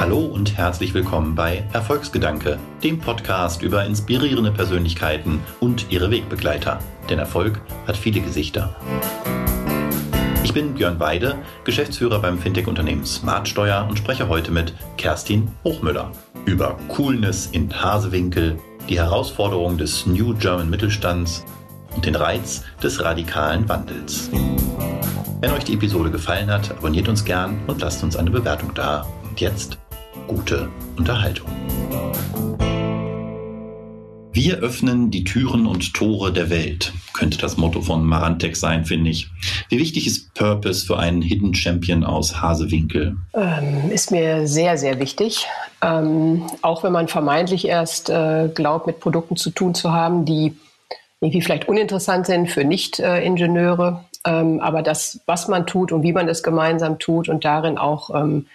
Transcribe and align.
Hallo 0.00 0.20
und 0.20 0.56
herzlich 0.56 0.94
willkommen 0.94 1.34
bei 1.34 1.62
Erfolgsgedanke, 1.74 2.58
dem 2.82 3.00
Podcast 3.00 3.60
über 3.60 3.84
inspirierende 3.84 4.50
Persönlichkeiten 4.50 5.40
und 5.60 5.92
ihre 5.92 6.10
Wegbegleiter. 6.10 6.78
Denn 7.10 7.18
Erfolg 7.18 7.60
hat 7.86 7.98
viele 7.98 8.22
Gesichter. 8.22 8.74
Ich 10.42 10.54
bin 10.54 10.72
Björn 10.72 10.98
Weide, 10.98 11.34
Geschäftsführer 11.64 12.18
beim 12.18 12.38
Fintech-Unternehmen 12.38 13.04
Smartsteuer 13.04 13.86
und 13.90 13.98
spreche 13.98 14.28
heute 14.28 14.50
mit 14.52 14.72
Kerstin 14.96 15.48
Hochmüller 15.64 16.12
über 16.46 16.78
Coolness 16.88 17.50
in 17.52 17.70
Hasewinkel, 17.70 18.56
die 18.88 18.98
Herausforderungen 18.98 19.76
des 19.76 20.06
New 20.06 20.32
German 20.32 20.70
Mittelstands 20.70 21.44
und 21.94 22.06
den 22.06 22.14
Reiz 22.14 22.64
des 22.82 23.04
radikalen 23.04 23.68
Wandels. 23.68 24.30
Wenn 25.42 25.52
euch 25.52 25.64
die 25.64 25.74
Episode 25.74 26.10
gefallen 26.10 26.50
hat, 26.50 26.70
abonniert 26.70 27.06
uns 27.06 27.22
gern 27.22 27.58
und 27.66 27.82
lasst 27.82 28.02
uns 28.02 28.16
eine 28.16 28.30
Bewertung 28.30 28.72
da. 28.74 29.06
Und 29.28 29.42
jetzt 29.42 29.78
gute 30.30 30.68
Unterhaltung. 30.96 31.48
Wir 34.32 34.58
öffnen 34.58 35.10
die 35.10 35.24
Türen 35.24 35.66
und 35.66 35.92
Tore 35.92 36.32
der 36.32 36.50
Welt, 36.50 36.92
könnte 37.14 37.36
das 37.36 37.56
Motto 37.56 37.80
von 37.80 38.04
Marantec 38.06 38.54
sein, 38.54 38.84
finde 38.84 39.10
ich. 39.10 39.28
Wie 39.70 39.80
wichtig 39.80 40.06
ist 40.06 40.32
Purpose 40.34 40.86
für 40.86 41.00
einen 41.00 41.20
Hidden 41.20 41.52
Champion 41.52 42.04
aus 42.04 42.40
Hasewinkel? 42.40 43.16
Ähm, 43.34 43.90
ist 43.90 44.12
mir 44.12 44.46
sehr, 44.46 44.78
sehr 44.78 45.00
wichtig. 45.00 45.48
Ähm, 45.82 46.46
auch 46.62 46.84
wenn 46.84 46.92
man 46.92 47.08
vermeintlich 47.08 47.66
erst 47.66 48.08
äh, 48.08 48.48
glaubt, 48.54 48.86
mit 48.86 49.00
Produkten 49.00 49.36
zu 49.36 49.50
tun 49.50 49.74
zu 49.74 49.90
haben, 49.90 50.26
die 50.26 50.56
irgendwie 51.20 51.42
vielleicht 51.42 51.66
uninteressant 51.66 52.26
sind 52.26 52.48
für 52.48 52.62
Nicht-Ingenieure. 52.62 54.04
Ähm, 54.24 54.60
aber 54.60 54.82
das, 54.82 55.18
was 55.26 55.48
man 55.48 55.66
tut 55.66 55.90
und 55.90 56.04
wie 56.04 56.12
man 56.12 56.28
das 56.28 56.44
gemeinsam 56.44 57.00
tut 57.00 57.28
und 57.28 57.44
darin 57.44 57.78
auch 57.78 58.14
ähm, 58.14 58.46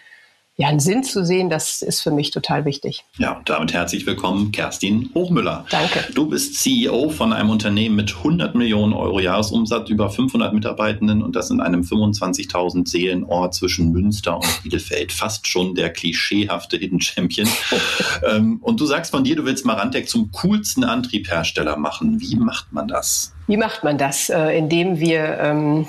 ja, 0.58 0.70
einen 0.70 0.80
Sinn 0.80 1.04
zu 1.04 1.26
sehen, 1.26 1.50
das 1.50 1.82
ist 1.82 2.02
für 2.02 2.12
mich 2.12 2.32
total 2.32 2.64
wichtig. 2.64 3.04
Ja, 3.18 3.38
und 3.38 3.50
damit 3.50 3.74
herzlich 3.74 4.06
willkommen, 4.06 4.54
Kerstin 4.54 5.10
Hochmüller. 5.14 5.66
Danke. 5.70 6.06
Du 6.14 6.30
bist 6.30 6.56
CEO 6.56 7.10
von 7.10 7.34
einem 7.34 7.50
Unternehmen 7.50 7.98
mit 7.98 8.16
100 8.16 8.56
Millionen 8.56 8.94
Euro 8.94 9.20
Jahresumsatz, 9.20 9.90
über 9.90 10.10
500 10.10 10.54
Mitarbeitenden 10.54 11.22
und 11.22 11.36
das 11.36 11.52
in 11.52 11.60
einem 11.60 11.82
25.000 11.82 12.88
Seelenort 12.88 13.54
zwischen 13.54 13.92
Münster 13.92 14.38
und 14.38 14.64
Bielefeld. 14.64 15.12
Fast 15.12 15.46
schon 15.46 15.76
der 15.76 15.90
klischeehafte 15.92 16.78
Hidden 16.78 17.02
Champion. 17.02 17.50
ähm, 18.32 18.60
und 18.62 18.80
du 18.80 18.86
sagst 18.86 19.12
von 19.12 19.26
dir, 19.26 19.36
du 19.36 19.44
willst 19.44 19.66
Marantec 19.66 20.08
zum 20.08 20.32
coolsten 20.32 20.86
Antriebhersteller 20.86 21.76
machen. 21.76 22.22
Wie 22.22 22.38
macht 22.38 22.72
man 22.72 22.88
das? 22.88 23.34
Wie 23.48 23.58
macht 23.58 23.84
man 23.84 23.98
das? 23.98 24.30
Äh, 24.30 24.58
indem 24.58 25.02
wir 25.02 25.38
ähm, 25.40 25.88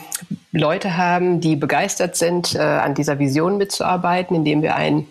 Leute 0.56 0.96
haben, 0.96 1.40
die 1.40 1.56
begeistert 1.56 2.16
sind, 2.16 2.54
äh, 2.54 2.58
an 2.58 2.94
dieser 2.94 3.18
Vision 3.18 3.58
mitzuarbeiten, 3.58 4.36
indem 4.36 4.62
wir 4.62 4.74
ein 4.76 5.06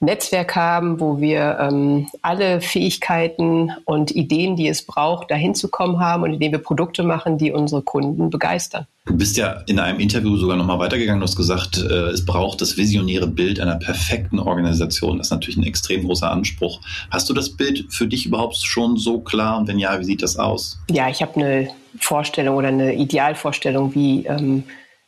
Netzwerk 0.00 0.56
haben, 0.56 0.98
wo 0.98 1.20
wir 1.20 1.58
ähm, 1.60 2.08
alle 2.22 2.62
Fähigkeiten 2.62 3.70
und 3.84 4.10
Ideen, 4.10 4.56
die 4.56 4.66
es 4.66 4.82
braucht, 4.86 5.30
dahin 5.30 5.54
zu 5.54 5.68
kommen 5.68 6.00
haben 6.00 6.22
und 6.22 6.32
indem 6.32 6.52
wir 6.52 6.58
Produkte 6.58 7.02
machen, 7.02 7.36
die 7.36 7.52
unsere 7.52 7.82
Kunden 7.82 8.30
begeistern. 8.30 8.86
Du 9.04 9.16
bist 9.16 9.36
ja 9.36 9.62
in 9.66 9.78
einem 9.78 10.00
Interview 10.00 10.38
sogar 10.38 10.56
nochmal 10.56 10.78
weitergegangen. 10.78 11.20
Du 11.20 11.26
hast 11.26 11.36
gesagt, 11.36 11.78
äh, 11.78 12.08
es 12.08 12.24
braucht 12.24 12.62
das 12.62 12.78
visionäre 12.78 13.26
Bild 13.26 13.60
einer 13.60 13.76
perfekten 13.76 14.38
Organisation. 14.38 15.18
Das 15.18 15.26
ist 15.26 15.32
natürlich 15.32 15.58
ein 15.58 15.64
extrem 15.64 16.06
großer 16.06 16.30
Anspruch. 16.30 16.80
Hast 17.10 17.28
du 17.28 17.34
das 17.34 17.50
Bild 17.50 17.84
für 17.90 18.06
dich 18.06 18.24
überhaupt 18.24 18.56
schon 18.56 18.96
so 18.96 19.20
klar? 19.20 19.58
Und 19.58 19.68
wenn 19.68 19.78
ja, 19.78 20.00
wie 20.00 20.04
sieht 20.04 20.22
das 20.22 20.38
aus? 20.38 20.78
Ja, 20.90 21.10
ich 21.10 21.20
habe 21.20 21.34
eine 21.34 21.68
Vorstellung 21.98 22.56
oder 22.56 22.68
eine 22.68 22.94
Idealvorstellung, 22.94 23.94
wie, 23.94 24.24
ähm, 24.24 24.64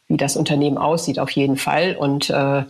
wie 0.09 0.19
das 0.19 0.37
Unternehmen 0.37 0.77
aussieht, 0.77 1.19
auf 1.19 1.31
jeden 1.31 1.57
Fall. 1.57 1.97
Und 1.99 2.29
äh, 2.29 2.65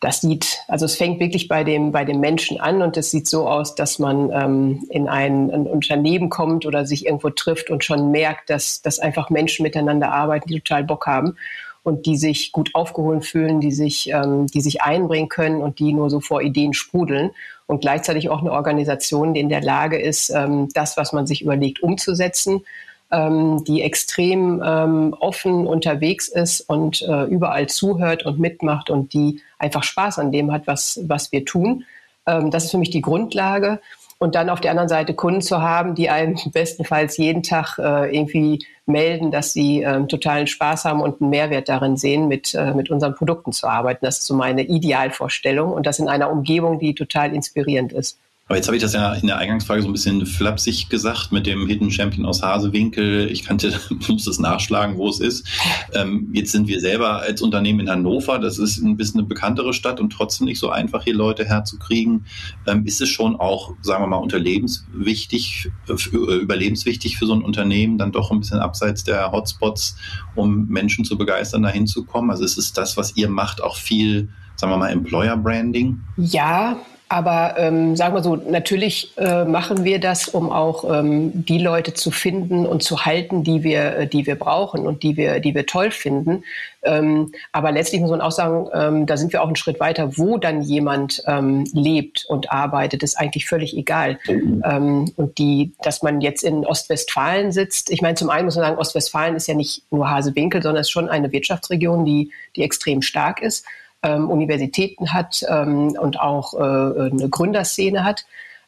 das 0.00 0.20
sieht, 0.20 0.58
also 0.68 0.84
es 0.84 0.96
fängt 0.96 1.20
wirklich 1.20 1.48
bei 1.48 1.64
dem, 1.64 1.90
bei 1.90 2.04
dem 2.04 2.20
Menschen 2.20 2.60
an 2.60 2.82
und 2.82 2.96
es 2.96 3.10
sieht 3.10 3.26
so 3.26 3.48
aus, 3.48 3.74
dass 3.74 3.98
man 3.98 4.30
ähm, 4.30 4.86
in 4.90 5.08
ein, 5.08 5.50
ein, 5.50 5.66
Unternehmen 5.66 6.28
kommt 6.28 6.66
oder 6.66 6.84
sich 6.84 7.06
irgendwo 7.06 7.30
trifft 7.30 7.70
und 7.70 7.82
schon 7.82 8.10
merkt, 8.10 8.50
dass, 8.50 8.82
dass 8.82 8.98
einfach 8.98 9.30
Menschen 9.30 9.62
miteinander 9.62 10.12
arbeiten, 10.12 10.48
die 10.48 10.60
total 10.60 10.84
Bock 10.84 11.06
haben 11.06 11.36
und 11.82 12.04
die 12.04 12.16
sich 12.16 12.52
gut 12.52 12.74
aufgeholt 12.74 13.24
fühlen, 13.24 13.60
die 13.60 13.72
sich, 13.72 14.10
ähm, 14.10 14.48
die 14.48 14.60
sich 14.60 14.82
einbringen 14.82 15.30
können 15.30 15.62
und 15.62 15.78
die 15.78 15.94
nur 15.94 16.10
so 16.10 16.20
vor 16.20 16.42
Ideen 16.42 16.74
sprudeln 16.74 17.30
und 17.66 17.80
gleichzeitig 17.80 18.28
auch 18.28 18.40
eine 18.40 18.52
Organisation, 18.52 19.32
die 19.32 19.40
in 19.40 19.48
der 19.48 19.62
Lage 19.62 19.98
ist, 19.98 20.28
ähm, 20.28 20.68
das, 20.74 20.98
was 20.98 21.14
man 21.14 21.26
sich 21.26 21.40
überlegt, 21.40 21.82
umzusetzen 21.82 22.62
ähm, 23.10 23.64
die 23.64 23.82
extrem 23.82 24.62
ähm, 24.64 25.14
offen 25.18 25.66
unterwegs 25.66 26.28
ist 26.28 26.60
und 26.62 27.02
äh, 27.02 27.24
überall 27.24 27.68
zuhört 27.68 28.26
und 28.26 28.38
mitmacht 28.38 28.90
und 28.90 29.12
die 29.12 29.40
einfach 29.58 29.82
Spaß 29.82 30.18
an 30.18 30.32
dem 30.32 30.52
hat, 30.52 30.66
was, 30.66 31.00
was 31.06 31.30
wir 31.32 31.44
tun. 31.44 31.84
Ähm, 32.26 32.50
das 32.50 32.64
ist 32.64 32.70
für 32.72 32.78
mich 32.78 32.90
die 32.90 33.02
Grundlage. 33.02 33.80
Und 34.18 34.34
dann 34.34 34.48
auf 34.48 34.62
der 34.62 34.70
anderen 34.70 34.88
Seite 34.88 35.12
Kunden 35.12 35.42
zu 35.42 35.60
haben, 35.60 35.94
die 35.94 36.08
einem 36.08 36.36
bestenfalls 36.52 37.16
jeden 37.18 37.42
Tag 37.42 37.78
äh, 37.78 38.16
irgendwie 38.16 38.64
melden, 38.86 39.30
dass 39.30 39.52
sie 39.52 39.82
ähm, 39.82 40.08
totalen 40.08 40.46
Spaß 40.46 40.84
haben 40.84 41.00
und 41.00 41.20
einen 41.20 41.30
Mehrwert 41.30 41.68
darin 41.68 41.96
sehen, 41.96 42.28
mit, 42.28 42.54
äh, 42.54 42.72
mit 42.72 42.90
unseren 42.90 43.14
Produkten 43.14 43.52
zu 43.52 43.68
arbeiten. 43.68 44.04
Das 44.04 44.18
ist 44.18 44.26
so 44.26 44.34
meine 44.34 44.62
Idealvorstellung 44.62 45.72
und 45.72 45.86
das 45.86 45.98
in 45.98 46.08
einer 46.08 46.30
Umgebung, 46.30 46.78
die 46.78 46.94
total 46.94 47.34
inspirierend 47.34 47.92
ist. 47.92 48.18
Aber 48.48 48.54
jetzt 48.54 48.68
habe 48.68 48.76
ich 48.76 48.82
das 48.82 48.92
ja 48.92 49.12
in 49.14 49.26
der 49.26 49.38
Eingangsfrage 49.38 49.82
so 49.82 49.88
ein 49.88 49.92
bisschen 49.92 50.24
flapsig 50.24 50.88
gesagt 50.88 51.32
mit 51.32 51.46
dem 51.48 51.66
Hidden 51.66 51.90
Champion 51.90 52.24
aus 52.24 52.42
Hasewinkel. 52.42 53.28
Ich 53.28 53.44
kannte, 53.44 53.80
muss 54.08 54.28
es 54.28 54.38
nachschlagen, 54.38 54.96
wo 54.98 55.08
es 55.08 55.18
ist. 55.18 55.48
Ähm, 55.92 56.30
jetzt 56.32 56.52
sind 56.52 56.68
wir 56.68 56.80
selber 56.80 57.22
als 57.22 57.42
Unternehmen 57.42 57.80
in 57.80 57.90
Hannover. 57.90 58.38
Das 58.38 58.58
ist 58.58 58.78
ein 58.78 58.96
bisschen 58.96 59.18
eine 59.18 59.28
bekanntere 59.28 59.74
Stadt 59.74 59.98
und 59.98 60.10
trotzdem 60.10 60.44
nicht 60.44 60.60
so 60.60 60.70
einfach, 60.70 61.02
hier 61.02 61.14
Leute 61.14 61.44
herzukriegen. 61.44 62.24
Ähm, 62.68 62.86
ist 62.86 63.00
es 63.00 63.08
schon 63.08 63.34
auch, 63.34 63.72
sagen 63.82 64.04
wir 64.04 64.06
mal, 64.06 64.18
unterlebenswichtig, 64.18 65.72
äh, 65.88 66.36
überlebenswichtig 66.36 67.18
für 67.18 67.26
so 67.26 67.34
ein 67.34 67.42
Unternehmen, 67.42 67.98
dann 67.98 68.12
doch 68.12 68.30
ein 68.30 68.38
bisschen 68.38 68.60
abseits 68.60 69.02
der 69.02 69.32
Hotspots, 69.32 69.96
um 70.36 70.68
Menschen 70.68 71.04
zu 71.04 71.18
begeistern, 71.18 71.64
da 71.64 71.68
hinzukommen? 71.68 72.30
Also 72.30 72.44
ist 72.44 72.58
es 72.58 72.72
das, 72.72 72.96
was 72.96 73.16
ihr 73.16 73.28
macht, 73.28 73.60
auch 73.60 73.76
viel, 73.76 74.28
sagen 74.54 74.72
wir 74.72 74.76
mal, 74.76 74.90
Employer 74.90 75.36
Branding? 75.36 76.00
Ja, 76.16 76.76
aber 77.08 77.54
ähm, 77.56 77.94
sagen 77.94 78.14
wir 78.14 78.22
so, 78.22 78.34
natürlich 78.34 79.16
äh, 79.16 79.44
machen 79.44 79.84
wir 79.84 80.00
das, 80.00 80.26
um 80.26 80.50
auch 80.50 80.84
ähm, 80.92 81.44
die 81.44 81.58
Leute 81.58 81.94
zu 81.94 82.10
finden 82.10 82.66
und 82.66 82.82
zu 82.82 83.04
halten, 83.04 83.44
die 83.44 83.62
wir, 83.62 83.96
äh, 83.96 84.06
die 84.08 84.26
wir 84.26 84.34
brauchen 84.34 84.86
und 84.86 85.04
die 85.04 85.16
wir, 85.16 85.38
die 85.38 85.54
wir 85.54 85.66
toll 85.66 85.92
finden. 85.92 86.42
Ähm, 86.82 87.30
aber 87.52 87.70
letztlich 87.70 88.00
muss 88.00 88.10
man 88.10 88.20
auch 88.20 88.32
sagen, 88.32 88.68
ähm, 88.72 89.06
da 89.06 89.16
sind 89.16 89.32
wir 89.32 89.42
auch 89.42 89.46
einen 89.46 89.54
Schritt 89.54 89.78
weiter. 89.78 90.18
Wo 90.18 90.36
dann 90.36 90.62
jemand 90.62 91.22
ähm, 91.28 91.64
lebt 91.72 92.24
und 92.28 92.50
arbeitet, 92.50 93.04
ist 93.04 93.16
eigentlich 93.16 93.46
völlig 93.46 93.76
egal. 93.76 94.18
Ähm, 94.28 95.12
und 95.16 95.38
die, 95.38 95.74
dass 95.82 96.02
man 96.02 96.20
jetzt 96.20 96.42
in 96.42 96.66
Ostwestfalen 96.66 97.52
sitzt, 97.52 97.90
ich 97.90 98.02
meine, 98.02 98.16
zum 98.16 98.30
einen 98.30 98.46
muss 98.46 98.56
man 98.56 98.64
sagen, 98.64 98.78
Ostwestfalen 98.78 99.36
ist 99.36 99.46
ja 99.46 99.54
nicht 99.54 99.82
nur 99.92 100.10
Hasewinkel, 100.10 100.60
sondern 100.60 100.80
es 100.80 100.88
ist 100.88 100.92
schon 100.92 101.08
eine 101.08 101.30
Wirtschaftsregion, 101.30 102.04
die, 102.04 102.32
die 102.56 102.62
extrem 102.62 103.00
stark 103.00 103.42
ist 103.42 103.64
ähm, 104.02 104.30
Universitäten 104.30 105.12
hat 105.12 105.44
ähm, 105.48 105.96
und 106.00 106.20
auch 106.20 106.54
äh, 106.54 107.10
eine 107.10 107.28
Gründerszene 107.28 108.04
hat. 108.04 108.24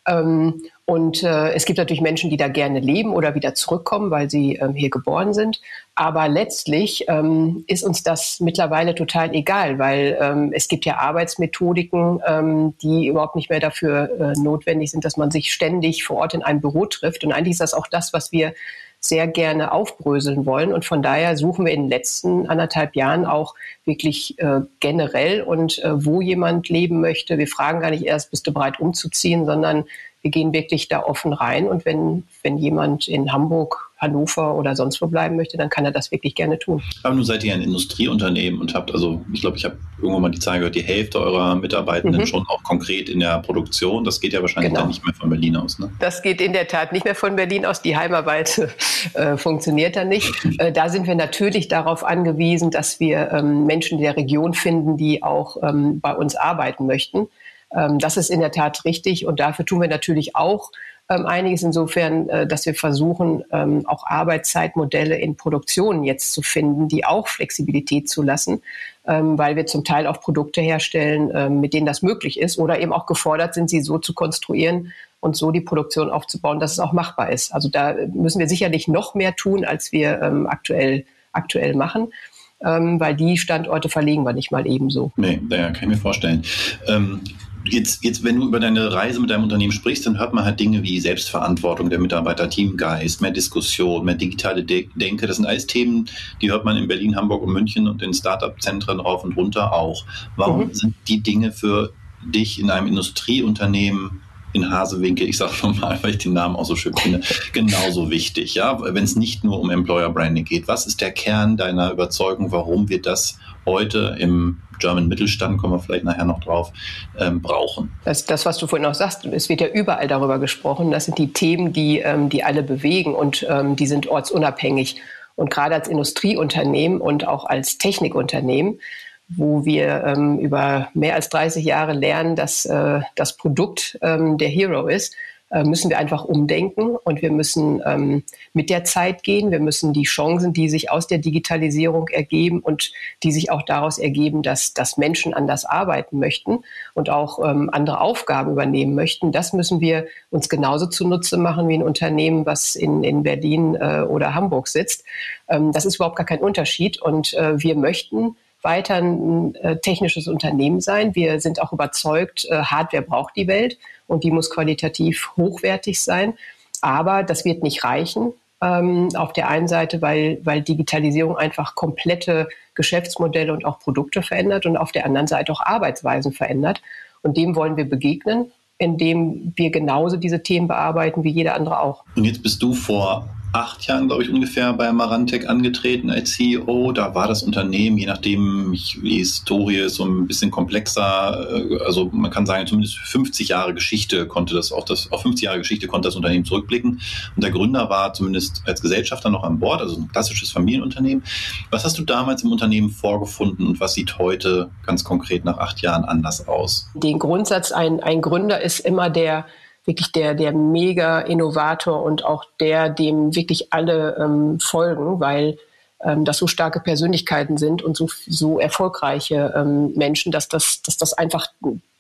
Ähm, 0.09 0.63
und 0.87 1.23
äh, 1.23 1.53
es 1.53 1.67
gibt 1.67 1.77
natürlich 1.77 2.01
Menschen, 2.01 2.31
die 2.31 2.39
da 2.39 2.49
gerne 2.49 2.81
leben 2.81 3.13
oder 3.13 3.35
wieder 3.35 3.55
zurückkommen, 3.55 4.11
weil 4.11 4.31
sie 4.31 4.55
ähm, 4.55 4.73
hier 4.73 4.89
geboren 4.89 5.35
sind. 5.35 5.61
Aber 5.95 6.29
letztlich 6.29 7.05
ähm, 7.09 7.65
ist 7.67 7.85
uns 7.85 8.03
das 8.03 8.41
mittlerweile 8.41 8.95
total 8.95 9.35
egal, 9.35 9.79
weil 9.79 10.17
ähm, 10.19 10.51
es 10.55 10.67
gibt 10.67 10.87
ja 10.87 10.97
Arbeitsmethodiken, 10.97 12.23
ähm, 12.27 12.75
die 12.81 13.07
überhaupt 13.07 13.37
nicht 13.37 13.51
mehr 13.51 13.61
dafür 13.61 14.11
äh, 14.19 14.41
notwendig 14.41 14.91
sind, 14.91 15.05
dass 15.05 15.19
man 15.19 15.31
sich 15.31 15.53
ständig 15.53 16.05
vor 16.05 16.17
Ort 16.17 16.33
in 16.33 16.43
einem 16.43 16.63
Büro 16.63 16.87
trifft. 16.87 17.23
Und 17.23 17.33
eigentlich 17.33 17.53
ist 17.53 17.61
das 17.61 17.75
auch 17.75 17.87
das, 17.87 18.15
was 18.15 18.33
wir 18.33 18.55
sehr 19.01 19.29
gerne 19.29 19.73
aufbröseln 19.73 20.45
wollen. 20.45 20.73
Und 20.73 20.85
von 20.85 21.03
daher 21.03 21.37
suchen 21.37 21.65
wir 21.65 21.73
in 21.73 21.83
den 21.83 21.91
letzten 21.91 22.49
anderthalb 22.49 22.97
Jahren 22.97 23.27
auch 23.27 23.55
wirklich 23.85 24.39
äh, 24.39 24.61
generell 24.81 25.43
und 25.43 25.79
äh, 25.85 26.05
wo 26.05 26.21
jemand 26.21 26.69
leben 26.69 27.01
möchte. 27.01 27.39
Wir 27.39 27.47
fragen 27.47 27.81
gar 27.81 27.91
nicht 27.91 28.05
erst, 28.05 28.31
bist 28.31 28.47
du 28.47 28.53
bereit 28.53 28.81
umzuziehen, 28.81 29.47
sondern 29.47 29.85
wir 30.23 30.31
gehen 30.31 30.53
wirklich 30.53 30.89
da 30.89 31.03
offen 31.03 31.33
rein. 31.33 31.69
Und 31.69 31.85
wenn, 31.85 32.25
wenn 32.43 32.59
jemand 32.59 33.09
in 33.09 33.33
Hamburg 33.33 33.89
Hannover 33.99 34.55
oder 34.55 34.77
sonst 34.77 35.01
wo 35.03 35.09
bleiben 35.09 35.37
möchte, 35.37 35.57
dann 35.57 35.71
kann 35.71 35.85
er 35.85 35.91
das 35.91 36.13
wirklich 36.13 36.35
gerne 36.37 36.59
tun. 36.59 36.83
Aber 37.03 37.15
nun 37.15 37.25
seid 37.25 37.43
ihr 37.43 37.53
ein 37.53 37.63
Industrieunternehmen 37.63 38.61
und 38.61 38.75
habt 38.75 38.93
also, 38.93 39.25
ich 39.33 39.41
glaube, 39.41 39.57
ich 39.57 39.65
habe 39.65 39.77
irgendwann 39.99 40.23
mal 40.23 40.31
die 40.31 40.39
Zahl 40.39 40.59
gehört, 40.59 40.77
die 40.77 40.83
Hälfte 40.83 41.21
eurer 41.21 41.57
Mitarbeitenden 41.57 42.21
mhm. 42.21 42.27
schon 42.27 42.47
auch 42.49 42.63
konkret 42.63 43.09
in 43.09 43.21
der 43.21 43.41
Produktion. 43.41 44.05
Das 44.05 44.21
geht 44.21 44.33
ja 44.33 44.41
wahrscheinlich 44.41 44.71
genau. 44.71 44.83
dann 44.83 44.89
nicht 44.89 45.05
mehr 45.05 45.15
von 45.15 45.29
Berlin 45.29 45.57
aus. 45.57 45.81
Ne? 45.81 45.91
Das 45.99 46.23
geht 46.23 46.41
in 46.41 46.53
der 46.53 46.69
Tat 46.69 46.93
nicht 46.93 47.05
mehr 47.05 47.17
von 47.17 47.35
Berlin 47.35 47.67
aus. 47.67 47.83
Die 47.83 47.97
Heimarbeit 47.97 48.69
äh, 49.15 49.37
funktioniert 49.37 49.97
da 49.97 50.05
nicht. 50.05 50.33
Äh, 50.59 50.71
da 50.71 50.89
sind 50.89 51.09
wir 51.09 51.17
natürlich 51.17 51.67
darauf 51.67 52.05
angewiesen, 52.05 52.71
dass 52.71 53.01
wir 53.01 53.33
ähm, 53.33 53.67
Menschen 53.67 53.99
in 53.99 54.05
der 54.05 54.17
Region 54.17 54.55
finden, 54.55 54.97
die 54.97 55.25
auch 55.25 55.57
ähm, 55.63 56.01
bei 56.01 56.15
uns 56.15 56.37
arbeiten 56.37 56.87
möchten. 56.87 57.27
Ähm, 57.75 57.99
das 57.99 58.17
ist 58.17 58.31
in 58.31 58.41
der 58.41 58.53
Tat 58.53 58.85
richtig 58.85 59.27
und 59.27 59.41
dafür 59.41 59.65
tun 59.65 59.81
wir 59.81 59.89
natürlich 59.89 60.37
auch 60.37 60.71
ähm, 61.11 61.25
einiges 61.25 61.63
insofern, 61.63 62.29
äh, 62.29 62.47
dass 62.47 62.67
wir 62.67 62.75
versuchen, 62.75 63.43
ähm, 63.51 63.87
auch 63.87 64.07
Arbeitszeitmodelle 64.07 65.17
in 65.17 65.37
Produktionen 65.37 66.05
jetzt 66.05 66.35
zu 66.35 66.43
finden, 66.43 66.89
die 66.89 67.07
auch 67.07 67.29
Flexibilität 67.29 68.09
zulassen. 68.09 68.63
weil 69.11 69.57
wir 69.57 69.65
zum 69.65 69.85
Teil 69.85 70.07
auch 70.07 70.21
Produkte 70.21 70.61
herstellen, 70.61 71.61
mit 71.63 71.73
denen 71.73 71.87
das 71.87 72.03
möglich 72.03 72.39
ist 72.39 72.59
oder 72.59 72.79
eben 72.79 72.93
auch 72.93 73.07
gefordert 73.07 73.55
sind, 73.55 73.71
sie 73.71 73.81
so 73.81 73.97
zu 73.97 74.13
konstruieren 74.13 74.93
und 75.21 75.35
so 75.35 75.51
die 75.51 75.63
Produktion 75.63 76.11
aufzubauen, 76.11 76.61
dass 76.61 76.73
es 76.73 76.79
auch 76.79 76.93
machbar 76.93 77.33
ist. 77.33 77.55
Also 77.55 77.71
da 77.71 77.95
müssen 78.13 78.39
wir 78.39 78.49
sicherlich 78.51 78.87
noch 78.87 79.15
mehr 79.15 79.35
tun, 79.35 79.65
als 79.65 79.93
wir 79.93 80.21
aktuell, 80.51 81.07
aktuell 81.33 81.75
machen. 81.75 82.13
Weil 82.61 83.17
die 83.17 83.39
Standorte 83.39 83.89
verlegen 83.89 84.25
wir 84.25 84.35
nicht 84.35 84.53
mal 84.53 84.67
ebenso. 84.67 85.11
Nee, 85.17 85.41
ja, 85.49 85.71
kann 85.71 85.85
ich 85.85 85.89
mir 85.89 85.97
vorstellen. 85.97 86.43
Ähm, 86.87 87.23
jetzt, 87.71 88.05
jetzt, 88.05 88.25
wenn 88.25 88.37
du 88.37 88.47
über 88.47 88.61
deine 88.61 88.93
Reise 88.93 89.21
mit 89.21 89.31
deinem 89.31 89.45
Unternehmen 89.45 89.73
sprichst, 89.73 90.07
dann 90.07 90.19
hört 90.19 90.33
man 90.33 90.45
halt 90.45 90.61
Dinge 90.61 90.83
wie 90.83 91.01
Selbstverantwortung 91.01 91.91
der 91.91 91.99
Mitarbeiter, 91.99 92.49
Teamgeist, 92.49 93.21
mehr 93.21 93.31
Diskussion, 93.31 94.05
mehr 94.05 94.15
digitale 94.15 94.65
De 94.65 94.89
Denke. 94.95 95.27
Das 95.27 95.37
sind 95.37 95.47
alles 95.47 95.67
Themen, 95.67 96.09
die 96.41 96.51
hört 96.51 96.65
man 96.65 96.77
in 96.77 96.89
Berlin, 96.89 97.17
Hamburg 97.17 97.43
und 97.43 97.53
München 97.53 97.89
und 97.89 98.03
in 98.03 98.15
Startup-Zentren 98.15 99.01
rauf 99.01 99.25
und 99.25 99.37
runter 99.37 99.73
auch. 99.73 100.05
Warum 100.37 100.69
mhm. 100.69 100.75
sind 100.75 100.95
die 101.07 101.21
Dinge 101.21 101.53
für 101.53 101.93
dich 102.23 102.59
in 102.59 102.71
einem 102.71 102.89
Industrieunternehmen 102.89 104.23
in 104.53 104.71
Hasewinkel, 104.71 105.29
ich 105.29 105.37
sage 105.37 105.53
schon 105.53 105.79
mal, 105.79 105.99
weil 106.03 106.11
ich 106.11 106.19
den 106.19 106.33
Namen 106.33 106.57
auch 106.57 106.65
so 106.65 106.77
schön 106.77 106.97
finde, 106.97 107.21
genauso 107.53 108.11
wichtig, 108.11 108.55
ja, 108.55 108.79
wenn 108.81 109.05
es 109.05 109.17
nicht 109.17 109.45
nur 109.45 109.61
um 109.61 109.71
Employer 109.71 110.11
Branding 110.11 110.45
geht. 110.45 110.69
Was 110.69 110.87
ist 110.87 111.01
der 111.01 111.13
Kern 111.13 111.57
deiner 111.57 111.91
Überzeugung, 111.91 112.53
warum 112.53 112.89
wir 112.89 113.03
das 113.03 113.39
heute 113.67 114.17
im 114.19 114.59
German 114.79 115.09
Mittelstand, 115.09 115.59
kommen 115.59 115.75
wir 115.75 115.81
vielleicht 115.81 116.05
nachher 116.05 116.25
noch 116.25 116.41
drauf, 116.41 116.73
ähm, 117.19 117.43
brauchen. 117.43 117.93
Das, 118.05 118.25
das, 118.25 118.47
was 118.47 118.59
du 118.59 118.67
vorhin 118.67 118.87
auch 118.87 118.95
sagst, 118.95 119.25
es 119.27 119.49
wird 119.49 119.61
ja 119.61 119.69
überall 119.69 120.09
darüber 120.09 120.39
gesprochen. 120.39 120.91
Das 120.91 121.05
sind 121.05 121.19
die 121.19 121.33
Themen, 121.33 121.73
die, 121.73 121.99
ähm, 121.99 122.29
die 122.29 122.45
alle 122.45 122.63
bewegen 122.63 123.15
und 123.15 123.45
ähm, 123.49 123.77
die 123.77 123.87
sind 123.87 124.07
ortsunabhängig. 124.07 125.01
Und 125.35 125.51
gerade 125.51 125.75
als 125.75 125.89
Industrieunternehmen 125.89 127.01
und 127.01 127.27
auch 127.27 127.45
als 127.45 127.79
Technikunternehmen 127.79 128.81
wo 129.29 129.65
wir 129.65 130.05
ähm, 130.05 130.39
über 130.39 130.89
mehr 130.95 131.15
als 131.15 131.29
30 131.29 131.65
Jahre 131.65 131.93
lernen, 131.93 132.35
dass 132.35 132.65
äh, 132.65 133.01
das 133.15 133.37
Produkt 133.37 133.99
ähm, 134.03 134.39
der 134.39 134.49
Hero 134.49 134.89
ist, 134.89 135.15
äh, 135.51 135.65
müssen 135.65 135.89
wir 135.89 135.99
einfach 135.99 136.25
umdenken 136.25 136.97
und 136.97 137.23
wir 137.23 137.33
müssen 137.33 137.81
ähm, 137.87 138.23
mit 138.53 138.69
der 138.69 138.85
Zeit 138.85 139.23
gehen. 139.23 139.51
Wir 139.51 139.61
müssen 139.61 139.95
die 139.95 140.03
Chancen, 140.03 140.53
die 140.53 140.69
sich 140.69 140.91
aus 140.91 141.07
der 141.07 141.19
Digitalisierung 141.19 142.09
ergeben 142.09 142.61
und 142.61 142.93
die 143.23 143.33
sich 143.33 143.51
auch 143.51 143.63
daraus 143.63 143.97
ergeben, 143.99 144.43
dass, 144.43 144.75
dass 144.75 144.99
Menschen 144.99 145.33
anders 145.33 145.65
arbeiten 145.65 146.19
möchten 146.19 146.59
und 146.93 147.09
auch 147.09 147.39
ähm, 147.43 147.71
andere 147.73 148.03
Aufgaben 148.03 148.53
übernehmen 148.53 148.95
möchten, 148.95 149.33
das 149.33 149.55
müssen 149.55 149.81
wir 149.81 150.07
uns 150.31 150.51
genauso 150.51 150.87
zunutze 150.87 151.39
machen 151.39 151.69
wie 151.69 151.75
ein 151.75 151.83
Unternehmen, 151.83 152.45
was 152.45 152.77
in, 152.77 153.03
in 153.03 153.23
Berlin 153.23 153.75
äh, 153.75 154.03
oder 154.03 154.35
Hamburg 154.35 154.69
sitzt. 154.69 155.05
Ähm, 155.49 155.73
das 155.73 155.87
ist 155.87 155.97
überhaupt 155.97 156.17
gar 156.17 156.27
kein 156.27 156.41
Unterschied 156.41 157.01
und 157.01 157.33
äh, 157.35 157.63
wir 157.63 157.75
möchten 157.75 158.37
weiter 158.63 158.97
ein 158.97 159.55
äh, 159.57 159.79
technisches 159.79 160.29
Unternehmen 160.29 160.81
sein. 160.81 161.15
Wir 161.15 161.41
sind 161.41 161.63
auch 161.63 161.73
überzeugt, 161.73 162.47
äh, 162.51 162.63
Hardware 162.63 163.03
braucht 163.03 163.37
die 163.37 163.47
Welt 163.47 163.79
und 164.07 164.25
die 164.25 164.31
muss 164.31 164.51
qualitativ 164.51 165.31
hochwertig 165.37 166.03
sein. 166.03 166.35
Aber 166.81 167.23
das 167.23 167.45
wird 167.45 167.63
nicht 167.63 167.85
reichen. 167.85 168.33
Ähm, 168.61 169.11
auf 169.15 169.33
der 169.33 169.49
einen 169.49 169.69
Seite, 169.69 170.03
weil, 170.03 170.41
weil 170.43 170.63
Digitalisierung 170.63 171.37
einfach 171.37 171.77
komplette 171.77 172.49
Geschäftsmodelle 172.75 173.53
und 173.53 173.65
auch 173.65 173.79
Produkte 173.79 174.23
verändert 174.23 174.67
und 174.67 174.77
auf 174.77 174.91
der 174.91 175.07
anderen 175.07 175.29
Seite 175.29 175.53
auch 175.53 175.61
Arbeitsweisen 175.61 176.33
verändert. 176.33 176.83
Und 177.23 177.37
dem 177.37 177.55
wollen 177.55 177.77
wir 177.77 177.89
begegnen, 177.89 178.51
indem 178.79 179.53
wir 179.55 179.71
genauso 179.71 180.17
diese 180.17 180.43
Themen 180.43 180.67
bearbeiten 180.67 181.23
wie 181.23 181.31
jeder 181.31 181.55
andere 181.55 181.81
auch. 181.81 182.05
Und 182.17 182.25
jetzt 182.25 182.43
bist 182.43 182.61
du 182.61 182.75
vor 182.75 183.29
acht 183.53 183.87
Jahren, 183.87 184.09
glaube 184.09 184.23
ich, 184.23 184.31
ungefähr 184.31 184.73
bei 184.75 184.93
Marantec 184.93 185.49
angetreten 185.49 186.11
als 186.11 186.33
CEO. 186.33 186.93
Da 186.93 187.15
war 187.15 187.27
das 187.27 187.43
Unternehmen, 187.43 187.97
je 187.97 188.07
nachdem, 188.07 188.73
die 188.73 189.19
Historie 189.19 189.79
ist 189.79 189.95
so 189.95 190.05
ein 190.05 190.27
bisschen 190.27 190.51
komplexer. 190.51 191.49
Äh, 191.51 191.79
also 191.85 192.11
man 192.13 192.31
kann 192.31 192.47
sagen, 192.47 192.67
zumindest 192.67 192.99
50 192.99 193.49
Jahre 193.49 193.75
Geschichte 193.75 194.27
konnte 194.27 194.55
das, 194.55 194.73
auch 194.73 194.85
das, 194.85 195.11
auf 195.13 195.23
50 195.23 195.45
Jahre 195.45 195.59
Geschichte 195.59 195.87
konnte 195.87 196.09
das 196.09 196.17
Unternehmen 196.17 196.45
zurückblicken. 196.45 197.01
Und 197.37 197.43
der 197.43 197.51
Gründer 197.51 197.89
war 197.89 198.13
zumindest 198.13 198.63
als 198.67 198.83
Gesellschafter 198.83 199.31
noch 199.31 199.45
an 199.45 199.59
Bord, 199.59 199.81
also 199.81 199.97
ein 199.97 200.09
klassisches 200.09 200.51
Familienunternehmen. 200.51 201.25
Was 201.71 201.85
hast 201.85 201.99
du 201.99 202.03
damals 202.05 202.43
im 202.43 202.53
Unternehmen 202.53 202.91
vorgefunden 202.91 203.67
und 203.67 203.81
was 203.81 203.95
sieht 203.95 204.19
heute 204.19 204.71
ganz 204.85 205.05
konkret 205.05 205.45
nach 205.45 205.59
acht 205.59 205.81
Jahren 205.81 206.05
anders 206.05 206.47
aus? 206.49 206.89
Den 206.95 207.19
Grundsatz, 207.19 207.73
ein, 207.73 208.01
ein 208.01 208.21
Gründer 208.21 208.61
ist 208.61 208.81
immer 208.81 209.11
der, 209.11 209.47
wirklich 209.89 210.13
der, 210.13 210.35
der 210.35 210.53
Mega-Innovator 210.53 212.03
und 212.03 212.25
auch 212.25 212.45
der, 212.61 212.91
dem 212.91 213.35
wirklich 213.35 213.73
alle 213.73 214.17
ähm, 214.21 214.61
folgen, 214.61 215.19
weil 215.19 215.59
ähm, 216.05 216.27
das 216.27 216.37
so 216.37 216.47
starke 216.47 216.79
Persönlichkeiten 216.79 217.57
sind 217.57 217.83
und 217.83 217.97
so, 217.97 218.09
so 218.27 218.61
erfolgreiche 218.61 219.55
ähm, 219.57 219.95
Menschen, 219.95 220.31
dass 220.31 220.47
das, 220.47 220.83
dass 220.83 220.99
das 220.99 221.15
einfach 221.15 221.49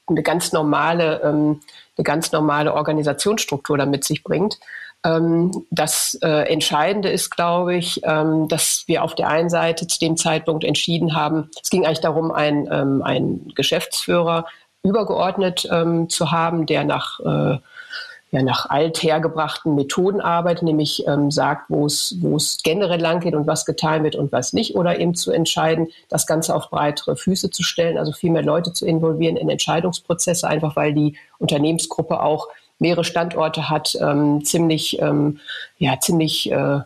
eine 0.06 0.22
ganz 0.22 0.52
normale, 0.52 1.22
ähm, 1.24 1.60
eine 1.96 2.04
ganz 2.04 2.30
normale 2.30 2.74
Organisationsstruktur 2.74 3.78
damit 3.78 4.04
sich 4.04 4.22
bringt. 4.22 4.58
Ähm, 5.02 5.64
das 5.70 6.18
äh, 6.22 6.52
Entscheidende 6.52 7.08
ist, 7.08 7.30
glaube 7.30 7.74
ich, 7.74 8.02
ähm, 8.04 8.48
dass 8.48 8.84
wir 8.86 9.02
auf 9.02 9.14
der 9.14 9.28
einen 9.28 9.48
Seite 9.48 9.86
zu 9.86 9.98
dem 9.98 10.18
Zeitpunkt 10.18 10.62
entschieden 10.62 11.14
haben, 11.14 11.50
es 11.62 11.70
ging 11.70 11.86
eigentlich 11.86 12.00
darum, 12.00 12.32
ein, 12.32 12.68
ähm, 12.70 13.02
ein 13.02 13.48
Geschäftsführer 13.54 14.44
übergeordnet 14.82 15.66
ähm, 15.70 16.08
zu 16.10 16.30
haben, 16.30 16.66
der 16.66 16.84
nach 16.84 17.20
äh, 17.20 17.58
ja, 18.30 18.42
nach 18.42 18.68
althergebrachten 18.68 19.74
Methoden 19.74 20.20
arbeitet, 20.20 20.64
nämlich 20.64 21.06
ähm, 21.06 21.30
sagt, 21.30 21.70
wo 21.70 21.86
es, 21.86 22.58
generell 22.62 23.00
lang 23.00 23.20
geht 23.20 23.34
und 23.34 23.46
was 23.46 23.64
getan 23.64 24.04
wird 24.04 24.16
und 24.16 24.32
was 24.32 24.52
nicht, 24.52 24.74
oder 24.74 24.98
eben 25.00 25.14
zu 25.14 25.32
entscheiden, 25.32 25.88
das 26.08 26.26
Ganze 26.26 26.54
auf 26.54 26.68
breitere 26.70 27.16
Füße 27.16 27.50
zu 27.50 27.62
stellen, 27.62 27.96
also 27.96 28.12
viel 28.12 28.30
mehr 28.30 28.42
Leute 28.42 28.72
zu 28.72 28.86
involvieren 28.86 29.36
in 29.36 29.48
Entscheidungsprozesse, 29.48 30.46
einfach 30.46 30.76
weil 30.76 30.92
die 30.92 31.16
Unternehmensgruppe 31.38 32.22
auch 32.22 32.48
mehrere 32.78 33.04
Standorte 33.04 33.70
hat, 33.70 33.96
ähm, 34.00 34.44
ziemlich, 34.44 35.00
ähm, 35.00 35.40
ja, 35.78 35.98
ziemlich 35.98 36.52
äh, 36.52 36.80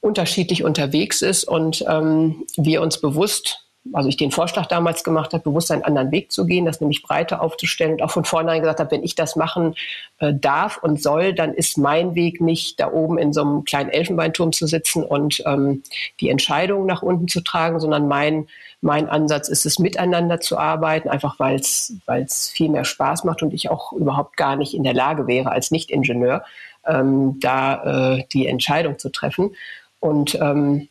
unterschiedlich 0.00 0.62
unterwegs 0.62 1.22
ist. 1.22 1.44
Und 1.44 1.84
ähm, 1.88 2.44
wir 2.56 2.82
uns 2.82 3.00
bewusst 3.00 3.64
also 3.92 4.08
ich 4.08 4.16
den 4.16 4.30
Vorschlag 4.30 4.66
damals 4.66 5.02
gemacht 5.02 5.32
habe, 5.32 5.42
bewusst 5.42 5.70
einen 5.72 5.82
anderen 5.82 6.12
Weg 6.12 6.30
zu 6.30 6.46
gehen, 6.46 6.64
das 6.64 6.80
nämlich 6.80 7.02
breiter 7.02 7.42
aufzustellen 7.42 7.94
und 7.94 8.02
auch 8.02 8.12
von 8.12 8.24
vornherein 8.24 8.60
gesagt 8.60 8.78
habe, 8.78 8.92
wenn 8.92 9.02
ich 9.02 9.16
das 9.16 9.34
machen 9.34 9.74
äh, 10.18 10.32
darf 10.32 10.78
und 10.78 11.02
soll, 11.02 11.34
dann 11.34 11.52
ist 11.52 11.78
mein 11.78 12.14
Weg 12.14 12.40
nicht 12.40 12.78
da 12.78 12.92
oben 12.92 13.18
in 13.18 13.32
so 13.32 13.42
einem 13.42 13.64
kleinen 13.64 13.90
Elfenbeinturm 13.90 14.52
zu 14.52 14.66
sitzen 14.66 15.02
und 15.02 15.42
ähm, 15.46 15.82
die 16.20 16.28
Entscheidungen 16.28 16.86
nach 16.86 17.02
unten 17.02 17.26
zu 17.26 17.40
tragen, 17.40 17.80
sondern 17.80 18.06
mein, 18.06 18.46
mein 18.80 19.08
Ansatz 19.08 19.48
ist 19.48 19.66
es, 19.66 19.80
miteinander 19.80 20.38
zu 20.38 20.58
arbeiten, 20.58 21.08
einfach 21.08 21.40
weil 21.40 21.56
es 21.56 22.50
viel 22.54 22.68
mehr 22.68 22.84
Spaß 22.84 23.24
macht 23.24 23.42
und 23.42 23.52
ich 23.52 23.68
auch 23.68 23.92
überhaupt 23.92 24.36
gar 24.36 24.54
nicht 24.54 24.74
in 24.74 24.84
der 24.84 24.94
Lage 24.94 25.26
wäre, 25.26 25.50
als 25.50 25.72
Nicht-Ingenieur 25.72 26.44
ähm, 26.86 27.40
da 27.40 28.14
äh, 28.14 28.24
die 28.32 28.46
Entscheidung 28.46 28.98
zu 28.98 29.10
treffen. 29.10 29.56
Und 29.98 30.36
ähm, 30.36 30.88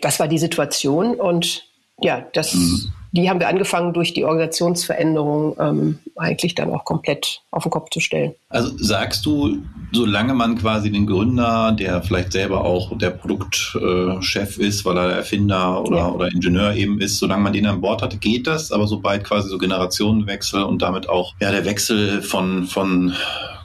das 0.00 0.20
war 0.20 0.28
die 0.28 0.38
Situation 0.38 1.14
und 1.14 1.69
ja, 2.02 2.26
das, 2.32 2.54
mhm. 2.54 2.92
die 3.12 3.28
haben 3.28 3.40
wir 3.40 3.48
angefangen 3.48 3.92
durch 3.92 4.14
die 4.14 4.24
Organisationsveränderung 4.24 5.56
ähm, 5.58 5.98
eigentlich 6.16 6.54
dann 6.54 6.70
auch 6.70 6.84
komplett 6.84 7.42
auf 7.50 7.62
den 7.64 7.70
Kopf 7.70 7.90
zu 7.90 8.00
stellen. 8.00 8.34
Also 8.48 8.72
sagst 8.78 9.24
du, 9.26 9.58
solange 9.92 10.34
man 10.34 10.58
quasi 10.58 10.90
den 10.90 11.06
Gründer, 11.06 11.72
der 11.72 12.02
vielleicht 12.02 12.32
selber 12.32 12.64
auch 12.64 12.96
der 12.98 13.10
Produktchef 13.10 14.58
äh, 14.58 14.66
ist, 14.66 14.84
weil 14.84 14.96
er 14.96 15.10
Erfinder 15.12 15.82
oder, 15.82 15.96
ja. 15.96 16.08
oder 16.08 16.28
Ingenieur 16.28 16.74
eben 16.74 17.00
ist, 17.00 17.18
solange 17.18 17.42
man 17.42 17.52
den 17.52 17.66
an 17.66 17.80
Bord 17.80 18.02
hat, 18.02 18.20
geht 18.20 18.46
das, 18.46 18.72
aber 18.72 18.86
sobald 18.86 19.24
quasi 19.24 19.48
so 19.48 19.58
Generationenwechsel 19.58 20.62
und 20.62 20.82
damit 20.82 21.08
auch 21.08 21.34
ja 21.40 21.50
der 21.50 21.64
Wechsel 21.64 22.22
von, 22.22 22.64
von 22.64 23.14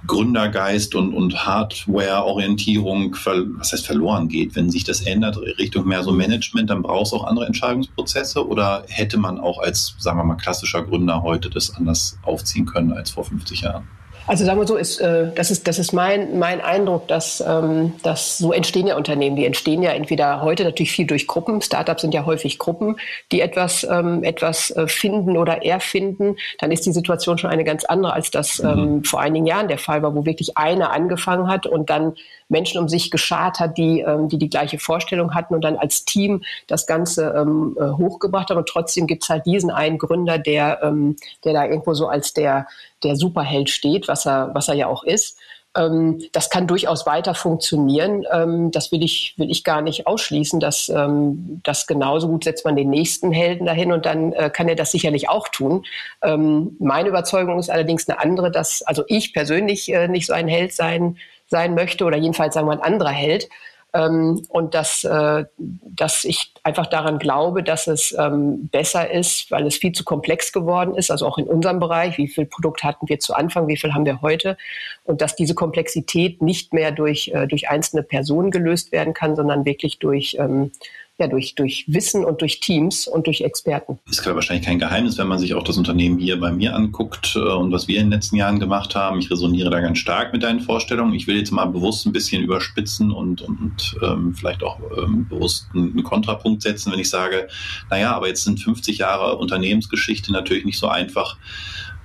Gründergeist 0.07 0.95
und, 0.95 1.13
und 1.13 1.45
Hardware-Orientierung, 1.45 3.15
was 3.57 3.73
heißt 3.73 3.85
verloren 3.85 4.27
geht. 4.27 4.55
Wenn 4.55 4.69
sich 4.69 4.83
das 4.83 5.01
ändert 5.01 5.37
Richtung 5.37 5.87
mehr 5.87 6.03
so 6.03 6.11
Management, 6.11 6.69
dann 6.69 6.81
brauchst 6.81 7.11
du 7.11 7.17
auch 7.17 7.25
andere 7.25 7.45
Entscheidungsprozesse 7.45 8.47
oder 8.47 8.83
hätte 8.87 9.17
man 9.17 9.39
auch 9.39 9.59
als, 9.59 9.95
sagen 9.99 10.19
wir 10.19 10.23
mal, 10.23 10.35
klassischer 10.35 10.83
Gründer 10.83 11.23
heute 11.23 11.49
das 11.49 11.75
anders 11.75 12.17
aufziehen 12.23 12.65
können 12.65 12.93
als 12.93 13.11
vor 13.11 13.25
50 13.25 13.61
Jahren? 13.61 13.87
Also 14.27 14.43
sagen 14.43 14.59
wir 14.59 14.65
so, 14.65 14.75
ist, 14.75 14.99
äh, 15.01 15.31
das 15.35 15.51
ist, 15.51 15.67
das 15.67 15.77
ist 15.77 15.93
mein, 15.93 16.39
mein 16.39 16.59
Eindruck, 16.59 17.07
dass, 17.07 17.43
ähm, 17.45 17.93
dass 18.01 18.39
so 18.39 18.53
entstehen 18.53 18.87
ja 18.87 18.97
Unternehmen. 18.97 19.35
Die 19.35 19.45
entstehen 19.45 19.83
ja 19.83 19.91
entweder 19.91 20.41
heute 20.41 20.63
natürlich 20.63 20.91
viel 20.91 21.05
durch 21.05 21.27
Gruppen. 21.27 21.61
Startups 21.61 22.01
sind 22.01 22.13
ja 22.13 22.25
häufig 22.25 22.57
Gruppen, 22.57 22.97
die 23.31 23.41
etwas, 23.41 23.83
ähm, 23.83 24.23
etwas 24.23 24.71
äh, 24.71 24.87
finden 24.87 25.37
oder 25.37 25.63
erfinden. 25.63 26.37
Dann 26.59 26.71
ist 26.71 26.87
die 26.87 26.91
Situation 26.91 27.37
schon 27.37 27.51
eine 27.51 27.63
ganz 27.63 27.85
andere, 27.85 28.13
als 28.13 28.31
das 28.31 28.63
mhm. 28.63 28.69
ähm, 28.69 29.03
vor 29.03 29.21
einigen 29.21 29.45
Jahren 29.45 29.67
der 29.67 29.77
Fall 29.77 30.01
war, 30.01 30.15
wo 30.15 30.25
wirklich 30.25 30.57
einer 30.57 30.91
angefangen 30.91 31.47
hat 31.47 31.67
und 31.67 31.91
dann 31.91 32.15
Menschen 32.49 32.79
um 32.79 32.89
sich 32.89 33.11
geschart 33.11 33.59
hat, 33.59 33.77
die, 33.77 34.01
ähm, 34.01 34.27
die 34.29 34.37
die 34.37 34.49
gleiche 34.49 34.79
Vorstellung 34.79 35.33
hatten 35.35 35.53
und 35.53 35.63
dann 35.63 35.77
als 35.77 36.05
Team 36.05 36.43
das 36.67 36.87
Ganze 36.87 37.33
ähm, 37.37 37.77
äh, 37.79 37.91
hochgebracht 37.91 38.49
haben. 38.49 38.57
Und 38.57 38.69
trotzdem 38.69 39.07
gibt's 39.07 39.29
halt 39.29 39.45
diesen 39.45 39.69
einen 39.69 39.97
Gründer, 39.97 40.37
der, 40.37 40.79
ähm, 40.83 41.15
der 41.43 41.53
da 41.53 41.65
irgendwo 41.65 41.93
so 41.93 42.07
als 42.07 42.33
der, 42.33 42.67
der 43.05 43.15
Superheld 43.15 43.69
steht, 43.69 44.07
was 44.07 44.25
er, 44.25 44.51
was 44.53 44.67
er 44.67 44.75
ja 44.75 44.87
auch 44.87 45.03
ist. 45.03 45.37
Ähm, 45.75 46.21
das 46.31 46.49
kann 46.49 46.67
durchaus 46.67 47.05
weiter 47.05 47.35
funktionieren. 47.35 48.25
Ähm, 48.31 48.71
das 48.71 48.91
will 48.91 49.03
ich, 49.03 49.33
will 49.37 49.51
ich 49.51 49.63
gar 49.63 49.81
nicht 49.81 50.07
ausschließen. 50.07 50.59
Dass, 50.59 50.89
ähm, 50.89 51.61
das 51.63 51.87
genauso 51.87 52.27
gut 52.27 52.45
setzt 52.45 52.65
man 52.65 52.75
den 52.75 52.89
nächsten 52.89 53.31
Helden 53.31 53.65
dahin 53.65 53.91
und 53.91 54.05
dann 54.05 54.33
äh, 54.33 54.49
kann 54.49 54.67
er 54.69 54.75
das 54.75 54.91
sicherlich 54.91 55.29
auch 55.29 55.47
tun. 55.49 55.85
Ähm, 56.23 56.75
meine 56.79 57.09
Überzeugung 57.09 57.59
ist 57.59 57.69
allerdings 57.69 58.07
eine 58.07 58.19
andere, 58.19 58.51
dass 58.51 58.81
also 58.83 59.03
ich 59.07 59.33
persönlich 59.33 59.91
äh, 59.93 60.07
nicht 60.07 60.27
so 60.27 60.33
ein 60.33 60.47
Held 60.47 60.73
sein, 60.73 61.17
sein 61.47 61.75
möchte 61.75 62.05
oder 62.05 62.17
jedenfalls 62.17 62.55
sagen 62.55 62.67
wir 62.67 62.73
ein 62.73 62.81
anderer 62.81 63.11
Held. 63.11 63.49
Ähm, 63.95 64.43
und 64.49 64.73
dass, 64.73 65.05
äh, 65.05 65.45
dass 65.57 66.25
ich 66.25 66.51
einfach 66.63 66.87
daran 66.87 67.17
glaube, 67.17 67.63
dass 67.63 67.87
es 67.87 68.13
ähm, 68.19 68.67
besser 68.67 69.09
ist, 69.09 69.49
weil 69.51 69.65
es 69.65 69.77
viel 69.77 69.93
zu 69.93 70.03
komplex 70.03 70.51
geworden 70.51 70.95
ist, 70.95 71.11
also 71.11 71.25
auch 71.25 71.37
in 71.37 71.47
unserem 71.47 71.79
Bereich, 71.79 72.17
wie 72.17 72.27
viel 72.27 72.45
Produkt 72.45 72.83
hatten 72.83 73.07
wir 73.07 73.19
zu 73.19 73.33
Anfang, 73.33 73.69
wie 73.69 73.77
viel 73.77 73.93
haben 73.93 74.05
wir 74.05 74.21
heute? 74.21 74.57
Und 75.05 75.21
dass 75.21 75.37
diese 75.37 75.55
Komplexität 75.55 76.41
nicht 76.41 76.73
mehr 76.73 76.91
durch, 76.91 77.29
äh, 77.29 77.47
durch 77.47 77.69
einzelne 77.69 78.03
Personen 78.03 78.51
gelöst 78.51 78.91
werden 78.91 79.13
kann, 79.13 79.37
sondern 79.37 79.63
wirklich 79.63 79.97
durch 79.99 80.35
ähm, 80.39 80.71
ja, 81.17 81.27
durch, 81.27 81.55
durch 81.55 81.85
Wissen 81.87 82.25
und 82.25 82.41
durch 82.41 82.59
Teams 82.59 83.07
und 83.07 83.27
durch 83.27 83.41
Experten. 83.41 83.99
Ist 84.09 84.25
wahrscheinlich 84.25 84.65
kein 84.65 84.79
Geheimnis, 84.79 85.17
wenn 85.17 85.27
man 85.27 85.39
sich 85.39 85.53
auch 85.53 85.63
das 85.63 85.77
Unternehmen 85.77 86.19
hier 86.19 86.39
bei 86.39 86.51
mir 86.51 86.75
anguckt 86.75 87.35
äh, 87.35 87.39
und 87.39 87.71
was 87.71 87.87
wir 87.87 87.99
in 87.99 88.07
den 88.07 88.11
letzten 88.11 88.35
Jahren 88.35 88.59
gemacht 88.59 88.95
haben. 88.95 89.19
Ich 89.19 89.31
resoniere 89.31 89.69
da 89.69 89.79
ganz 89.79 89.97
stark 89.97 90.33
mit 90.33 90.43
deinen 90.43 90.59
Vorstellungen. 90.59 91.13
Ich 91.13 91.27
will 91.27 91.37
jetzt 91.37 91.51
mal 91.51 91.65
bewusst 91.65 92.05
ein 92.05 92.11
bisschen 92.11 92.43
überspitzen 92.43 93.11
und, 93.11 93.41
und, 93.41 93.59
und 93.59 93.97
ähm, 94.03 94.33
vielleicht 94.33 94.61
auch 94.61 94.79
ähm, 94.97 95.27
bewusst 95.29 95.67
einen 95.73 96.03
Kontrapunkt 96.03 96.61
setzen, 96.61 96.91
wenn 96.91 96.99
ich 96.99 97.09
sage, 97.09 97.47
naja, 97.89 98.13
aber 98.13 98.27
jetzt 98.27 98.43
sind 98.43 98.59
50 98.59 98.97
Jahre 98.97 99.37
Unternehmensgeschichte 99.37 100.33
natürlich 100.33 100.65
nicht 100.65 100.79
so 100.79 100.87
einfach 100.87 101.37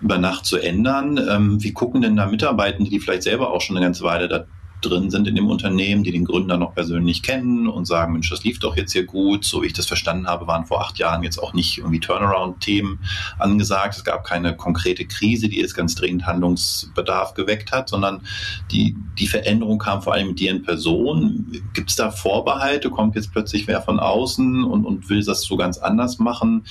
über 0.01 0.19
Nacht 0.19 0.47
zu 0.47 0.57
ändern. 0.57 1.19
Ähm, 1.29 1.63
wie 1.63 1.73
gucken 1.73 2.01
denn 2.01 2.17
da 2.17 2.27
Mitarbeitende, 2.27 2.91
die 2.91 3.01
vielleicht 3.01 3.25
selber 3.25 3.53
auch 3.53 3.61
schon 3.61 3.77
eine 3.77 3.85
ganze 3.85 4.05
Weile 4.05 4.29
da 4.29 4.47
drin 4.81 5.11
sind 5.11 5.29
in 5.29 5.35
dem 5.35 5.49
Unternehmen, 5.49 6.03
die 6.03 6.13
den 6.13 6.25
Gründer 6.25 6.57
noch 6.57 6.75
persönlich 6.75 7.23
kennen 7.23 7.69
und 7.69 7.87
sagen, 7.87 8.13
Mensch, 8.13 8.31
das 8.31 8.45
lief 8.45 8.59
doch 8.59 8.77
jetzt 8.77 8.93
hier 8.93 9.05
gut. 9.05 9.45
So 9.45 9.63
wie 9.63 9.67
ich 9.67 9.73
das 9.73 9.87
verstanden 9.87 10.27
habe, 10.27 10.47
waren 10.47 10.67
vor 10.67 10.81
acht 10.81 10.99
Jahren 10.99 11.23
jetzt 11.23 11.39
auch 11.39 11.53
nicht 11.53 11.79
irgendwie 11.79 12.01
Turnaround-Themen 12.01 12.99
angesagt. 13.39 13.97
Es 13.97 14.05
gab 14.05 14.25
keine 14.25 14.57
konkrete 14.57 15.05
Krise, 15.05 15.49
die 15.49 15.61
jetzt 15.61 15.75
ganz 15.75 15.95
dringend 15.95 16.27
Handlungsbedarf 16.27 17.35
geweckt 17.35 17.73
hat, 17.73 17.89
sondern 17.89 18.23
die, 18.71 18.97
die 19.19 19.27
Veränderung 19.27 19.79
kam 19.79 20.03
vor 20.03 20.15
allem 20.15 20.29
mit 20.29 20.41
dir 20.41 20.51
in 20.51 20.63
Person. 20.63 21.63
Gibt 21.75 21.91
es 21.91 21.97
da 21.97 22.11
Vorbehalte? 22.11 22.91
Kommt 22.91 23.15
jetzt 23.15 23.33
plötzlich 23.33 23.67
wer 23.67 23.83
von 23.83 23.99
außen 24.01 24.65
und, 24.65 24.85
und 24.85 25.09
will 25.09 25.23
das 25.25 25.43
so 25.43 25.57
ganz 25.57 25.79
anders 25.79 26.19
machen? 26.19 26.65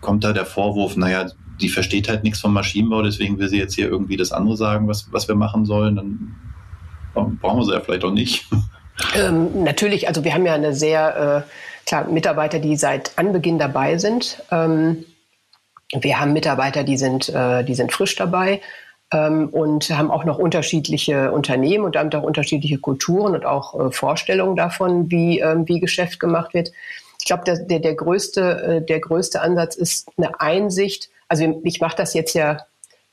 Kommt 0.00 0.24
da 0.24 0.32
der 0.32 0.46
Vorwurf, 0.46 0.96
naja, 0.96 1.30
die 1.60 1.68
versteht 1.68 2.08
halt 2.08 2.22
nichts 2.22 2.40
vom 2.40 2.52
Maschinenbau, 2.52 3.02
deswegen 3.02 3.38
will 3.38 3.48
sie 3.48 3.58
jetzt 3.58 3.74
hier 3.74 3.88
irgendwie 3.88 4.16
das 4.16 4.32
andere 4.32 4.56
sagen, 4.56 4.88
was, 4.88 5.10
was 5.12 5.28
wir 5.28 5.34
machen 5.34 5.64
sollen. 5.64 5.96
Dann 5.96 6.34
brauchen 7.40 7.58
wir 7.58 7.64
sie 7.64 7.72
ja 7.72 7.80
vielleicht 7.80 8.04
auch 8.04 8.12
nicht. 8.12 8.46
Ähm, 9.14 9.64
natürlich, 9.64 10.08
also 10.08 10.24
wir 10.24 10.34
haben 10.34 10.46
ja 10.46 10.54
eine 10.54 10.74
sehr, 10.74 11.44
äh, 11.46 11.86
klar, 11.86 12.08
Mitarbeiter, 12.08 12.58
die 12.58 12.76
seit 12.76 13.12
Anbeginn 13.16 13.58
dabei 13.58 13.98
sind. 13.98 14.42
Ähm, 14.50 15.04
wir 15.92 16.20
haben 16.20 16.32
Mitarbeiter, 16.32 16.84
die 16.84 16.96
sind, 16.96 17.28
äh, 17.28 17.64
die 17.64 17.74
sind 17.74 17.92
frisch 17.92 18.16
dabei 18.16 18.60
ähm, 19.12 19.48
und 19.50 19.88
haben 19.90 20.10
auch 20.10 20.24
noch 20.24 20.38
unterschiedliche 20.38 21.30
Unternehmen 21.32 21.84
und 21.84 21.94
damit 21.94 22.14
auch 22.16 22.24
unterschiedliche 22.24 22.78
Kulturen 22.78 23.34
und 23.34 23.46
auch 23.46 23.78
äh, 23.78 23.90
Vorstellungen 23.92 24.56
davon, 24.56 25.10
wie, 25.10 25.38
ähm, 25.40 25.68
wie 25.68 25.80
Geschäft 25.80 26.18
gemacht 26.18 26.54
wird. 26.54 26.72
Ich 27.20 27.26
glaube, 27.26 27.44
der, 27.44 27.58
der, 27.58 27.78
der, 27.78 27.94
größte, 27.94 28.62
äh, 28.62 28.86
der 28.86 29.00
größte 29.00 29.40
Ansatz 29.40 29.76
ist 29.76 30.08
eine 30.16 30.40
Einsicht. 30.40 31.08
Also 31.28 31.60
ich 31.64 31.80
mache 31.80 31.96
das 31.96 32.14
jetzt 32.14 32.34
ja 32.34 32.58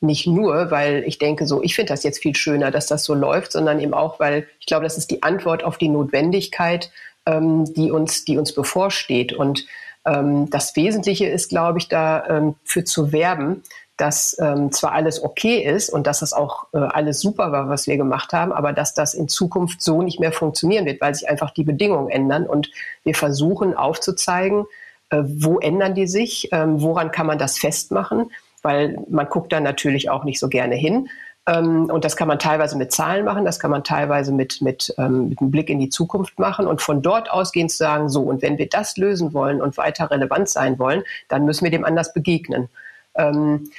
nicht 0.04 0.28
nur, 0.28 0.70
weil 0.70 1.04
ich 1.08 1.18
denke 1.18 1.48
so, 1.48 1.64
ich 1.64 1.76
finde 1.76 1.94
das 1.94 2.04
jetzt 2.04 2.22
viel 2.22 2.36
schöner, 2.36 2.70
dass 2.70 2.88
das 2.88 3.04
so 3.06 3.14
läuft, 3.14 3.52
sondern 3.54 3.80
eben 3.80 3.94
auch, 3.94 4.20
weil 4.20 4.48
ich 4.60 4.66
glaube, 4.66 4.84
das 4.84 4.98
ist 4.98 5.10
die 5.10 5.24
Antwort 5.24 5.64
auf 5.64 5.78
die 5.78 5.88
Notwendigkeit, 5.88 6.92
ähm, 7.26 7.66
die 7.74 7.90
uns, 7.90 8.26
die 8.26 8.38
uns 8.38 8.54
bevorsteht. 8.54 9.34
Und 9.34 9.66
ähm, 10.06 10.50
das 10.50 10.76
Wesentliche 10.76 11.28
ist, 11.28 11.50
glaube 11.50 11.80
ich, 11.80 11.88
da 11.88 12.26
ähm, 12.28 12.56
zu 12.66 13.12
werben, 13.12 13.64
dass 13.96 14.38
ähm, 14.40 14.72
zwar 14.72 14.92
alles 14.92 15.24
okay 15.24 15.60
ist 15.60 15.90
und 15.90 16.08
dass 16.08 16.20
das 16.20 16.34
auch 16.34 16.66
äh, 16.74 16.80
alles 16.80 17.22
super 17.22 17.52
war, 17.52 17.70
was 17.70 17.88
wir 17.88 17.96
gemacht 17.96 18.34
haben, 18.34 18.52
aber 18.52 18.74
dass 18.74 18.94
das 18.94 19.14
in 19.14 19.30
Zukunft 19.30 19.82
so 19.82 20.02
nicht 20.02 20.20
mehr 20.20 20.32
funktionieren 20.32 20.86
wird, 20.86 21.00
weil 21.00 21.14
sich 21.14 21.30
einfach 21.30 21.52
die 21.52 21.64
Bedingungen 21.64 22.10
ändern 22.10 22.46
und 22.46 22.72
wir 23.04 23.16
versuchen 23.16 23.76
aufzuzeigen, 23.76 24.66
äh, 25.12 25.22
wo 25.24 25.60
ändern 25.60 25.94
die 25.94 26.08
sich, 26.08 26.50
ähm, 26.52 26.82
woran 26.82 27.12
kann 27.12 27.28
man 27.28 27.38
das 27.38 27.60
festmachen 27.60 28.32
weil 28.64 28.98
man 29.10 29.28
guckt 29.28 29.52
da 29.52 29.60
natürlich 29.60 30.10
auch 30.10 30.24
nicht 30.24 30.40
so 30.40 30.48
gerne 30.48 30.76
hin. 30.76 31.10
Ähm, 31.46 31.90
und 31.90 32.06
das 32.06 32.16
kann 32.16 32.30
man 32.30 32.40
teilweise 32.40 32.78
mit 32.78 32.94
Zahlen 32.94 33.26
machen, 33.26 33.44
das 33.44 33.60
kann 33.60 33.70
man 33.70 33.84
teilweise 33.84 34.32
mit, 34.32 34.62
mit, 34.62 34.94
ähm, 34.98 35.30
mit 35.30 35.42
einem 35.42 35.52
Blick 35.52 35.70
in 35.70 35.80
die 35.80 35.90
Zukunft 35.90 36.40
machen 36.40 36.66
und 36.66 36.82
von 36.82 37.02
dort 37.02 37.30
ausgehend 37.30 37.72
sagen, 37.72 38.08
so, 38.08 38.22
und 38.22 38.42
wenn 38.42 38.58
wir 38.58 38.70
das 38.70 38.96
lösen 38.96 39.34
wollen 39.34 39.62
und 39.62 39.78
weiter 39.78 40.10
relevant 40.10 40.48
sein 40.48 40.80
wollen, 40.80 41.04
dann 41.28 41.44
müssen 41.44 41.66
wir 41.66 41.72
dem 41.72 41.84
anders 41.84 42.14
begegnen. 42.14 42.70
Ähm, 43.16 43.70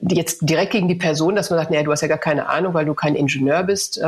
jetzt 0.00 0.38
direkt 0.40 0.72
gegen 0.72 0.88
die 0.88 0.94
Person, 0.94 1.36
dass 1.36 1.50
man 1.50 1.58
sagt, 1.58 1.70
naja, 1.70 1.82
du 1.82 1.92
hast 1.92 2.00
ja 2.00 2.08
gar 2.08 2.18
keine 2.18 2.48
Ahnung, 2.48 2.72
weil 2.72 2.86
du 2.86 2.94
kein 2.94 3.14
Ingenieur 3.14 3.62
bist, 3.62 3.98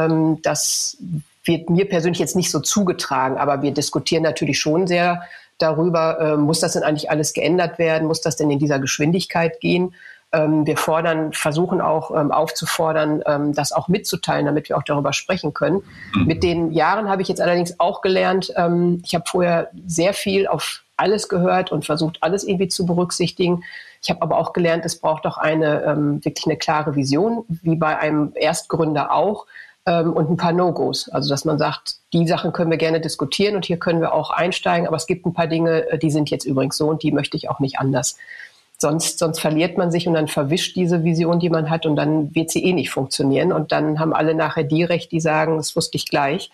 das 0.42 0.98
wird 1.44 1.70
mir 1.70 1.88
persönlich 1.88 2.18
jetzt 2.18 2.36
nicht 2.36 2.50
so 2.50 2.60
zugetragen, 2.60 3.38
aber 3.38 3.62
wir 3.62 3.70
diskutieren 3.70 4.22
natürlich 4.22 4.58
schon 4.58 4.86
sehr 4.86 5.22
darüber, 5.58 6.18
äh, 6.20 6.36
muss 6.36 6.60
das 6.60 6.74
denn 6.74 6.82
eigentlich 6.82 7.10
alles 7.10 7.32
geändert 7.32 7.78
werden, 7.78 8.08
muss 8.08 8.20
das 8.20 8.36
denn 8.36 8.50
in 8.50 8.58
dieser 8.58 8.78
Geschwindigkeit 8.78 9.60
gehen. 9.60 9.94
Ähm, 10.32 10.66
wir 10.66 10.76
fordern, 10.76 11.32
versuchen 11.32 11.80
auch 11.80 12.10
ähm, 12.10 12.32
aufzufordern, 12.32 13.22
ähm, 13.26 13.54
das 13.54 13.72
auch 13.72 13.88
mitzuteilen, 13.88 14.46
damit 14.46 14.68
wir 14.68 14.76
auch 14.76 14.82
darüber 14.82 15.12
sprechen 15.12 15.54
können. 15.54 15.82
Mhm. 16.14 16.26
Mit 16.26 16.42
den 16.42 16.72
Jahren 16.72 17.08
habe 17.08 17.22
ich 17.22 17.28
jetzt 17.28 17.40
allerdings 17.40 17.78
auch 17.78 18.00
gelernt, 18.02 18.52
ähm, 18.56 19.02
ich 19.04 19.14
habe 19.14 19.24
vorher 19.26 19.70
sehr 19.86 20.14
viel 20.14 20.46
auf 20.48 20.82
alles 20.96 21.28
gehört 21.28 21.72
und 21.72 21.84
versucht, 21.84 22.18
alles 22.22 22.44
irgendwie 22.44 22.68
zu 22.68 22.86
berücksichtigen. 22.86 23.62
Ich 24.02 24.10
habe 24.10 24.22
aber 24.22 24.38
auch 24.38 24.52
gelernt, 24.52 24.84
es 24.84 24.98
braucht 24.98 25.26
auch 25.26 25.38
eine 25.38 25.82
ähm, 25.84 26.24
wirklich 26.24 26.46
eine 26.46 26.56
klare 26.56 26.96
Vision, 26.96 27.44
wie 27.48 27.76
bei 27.76 27.98
einem 27.98 28.32
Erstgründer 28.34 29.12
auch 29.12 29.46
ähm, 29.86 30.12
und 30.12 30.30
ein 30.30 30.36
paar 30.36 30.52
No-Gos. 30.52 31.08
Also 31.08 31.30
dass 31.30 31.44
man 31.44 31.58
sagt, 31.58 31.96
die 32.12 32.26
Sachen 32.26 32.52
können 32.52 32.70
wir 32.70 32.78
gerne 32.78 33.00
diskutieren 33.00 33.56
und 33.56 33.64
hier 33.64 33.78
können 33.78 34.00
wir 34.00 34.12
auch 34.12 34.30
einsteigen, 34.30 34.86
aber 34.86 34.96
es 34.96 35.06
gibt 35.06 35.24
ein 35.26 35.32
paar 35.32 35.46
Dinge, 35.46 35.88
äh, 35.90 35.98
die 35.98 36.10
sind 36.10 36.30
jetzt 36.30 36.44
übrigens 36.44 36.76
so 36.76 36.88
und 36.88 37.02
die 37.02 37.12
möchte 37.12 37.36
ich 37.36 37.48
auch 37.48 37.60
nicht 37.60 37.78
anders. 37.78 38.16
Sonst, 38.78 39.18
sonst 39.18 39.40
verliert 39.40 39.78
man 39.78 39.90
sich 39.90 40.06
und 40.06 40.14
dann 40.14 40.28
verwischt 40.28 40.76
diese 40.76 41.02
Vision, 41.02 41.40
die 41.40 41.48
man 41.48 41.70
hat 41.70 41.86
und 41.86 41.96
dann 41.96 42.34
wird 42.34 42.50
sie 42.50 42.62
eh 42.62 42.74
nicht 42.74 42.90
funktionieren 42.90 43.50
und 43.52 43.72
dann 43.72 43.98
haben 43.98 44.12
alle 44.12 44.34
nachher 44.34 44.64
die 44.64 44.84
Recht, 44.84 45.12
die 45.12 45.20
sagen, 45.20 45.56
das 45.56 45.74
wusste 45.76 45.96
ich 45.96 46.06
gleich 46.08 46.50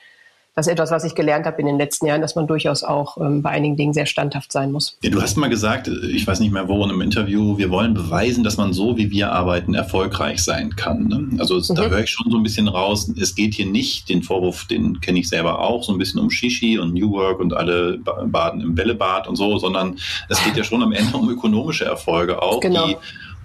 das 0.55 0.67
ist 0.67 0.73
etwas, 0.73 0.91
was 0.91 1.05
ich 1.05 1.15
gelernt 1.15 1.47
habe 1.47 1.59
in 1.61 1.67
den 1.67 1.79
letzten 1.79 2.07
Jahren, 2.07 2.21
dass 2.21 2.35
man 2.35 2.47
durchaus 2.47 2.83
auch 2.85 3.17
ähm, 3.17 3.41
bei 3.41 3.51
einigen 3.51 3.77
Dingen 3.77 3.95
sehr 3.95 4.05
standhaft 4.05 4.53
sein 4.53 4.71
muss. 4.71 4.99
Ja, 5.03 5.09
du 5.09 5.23
hast 5.23 5.37
mal 5.37 5.49
gesagt, 5.49 5.89
ich 5.89 6.27
weiß 6.27 6.41
nicht 6.41 6.53
mehr 6.53 6.69
wo, 6.69 6.85
in 6.85 6.91
einem 6.91 7.01
Interview, 7.01 7.57
wir 7.57 7.71
wollen 7.71 7.95
beweisen, 7.95 8.45
dass 8.45 8.59
man 8.59 8.75
so, 8.75 8.99
wie 8.99 9.11
wir 9.11 9.33
arbeiten, 9.33 9.75
erfolgreich 9.75 10.43
sein 10.43 10.77
kann. 10.77 11.09
Ne? 11.09 11.41
Also 11.41 11.57
mhm. 11.57 11.75
da 11.75 11.89
höre 11.89 12.01
ich 12.01 12.11
schon 12.11 12.31
so 12.31 12.37
ein 12.37 12.43
bisschen 12.43 12.69
raus, 12.69 13.11
es 13.19 13.35
geht 13.35 13.55
hier 13.55 13.67
nicht, 13.67 14.11
den 14.11 14.23
Vorwurf, 14.23 14.67
den 14.67 15.01
kenne 15.01 15.21
ich 15.21 15.29
selber 15.29 15.61
auch, 15.61 15.83
so 15.83 15.93
ein 15.93 15.99
bisschen 15.99 16.21
um 16.21 16.29
Shishi 16.29 16.79
und 16.79 16.93
New 16.93 17.11
Work 17.13 17.41
und 17.41 17.55
alle 17.55 17.99
baden 17.99 18.61
im 18.61 18.75
Bällebad 18.75 19.29
und 19.29 19.37
so, 19.37 19.57
sondern 19.59 19.97
es 20.29 20.43
geht 20.45 20.57
ja 20.57 20.65
schon 20.65 20.83
am 20.83 20.93
Ende 20.93 21.17
um 21.17 21.31
ökonomische 21.31 21.87
Erfolge 21.87 22.43
auch, 22.43 22.61
genau. 22.61 22.89
die 22.89 22.97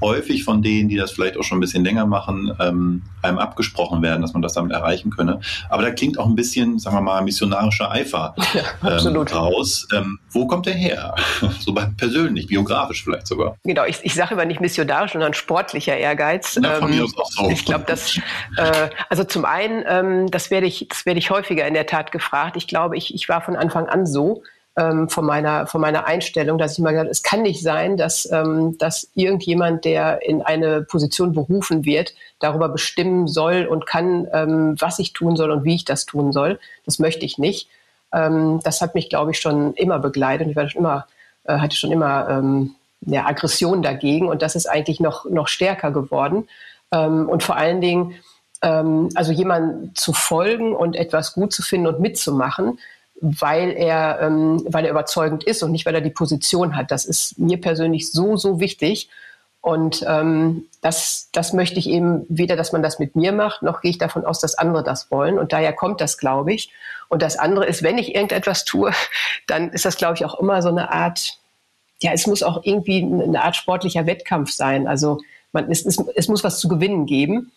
häufig 0.02 0.44
von 0.44 0.62
denen, 0.62 0.90
die 0.90 0.96
das 0.96 1.12
vielleicht 1.12 1.38
auch 1.38 1.44
schon 1.44 1.58
ein 1.58 1.62
bisschen 1.62 1.84
länger 1.84 2.06
machen, 2.06 2.56
ähm, 2.60 3.04
einem 3.22 3.40
abgesprochen 3.40 4.02
werden, 4.02 4.22
dass 4.22 4.34
man 4.34 4.42
das 4.42 4.54
damit 4.54 4.72
erreichen 4.72 5.10
könne. 5.10 5.40
Aber 5.70 5.84
da 5.84 5.92
klingt 5.92 6.20
auch 6.20 6.26
ein 6.26 6.36
bisschen, 6.36 6.80
sagen 6.80 6.96
wir 6.96 7.02
mal, 7.02 7.22
missionarischer 7.22 7.92
Eifer 7.92 8.36
ja, 8.84 8.98
ähm, 8.98 9.18
raus. 9.18 9.88
Ähm, 9.94 10.20
wo 10.32 10.48
kommt 10.48 10.66
der 10.66 10.74
her? 10.74 11.16
so 11.60 11.74
persönlich, 11.98 12.48
biografisch 12.48 13.04
vielleicht 13.04 13.28
sogar. 13.28 13.58
Genau, 13.64 13.86
ich, 13.86 14.00
ich 14.04 14.14
sage 14.14 14.34
immer 14.34 14.46
nicht 14.46 14.62
missionarisch, 14.62 15.14
sondern 15.14 15.34
sportlicher 15.34 15.98
Ehrgeiz. 15.98 16.60
Ja, 16.62 16.76
von 16.76 16.92
ähm, 16.92 16.98
mir 16.98 17.04
aus 17.04 17.18
auch 17.18 17.32
so. 17.32 17.50
Ich 17.50 17.66
glaube, 17.66 17.86
dass 17.86 18.18
äh, 18.58 18.90
also 19.10 19.24
zum 19.24 19.46
einen, 19.46 19.84
ähm, 19.88 20.32
das 20.32 20.52
werde 20.52 20.68
ich, 20.68 20.88
das 20.90 21.06
werde 21.06 21.20
ich 21.20 21.30
häufiger 21.30 21.68
in 21.68 21.74
der 21.74 21.86
Tat 21.86 22.12
gefragt. 22.12 22.58
Ich 22.58 22.68
glaube, 22.68 22.98
ich, 22.98 23.14
ich 23.14 23.28
war 23.30 23.42
von 23.42 23.56
Anfang 23.56 23.88
an 23.88 24.06
so 24.06 24.44
ähm, 24.78 25.10
von, 25.10 25.26
meiner, 25.26 25.66
von 25.66 25.82
meiner 25.82 26.06
Einstellung, 26.06 26.60
dass 26.60 26.74
ich 26.74 26.80
mal 26.80 26.92
gesagt 26.92 27.08
habe, 27.08 27.12
es 27.12 27.24
kann 27.24 27.42
nicht 27.42 27.64
sein, 27.64 27.98
dass, 27.98 28.32
ähm, 28.32 28.78
dass 28.78 29.10
irgendjemand, 29.16 29.86
der 29.86 30.22
in 30.24 30.44
eine 30.44 30.84
Position 30.84 31.34
berufen 31.34 31.84
wird, 31.84 32.14
darüber 32.40 32.70
bestimmen 32.70 33.28
soll 33.28 33.66
und 33.66 33.88
kann, 33.88 34.28
ähm, 34.32 34.76
was 34.80 35.00
ich 35.00 35.14
tun 35.14 35.36
soll 35.36 35.50
und 35.50 35.64
wie 35.64 35.76
ich 35.76 35.86
das 35.86 36.06
tun 36.06 36.32
soll. 36.32 36.60
Das 36.86 37.00
möchte 37.00 37.26
ich 37.26 37.40
nicht. 37.40 37.70
Ähm, 38.14 38.60
das 38.64 38.80
hat 38.80 38.94
mich, 38.94 39.10
glaube 39.10 39.32
ich, 39.32 39.40
schon 39.40 39.74
immer 39.74 39.98
begleitet. 39.98 40.48
Ich 40.48 40.56
war 40.56 40.70
schon 40.70 40.82
immer, 40.82 41.08
äh, 41.46 41.58
hatte 41.58 41.76
schon 41.76 41.92
immer 41.92 42.30
ähm, 42.30 42.76
ja, 43.02 43.26
Aggression 43.26 43.82
dagegen 43.82 44.28
und 44.28 44.44
das 44.44 44.56
ist 44.56 44.68
eigentlich 44.68 45.00
noch, 45.00 45.26
noch 45.26 45.48
stärker 45.48 45.90
geworden. 45.90 46.48
Ähm, 46.92 47.28
und 47.28 47.42
vor 47.42 47.58
allen 47.58 47.82
Dingen, 47.82 48.16
also 48.60 49.32
jemandem 49.32 49.94
zu 49.94 50.14
folgen 50.14 50.76
und 50.76 50.96
etwas 50.96 51.34
gut 51.34 51.54
zu 51.54 51.62
finden 51.62 51.86
und 51.86 52.00
mitzumachen, 52.00 52.80
weil 53.20 53.72
er, 53.72 54.20
ähm, 54.22 54.64
weil 54.68 54.86
er 54.86 54.92
überzeugend 54.92 55.44
ist 55.44 55.64
und 55.64 55.72
nicht, 55.72 55.86
weil 55.86 55.96
er 55.96 56.02
die 56.02 56.10
Position 56.10 56.76
hat. 56.76 56.92
Das 56.92 57.06
ist 57.06 57.40
mir 57.40 57.60
persönlich 57.60 58.12
so, 58.12 58.38
so 58.38 58.60
wichtig. 58.60 59.10
Und 59.62 60.06
ähm, 60.08 60.66
das, 60.82 61.30
das 61.34 61.52
möchte 61.52 61.80
ich 61.80 61.90
eben 61.90 62.26
weder, 62.30 62.56
dass 62.56 62.72
man 62.72 62.84
das 62.84 63.00
mit 63.00 63.16
mir 63.16 63.32
macht, 63.32 63.64
noch 63.64 63.82
gehe 63.82 63.92
ich 63.92 63.98
davon 63.98 64.26
aus, 64.26 64.40
dass 64.40 64.58
andere 64.58 64.84
das 64.84 65.12
wollen. 65.12 65.38
Und 65.38 65.52
daher 65.52 65.74
kommt 65.74 66.00
das, 66.00 66.18
glaube 66.18 66.54
ich. 66.54 66.72
Und 67.10 67.22
das 67.22 67.38
andere 67.38 67.66
ist, 67.66 67.84
wenn 67.84 67.98
ich 67.98 68.16
irgendetwas 68.16 68.66
tue, 68.66 68.92
dann 69.48 69.72
ist 69.72 69.86
das, 69.86 69.98
glaube 69.98 70.16
ich, 70.16 70.26
auch 70.26 70.40
immer 70.40 70.62
so 70.62 70.70
eine 70.70 70.92
Art, 70.92 71.38
ja, 72.02 72.12
es 72.14 72.28
muss 72.28 72.44
auch 72.44 72.64
irgendwie 72.64 73.04
eine 73.04 73.44
Art 73.44 73.56
sportlicher 73.56 74.06
Wettkampf 74.06 74.52
sein. 74.52 74.88
Also 74.88 75.20
man, 75.52 75.72
es, 75.72 75.86
es, 75.86 75.98
es 76.16 76.28
muss 76.28 76.44
was 76.44 76.60
zu 76.60 76.68
gewinnen 76.68 77.06
geben. 77.06 77.52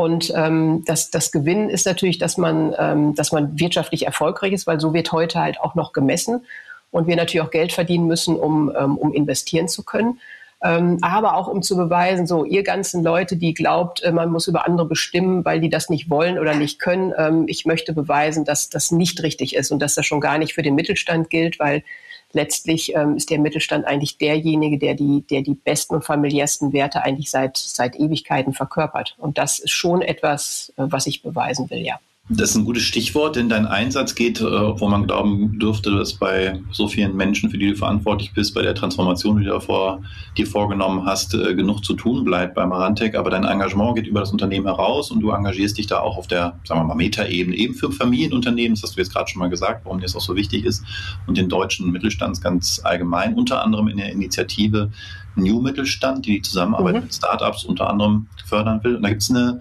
Und 0.00 0.32
ähm, 0.34 0.82
das, 0.86 1.10
das 1.10 1.30
Gewinnen 1.30 1.68
ist 1.68 1.84
natürlich, 1.84 2.16
dass 2.16 2.38
man, 2.38 2.74
ähm, 2.78 3.14
dass 3.14 3.32
man 3.32 3.60
wirtschaftlich 3.60 4.06
erfolgreich 4.06 4.54
ist, 4.54 4.66
weil 4.66 4.80
so 4.80 4.94
wird 4.94 5.12
heute 5.12 5.38
halt 5.38 5.60
auch 5.60 5.74
noch 5.74 5.92
gemessen. 5.92 6.46
Und 6.90 7.06
wir 7.06 7.16
natürlich 7.16 7.46
auch 7.46 7.50
Geld 7.50 7.70
verdienen 7.70 8.06
müssen, 8.06 8.36
um, 8.36 8.72
ähm, 8.74 8.96
um 8.96 9.12
investieren 9.12 9.68
zu 9.68 9.84
können. 9.84 10.18
Ähm, 10.62 10.96
aber 11.02 11.36
auch 11.36 11.48
um 11.48 11.60
zu 11.60 11.76
beweisen, 11.76 12.26
so 12.26 12.46
ihr 12.46 12.62
ganzen 12.62 13.04
Leute, 13.04 13.36
die 13.36 13.52
glaubt, 13.52 14.02
äh, 14.02 14.10
man 14.10 14.32
muss 14.32 14.48
über 14.48 14.66
andere 14.66 14.88
bestimmen, 14.88 15.44
weil 15.44 15.60
die 15.60 15.68
das 15.68 15.90
nicht 15.90 16.08
wollen 16.08 16.38
oder 16.38 16.54
nicht 16.54 16.78
können. 16.78 17.12
Ähm, 17.18 17.44
ich 17.46 17.66
möchte 17.66 17.92
beweisen, 17.92 18.46
dass 18.46 18.70
das 18.70 18.90
nicht 18.92 19.22
richtig 19.22 19.54
ist 19.54 19.70
und 19.70 19.80
dass 19.80 19.96
das 19.96 20.06
schon 20.06 20.22
gar 20.22 20.38
nicht 20.38 20.54
für 20.54 20.62
den 20.62 20.76
Mittelstand 20.76 21.28
gilt, 21.28 21.58
weil 21.58 21.82
letztlich 22.32 22.94
ähm, 22.94 23.16
ist 23.16 23.30
der 23.30 23.38
Mittelstand 23.38 23.86
eigentlich 23.86 24.18
derjenige, 24.18 24.78
der 24.78 24.94
die, 24.94 25.22
der 25.30 25.42
die 25.42 25.54
besten 25.54 25.94
und 25.94 26.04
familiärsten 26.04 26.72
Werte 26.72 27.02
eigentlich 27.02 27.30
seit, 27.30 27.56
seit 27.56 27.96
Ewigkeiten 27.96 28.52
verkörpert. 28.52 29.16
Und 29.18 29.38
das 29.38 29.58
ist 29.58 29.72
schon 29.72 30.02
etwas, 30.02 30.72
äh, 30.76 30.84
was 30.86 31.06
ich 31.06 31.22
beweisen 31.22 31.70
will, 31.70 31.80
ja. 31.80 31.98
Das 32.32 32.50
ist 32.50 32.56
ein 32.56 32.64
gutes 32.64 32.84
Stichwort, 32.84 33.34
denn 33.34 33.48
dein 33.48 33.66
Einsatz 33.66 34.14
geht, 34.14 34.40
äh, 34.40 34.44
obwohl 34.44 34.88
man 34.88 35.04
glauben 35.04 35.58
dürfte, 35.58 35.90
dass 35.90 36.12
bei 36.12 36.60
so 36.70 36.86
vielen 36.86 37.16
Menschen, 37.16 37.50
für 37.50 37.58
die 37.58 37.70
du 37.70 37.74
verantwortlich 37.74 38.32
bist, 38.32 38.54
bei 38.54 38.62
der 38.62 38.76
Transformation, 38.76 39.38
die 39.38 39.46
du 39.46 39.50
davor 39.50 40.00
dir 40.36 40.46
vorgenommen 40.46 41.06
hast, 41.06 41.34
äh, 41.34 41.56
genug 41.56 41.84
zu 41.84 41.94
tun 41.94 42.22
bleibt 42.22 42.54
bei 42.54 42.64
Marantec. 42.64 43.16
Aber 43.16 43.30
dein 43.30 43.42
Engagement 43.42 43.96
geht 43.96 44.06
über 44.06 44.20
das 44.20 44.30
Unternehmen 44.30 44.66
heraus 44.66 45.10
und 45.10 45.22
du 45.22 45.30
engagierst 45.30 45.76
dich 45.76 45.88
da 45.88 45.98
auch 45.98 46.16
auf 46.16 46.28
der, 46.28 46.60
sagen 46.62 46.82
wir 46.82 46.84
mal, 46.84 46.94
Metaebene, 46.94 47.56
eben 47.56 47.74
für 47.74 47.90
Familienunternehmen, 47.90 48.76
das 48.76 48.84
hast 48.84 48.96
du 48.96 49.00
jetzt 49.00 49.12
gerade 49.12 49.28
schon 49.28 49.40
mal 49.40 49.50
gesagt, 49.50 49.84
warum 49.84 49.98
dir 49.98 50.06
das 50.06 50.14
auch 50.14 50.20
so 50.20 50.36
wichtig 50.36 50.64
ist, 50.64 50.84
und 51.26 51.36
den 51.36 51.48
deutschen 51.48 51.90
Mittelstand 51.90 52.40
ganz 52.40 52.80
allgemein, 52.84 53.34
unter 53.34 53.64
anderem 53.64 53.88
in 53.88 53.96
der 53.96 54.12
Initiative 54.12 54.92
New 55.34 55.60
Mittelstand, 55.60 56.26
die 56.26 56.34
die 56.34 56.42
Zusammenarbeit 56.42 56.94
mhm. 56.94 57.00
mit 57.02 57.14
Startups 57.14 57.64
unter 57.64 57.90
anderem 57.90 58.28
fördern 58.46 58.84
will. 58.84 58.94
Und 58.96 59.02
da 59.02 59.08
gibt 59.08 59.22
es 59.22 59.30
eine 59.30 59.60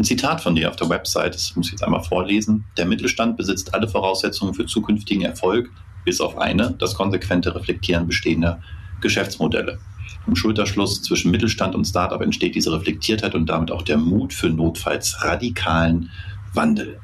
ein 0.00 0.04
Zitat 0.04 0.40
von 0.40 0.54
dir 0.54 0.70
auf 0.70 0.76
der 0.76 0.88
Website, 0.88 1.34
das 1.34 1.54
muss 1.54 1.66
ich 1.66 1.72
jetzt 1.72 1.84
einmal 1.84 2.02
vorlesen. 2.02 2.64
Der 2.78 2.86
Mittelstand 2.86 3.36
besitzt 3.36 3.74
alle 3.74 3.86
Voraussetzungen 3.86 4.54
für 4.54 4.64
zukünftigen 4.64 5.22
Erfolg, 5.22 5.70
bis 6.06 6.22
auf 6.22 6.38
eine, 6.38 6.74
das 6.78 6.94
konsequente 6.94 7.54
Reflektieren 7.54 8.06
bestehender 8.06 8.62
Geschäftsmodelle. 9.02 9.78
Im 10.26 10.36
Schulterschluss 10.36 11.02
zwischen 11.02 11.30
Mittelstand 11.30 11.74
und 11.74 11.84
Startup 11.84 12.20
entsteht 12.22 12.54
diese 12.54 12.72
Reflektiertheit 12.72 13.34
und 13.34 13.46
damit 13.46 13.70
auch 13.70 13.82
der 13.82 13.98
Mut 13.98 14.32
für 14.32 14.48
notfalls 14.48 15.22
radikalen 15.22 16.10
Wandel 16.54 16.98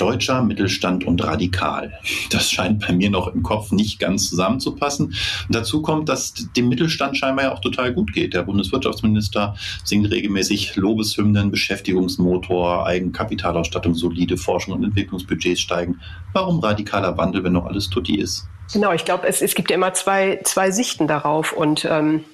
deutscher 0.00 0.42
Mittelstand 0.42 1.04
und 1.04 1.22
radikal. 1.22 1.92
Das 2.30 2.50
scheint 2.50 2.86
bei 2.86 2.92
mir 2.92 3.10
noch 3.10 3.28
im 3.28 3.42
Kopf 3.42 3.70
nicht 3.72 3.98
ganz 3.98 4.30
zusammenzupassen. 4.30 5.06
Und 5.06 5.54
dazu 5.54 5.82
kommt, 5.82 6.08
dass 6.08 6.34
dem 6.56 6.68
Mittelstand 6.68 7.16
scheinbar 7.16 7.46
ja 7.46 7.52
auch 7.52 7.60
total 7.60 7.92
gut 7.92 8.12
geht. 8.12 8.34
Der 8.34 8.42
Bundeswirtschaftsminister 8.42 9.54
singt 9.84 10.10
regelmäßig 10.10 10.76
Lobeshymnen, 10.76 11.50
Beschäftigungsmotor, 11.50 12.86
Eigenkapitalausstattung, 12.86 13.94
solide 13.94 14.36
Forschung 14.36 14.74
und 14.74 14.84
Entwicklungsbudgets 14.84 15.60
steigen. 15.60 16.00
Warum 16.32 16.60
radikaler 16.60 17.16
Wandel, 17.16 17.44
wenn 17.44 17.52
noch 17.52 17.66
alles 17.66 17.90
tutti 17.90 18.16
ist? 18.16 18.48
Genau, 18.72 18.92
ich 18.92 19.04
glaube, 19.04 19.26
es, 19.26 19.42
es 19.42 19.54
gibt 19.54 19.70
ja 19.70 19.76
immer 19.76 19.92
zwei, 19.94 20.40
zwei 20.44 20.70
Sichten 20.70 21.08
darauf 21.08 21.52
und 21.52 21.86
ähm 21.90 22.24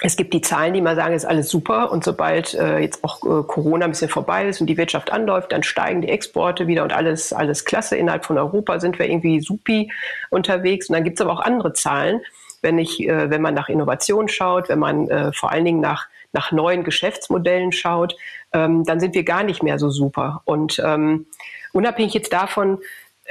es 0.00 0.16
gibt 0.16 0.32
die 0.32 0.40
Zahlen, 0.40 0.74
die 0.74 0.80
mal 0.80 0.94
sagen, 0.94 1.14
ist 1.14 1.24
alles 1.24 1.48
super 1.48 1.90
und 1.90 2.04
sobald 2.04 2.54
äh, 2.54 2.78
jetzt 2.78 3.02
auch 3.02 3.22
äh, 3.22 3.42
Corona 3.42 3.84
ein 3.84 3.90
bisschen 3.90 4.08
vorbei 4.08 4.46
ist 4.46 4.60
und 4.60 4.68
die 4.68 4.76
Wirtschaft 4.76 5.10
anläuft, 5.10 5.50
dann 5.50 5.64
steigen 5.64 6.02
die 6.02 6.08
Exporte 6.08 6.66
wieder 6.68 6.84
und 6.84 6.92
alles, 6.92 7.32
alles 7.32 7.64
klasse. 7.64 7.96
Innerhalb 7.96 8.24
von 8.24 8.38
Europa 8.38 8.78
sind 8.78 8.98
wir 8.98 9.06
irgendwie 9.06 9.40
supi 9.40 9.90
unterwegs. 10.30 10.88
Und 10.88 10.94
dann 10.94 11.04
gibt 11.04 11.18
es 11.18 11.24
aber 11.24 11.32
auch 11.32 11.40
andere 11.40 11.72
Zahlen, 11.72 12.20
wenn 12.62 12.78
ich, 12.78 13.00
äh, 13.00 13.30
wenn 13.30 13.42
man 13.42 13.54
nach 13.54 13.68
Innovation 13.68 14.28
schaut, 14.28 14.68
wenn 14.68 14.78
man 14.78 15.08
äh, 15.08 15.32
vor 15.32 15.50
allen 15.50 15.64
Dingen 15.64 15.80
nach, 15.80 16.06
nach 16.32 16.52
neuen 16.52 16.84
Geschäftsmodellen 16.84 17.72
schaut, 17.72 18.14
ähm, 18.52 18.84
dann 18.84 19.00
sind 19.00 19.16
wir 19.16 19.24
gar 19.24 19.42
nicht 19.42 19.64
mehr 19.64 19.80
so 19.80 19.90
super. 19.90 20.42
Und 20.44 20.80
ähm, 20.84 21.26
unabhängig 21.72 22.14
jetzt 22.14 22.32
davon, 22.32 22.78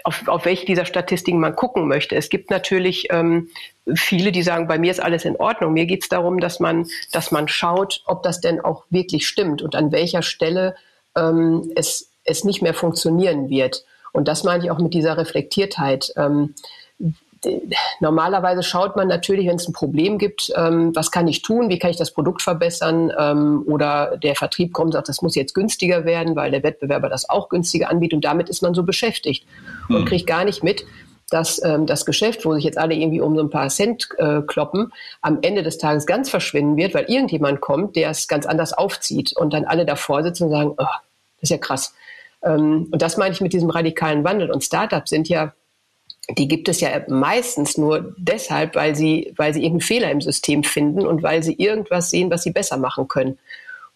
auf, 0.07 0.25
auf 0.29 0.45
welche 0.45 0.65
dieser 0.65 0.85
Statistiken 0.85 1.41
man 1.41 1.53
gucken 1.53 1.85
möchte. 1.85 2.15
Es 2.15 2.29
gibt 2.29 2.49
natürlich 2.49 3.07
ähm, 3.09 3.49
viele, 3.93 4.31
die 4.31 4.41
sagen, 4.41 4.65
bei 4.65 4.79
mir 4.79 4.89
ist 4.89 5.03
alles 5.03 5.25
in 5.25 5.35
Ordnung. 5.35 5.73
Mir 5.73 5.85
geht 5.85 6.03
es 6.03 6.07
darum, 6.07 6.39
dass 6.39 6.61
man, 6.61 6.87
dass 7.11 7.31
man 7.31 7.49
schaut, 7.49 8.03
ob 8.05 8.23
das 8.23 8.39
denn 8.39 8.61
auch 8.61 8.85
wirklich 8.89 9.27
stimmt 9.27 9.61
und 9.61 9.75
an 9.75 9.91
welcher 9.91 10.21
Stelle 10.21 10.75
ähm, 11.17 11.73
es, 11.75 12.09
es 12.23 12.45
nicht 12.45 12.61
mehr 12.61 12.73
funktionieren 12.73 13.49
wird. 13.49 13.83
Und 14.13 14.29
das 14.29 14.45
meine 14.45 14.63
ich 14.63 14.71
auch 14.71 14.79
mit 14.79 14.93
dieser 14.93 15.17
Reflektiertheit. 15.17 16.13
Ähm, 16.15 16.55
normalerweise 17.99 18.63
schaut 18.63 18.95
man 18.95 19.07
natürlich, 19.07 19.47
wenn 19.47 19.55
es 19.55 19.67
ein 19.67 19.73
Problem 19.73 20.17
gibt, 20.17 20.51
ähm, 20.55 20.95
was 20.95 21.11
kann 21.11 21.27
ich 21.27 21.41
tun, 21.41 21.69
wie 21.69 21.79
kann 21.79 21.91
ich 21.91 21.97
das 21.97 22.11
Produkt 22.11 22.41
verbessern 22.41 23.11
ähm, 23.17 23.63
oder 23.67 24.17
der 24.17 24.35
Vertrieb 24.35 24.73
kommt 24.73 24.87
und 24.87 24.91
sagt, 24.93 25.09
das 25.09 25.21
muss 25.21 25.35
jetzt 25.35 25.53
günstiger 25.53 26.05
werden, 26.05 26.35
weil 26.35 26.51
der 26.51 26.63
Wettbewerber 26.63 27.09
das 27.09 27.29
auch 27.29 27.49
günstiger 27.49 27.89
anbietet 27.89 28.15
und 28.15 28.25
damit 28.25 28.49
ist 28.49 28.61
man 28.61 28.73
so 28.73 28.83
beschäftigt 28.83 29.45
und 29.89 30.01
mhm. 30.01 30.05
kriegt 30.05 30.27
gar 30.27 30.45
nicht 30.45 30.63
mit, 30.63 30.85
dass 31.29 31.61
ähm, 31.63 31.85
das 31.85 32.05
Geschäft, 32.05 32.45
wo 32.45 32.53
sich 32.53 32.63
jetzt 32.63 32.77
alle 32.77 32.95
irgendwie 32.95 33.21
um 33.21 33.35
so 33.35 33.43
ein 33.43 33.49
paar 33.49 33.69
Cent 33.69 34.07
äh, 34.17 34.41
kloppen, 34.41 34.93
am 35.21 35.39
Ende 35.41 35.63
des 35.63 35.77
Tages 35.77 36.05
ganz 36.05 36.29
verschwinden 36.29 36.77
wird, 36.77 36.93
weil 36.93 37.05
irgendjemand 37.05 37.59
kommt, 37.61 37.95
der 37.95 38.11
es 38.11 38.27
ganz 38.27 38.45
anders 38.45 38.73
aufzieht 38.73 39.35
und 39.35 39.53
dann 39.53 39.65
alle 39.65 39.85
davor 39.85 40.23
sitzen 40.23 40.45
und 40.45 40.51
sagen, 40.51 40.69
oh, 40.71 40.75
das 40.77 41.43
ist 41.43 41.49
ja 41.49 41.57
krass. 41.57 41.93
Ähm, 42.43 42.87
und 42.91 43.01
das 43.01 43.17
meine 43.17 43.33
ich 43.33 43.41
mit 43.41 43.53
diesem 43.53 43.69
radikalen 43.69 44.23
Wandel. 44.23 44.51
Und 44.51 44.63
Startups 44.63 45.09
sind 45.09 45.27
ja 45.27 45.53
die 46.29 46.47
gibt 46.47 46.67
es 46.67 46.81
ja 46.81 46.89
meistens 47.07 47.77
nur 47.77 48.13
deshalb, 48.17 48.75
weil 48.75 48.95
sie, 48.95 49.33
weil 49.37 49.53
sie 49.53 49.61
irgendeinen 49.63 49.87
Fehler 49.87 50.11
im 50.11 50.21
System 50.21 50.63
finden 50.63 51.05
und 51.05 51.23
weil 51.23 51.41
sie 51.41 51.53
irgendwas 51.53 52.09
sehen, 52.09 52.29
was 52.29 52.43
sie 52.43 52.51
besser 52.51 52.77
machen 52.77 53.07
können. 53.07 53.37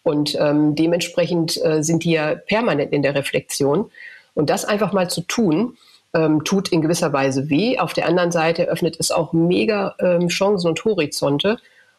Und 0.02 0.36
ähm, 0.40 0.74
dementsprechend 0.74 1.62
äh, 1.64 1.82
sind 1.82 2.04
die 2.04 2.12
ja 2.12 2.34
permanent 2.34 2.92
in 2.92 3.02
der 3.02 3.14
Reflexion. 3.14 3.90
Und 4.34 4.50
das 4.50 4.64
einfach 4.64 4.92
mal 4.92 5.10
zu 5.10 5.20
tun, 5.20 5.76
ähm, 6.14 6.42
tut 6.44 6.70
in 6.70 6.82
gewisser 6.82 7.12
Weise 7.12 7.50
weh. 7.50 7.78
Auf 7.78 7.92
der 7.92 8.06
anderen 8.06 8.32
Seite 8.32 8.64
öffnet 8.64 8.96
es 8.98 9.10
auch 9.10 9.32
mega 9.32 9.94
ähm, 10.00 10.28
Chancen 10.28 10.68
und 10.68 10.84
Horizonte. 10.84 11.58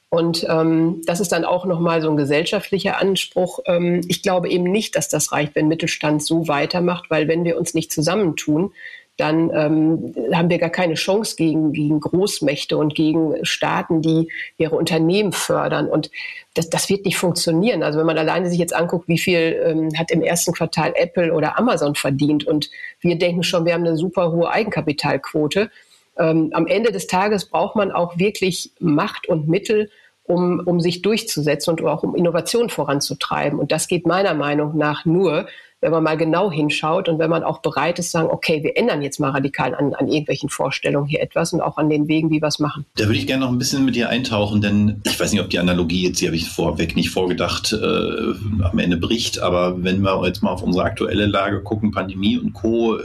Und 0.09 0.45
ähm, 0.47 1.01
das 1.05 1.19
ist 1.19 1.31
dann 1.31 1.45
auch 1.45 1.65
nochmal 1.65 2.01
so 2.01 2.09
ein 2.09 2.17
gesellschaftlicher 2.17 2.99
Anspruch. 2.99 3.59
Ähm, 3.65 4.01
ich 4.07 4.21
glaube 4.21 4.49
eben 4.49 4.65
nicht, 4.65 4.95
dass 4.95 5.09
das 5.09 5.31
reicht, 5.31 5.55
wenn 5.55 5.67
Mittelstand 5.67 6.23
so 6.23 6.47
weitermacht, 6.47 7.09
weil 7.09 7.27
wenn 7.27 7.45
wir 7.45 7.57
uns 7.57 7.73
nicht 7.73 7.91
zusammentun, 7.91 8.71
dann 9.17 9.51
ähm, 9.53 10.15
haben 10.33 10.49
wir 10.49 10.57
gar 10.57 10.71
keine 10.71 10.95
Chance 10.95 11.35
gegen, 11.35 11.71
gegen 11.71 11.99
Großmächte 11.99 12.77
und 12.77 12.95
gegen 12.95 13.45
Staaten, 13.45 14.01
die 14.01 14.29
ihre 14.57 14.75
Unternehmen 14.75 15.33
fördern. 15.33 15.87
Und 15.87 16.09
das, 16.55 16.69
das 16.69 16.89
wird 16.89 17.05
nicht 17.05 17.17
funktionieren. 17.17 17.83
Also 17.83 17.99
wenn 17.99 18.07
man 18.07 18.17
alleine 18.17 18.49
sich 18.49 18.57
jetzt 18.57 18.75
anguckt, 18.75 19.07
wie 19.07 19.19
viel 19.19 19.61
ähm, 19.63 19.89
hat 19.97 20.09
im 20.09 20.23
ersten 20.23 20.53
Quartal 20.53 20.93
Apple 20.95 21.31
oder 21.33 21.59
Amazon 21.59 21.93
verdient 21.93 22.45
und 22.45 22.71
wir 23.01 23.17
denken 23.17 23.43
schon, 23.43 23.65
wir 23.65 23.73
haben 23.73 23.85
eine 23.85 23.97
super 23.97 24.31
hohe 24.31 24.49
Eigenkapitalquote. 24.49 25.69
Ähm, 26.17 26.49
am 26.53 26.65
Ende 26.65 26.91
des 26.91 27.05
Tages 27.05 27.45
braucht 27.45 27.75
man 27.75 27.91
auch 27.91 28.17
wirklich 28.17 28.71
Macht 28.79 29.27
und 29.27 29.47
Mittel, 29.47 29.91
um, 30.25 30.61
um 30.65 30.79
sich 30.79 31.01
durchzusetzen 31.01 31.71
und 31.71 31.83
auch 31.83 32.03
um 32.03 32.15
Innovation 32.15 32.69
voranzutreiben. 32.69 33.59
Und 33.59 33.71
das 33.71 33.87
geht 33.87 34.07
meiner 34.07 34.33
Meinung 34.33 34.77
nach 34.77 35.05
nur, 35.05 35.47
wenn 35.83 35.91
man 35.91 36.01
mal 36.01 36.15
genau 36.15 36.49
hinschaut 36.49 37.09
und 37.09 37.19
wenn 37.19 37.29
man 37.29 37.43
auch 37.43 37.59
bereit 37.59 37.99
ist, 37.99 38.11
sagen, 38.11 38.29
okay, 38.31 38.63
wir 38.63 38.77
ändern 38.77 39.01
jetzt 39.01 39.19
mal 39.19 39.31
radikal 39.31 39.75
an, 39.75 39.93
an 39.93 40.07
irgendwelchen 40.07 40.47
Vorstellungen 40.47 41.07
hier 41.07 41.21
etwas 41.21 41.51
und 41.51 41.59
auch 41.59 41.77
an 41.77 41.89
den 41.89 42.07
Wegen, 42.07 42.31
wie 42.31 42.41
wir 42.41 42.47
es 42.47 42.57
machen. 42.57 42.85
Da 42.95 43.05
würde 43.05 43.17
ich 43.17 43.27
gerne 43.27 43.43
noch 43.43 43.51
ein 43.51 43.57
bisschen 43.57 43.83
mit 43.83 43.95
dir 43.95 44.07
eintauchen, 44.07 44.61
denn 44.61 45.01
ich 45.05 45.19
weiß 45.19 45.33
nicht, 45.33 45.41
ob 45.41 45.49
die 45.49 45.59
Analogie 45.59 46.07
jetzt, 46.07 46.21
die 46.21 46.27
habe 46.27 46.37
ich 46.37 46.49
vorweg 46.49 46.95
nicht 46.95 47.09
vorgedacht, 47.09 47.73
äh, 47.73 48.63
am 48.63 48.79
Ende 48.79 48.95
bricht, 48.95 49.41
aber 49.41 49.83
wenn 49.83 50.01
wir 50.01 50.25
jetzt 50.25 50.41
mal 50.41 50.51
auf 50.51 50.63
unsere 50.63 50.85
aktuelle 50.85 51.25
Lage 51.25 51.61
gucken, 51.61 51.91
Pandemie 51.91 52.37
und 52.37 52.53
Co., 52.53 52.95
äh, 52.95 53.01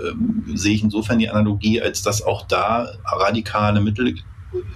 sehe 0.55 0.75
ich 0.75 0.85
insofern 0.85 1.19
die 1.19 1.29
Analogie, 1.29 1.83
als 1.83 2.03
dass 2.03 2.23
auch 2.23 2.47
da 2.47 2.89
radikale 3.05 3.81
Mittel 3.81 4.15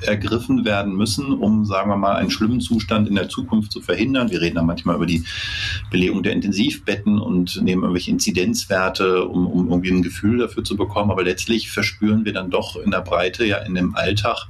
ergriffen 0.03 0.65
werden 0.65 0.95
müssen, 0.95 1.33
um, 1.33 1.65
sagen 1.65 1.91
wir 1.91 1.97
mal, 1.97 2.17
einen 2.17 2.31
schlimmen 2.31 2.61
Zustand 2.61 3.09
in 3.09 3.15
der 3.15 3.29
Zukunft 3.29 3.73
zu 3.73 3.81
verhindern. 3.81 4.31
Wir 4.31 4.41
reden 4.41 4.57
da 4.57 4.63
manchmal 4.63 4.97
über 4.97 5.07
die 5.07 5.25
Belegung 5.91 6.23
der 6.23 6.33
Intensivbetten 6.33 7.19
und 7.19 7.63
nehmen 7.63 7.83
irgendwelche 7.83 8.11
Inzidenzwerte, 8.11 9.25
um, 9.27 9.47
um 9.47 9.69
irgendwie 9.69 9.91
ein 9.91 10.03
Gefühl 10.03 10.39
dafür 10.39 10.65
zu 10.65 10.77
bekommen. 10.77 11.11
Aber 11.11 11.25
letztlich 11.25 11.71
verspüren 11.71 12.25
wir 12.25 12.33
dann 12.33 12.51
doch 12.51 12.77
in 12.77 12.91
der 12.91 13.01
Breite, 13.01 13.47
ja 13.47 13.59
in 13.59 13.75
dem 13.75 13.95
Alltag, 13.95 14.47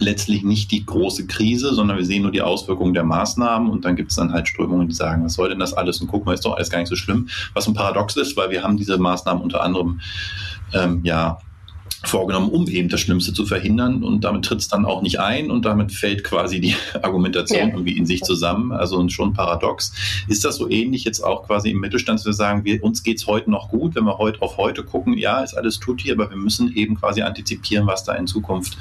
letztlich 0.00 0.42
nicht 0.42 0.70
die 0.72 0.84
große 0.84 1.26
Krise, 1.26 1.72
sondern 1.72 1.96
wir 1.96 2.04
sehen 2.04 2.22
nur 2.22 2.32
die 2.32 2.42
Auswirkungen 2.42 2.94
der 2.94 3.04
Maßnahmen 3.04 3.70
und 3.70 3.84
dann 3.84 3.94
gibt 3.94 4.10
es 4.10 4.16
dann 4.16 4.32
halt 4.32 4.48
Strömungen, 4.48 4.88
die 4.88 4.94
sagen, 4.94 5.24
was 5.24 5.34
soll 5.34 5.48
denn 5.48 5.60
das 5.60 5.72
alles 5.72 6.00
und 6.00 6.08
guck 6.08 6.26
mal, 6.26 6.34
ist 6.34 6.44
doch 6.44 6.56
alles 6.56 6.70
gar 6.70 6.78
nicht 6.78 6.88
so 6.88 6.96
schlimm. 6.96 7.28
Was 7.52 7.68
ein 7.68 7.74
Paradox 7.74 8.16
ist, 8.16 8.36
weil 8.36 8.50
wir 8.50 8.62
haben 8.62 8.76
diese 8.76 8.98
Maßnahmen 8.98 9.42
unter 9.42 9.62
anderem 9.62 10.00
ähm, 10.72 11.00
ja 11.04 11.38
vorgenommen, 12.08 12.48
um 12.48 12.68
eben 12.68 12.88
das 12.88 13.00
Schlimmste 13.00 13.32
zu 13.32 13.46
verhindern 13.46 14.02
und 14.02 14.24
damit 14.24 14.44
tritt 14.44 14.60
es 14.60 14.68
dann 14.68 14.84
auch 14.84 15.02
nicht 15.02 15.20
ein 15.20 15.50
und 15.50 15.64
damit 15.64 15.92
fällt 15.92 16.24
quasi 16.24 16.60
die 16.60 16.74
Argumentation 17.02 17.58
ja. 17.58 17.66
irgendwie 17.68 17.96
in 17.96 18.06
sich 18.06 18.22
zusammen. 18.22 18.72
Also 18.72 19.08
schon 19.08 19.32
paradox. 19.32 19.92
Ist 20.28 20.44
das 20.44 20.56
so 20.56 20.68
ähnlich 20.68 21.04
jetzt 21.04 21.20
auch 21.20 21.46
quasi 21.46 21.70
im 21.70 21.80
Mittelstand, 21.80 22.18
dass 22.18 22.26
wir 22.26 22.32
sagen, 22.32 22.64
wir, 22.64 22.82
uns 22.82 23.02
geht's 23.02 23.26
heute 23.26 23.50
noch 23.50 23.68
gut, 23.68 23.94
wenn 23.94 24.04
wir 24.04 24.18
heute 24.18 24.42
auf 24.42 24.56
heute 24.56 24.82
gucken, 24.82 25.16
ja, 25.16 25.40
ist 25.40 25.54
alles 25.54 25.78
tutti, 25.78 26.10
aber 26.10 26.30
wir 26.30 26.36
müssen 26.36 26.74
eben 26.74 26.96
quasi 26.96 27.22
antizipieren, 27.22 27.86
was 27.86 28.04
da 28.04 28.14
in 28.14 28.26
Zukunft 28.26 28.76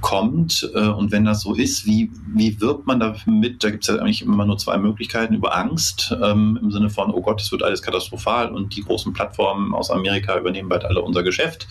kommt. 0.00 0.70
Äh, 0.74 0.88
und 0.88 1.12
wenn 1.12 1.24
das 1.24 1.40
so 1.40 1.54
ist, 1.54 1.86
wie, 1.86 2.10
wie 2.34 2.60
wirkt 2.60 2.86
man 2.86 3.00
damit? 3.00 3.64
Da 3.64 3.70
gibt 3.70 3.84
es 3.84 3.88
ja 3.88 4.00
eigentlich 4.00 4.22
immer 4.22 4.46
nur 4.46 4.58
zwei 4.58 4.78
Möglichkeiten, 4.78 5.34
über 5.34 5.56
Angst 5.56 6.14
ähm, 6.22 6.58
im 6.62 6.70
Sinne 6.70 6.90
von, 6.90 7.10
oh 7.10 7.20
Gott, 7.20 7.40
es 7.40 7.50
wird 7.50 7.62
alles 7.62 7.82
katastrophal 7.82 8.50
und 8.50 8.76
die 8.76 8.82
großen 8.82 9.12
Plattformen 9.12 9.74
aus 9.74 9.90
Amerika 9.90 10.38
übernehmen 10.38 10.68
bald 10.68 10.84
alle 10.84 11.02
unser 11.02 11.22
Geschäft. 11.22 11.66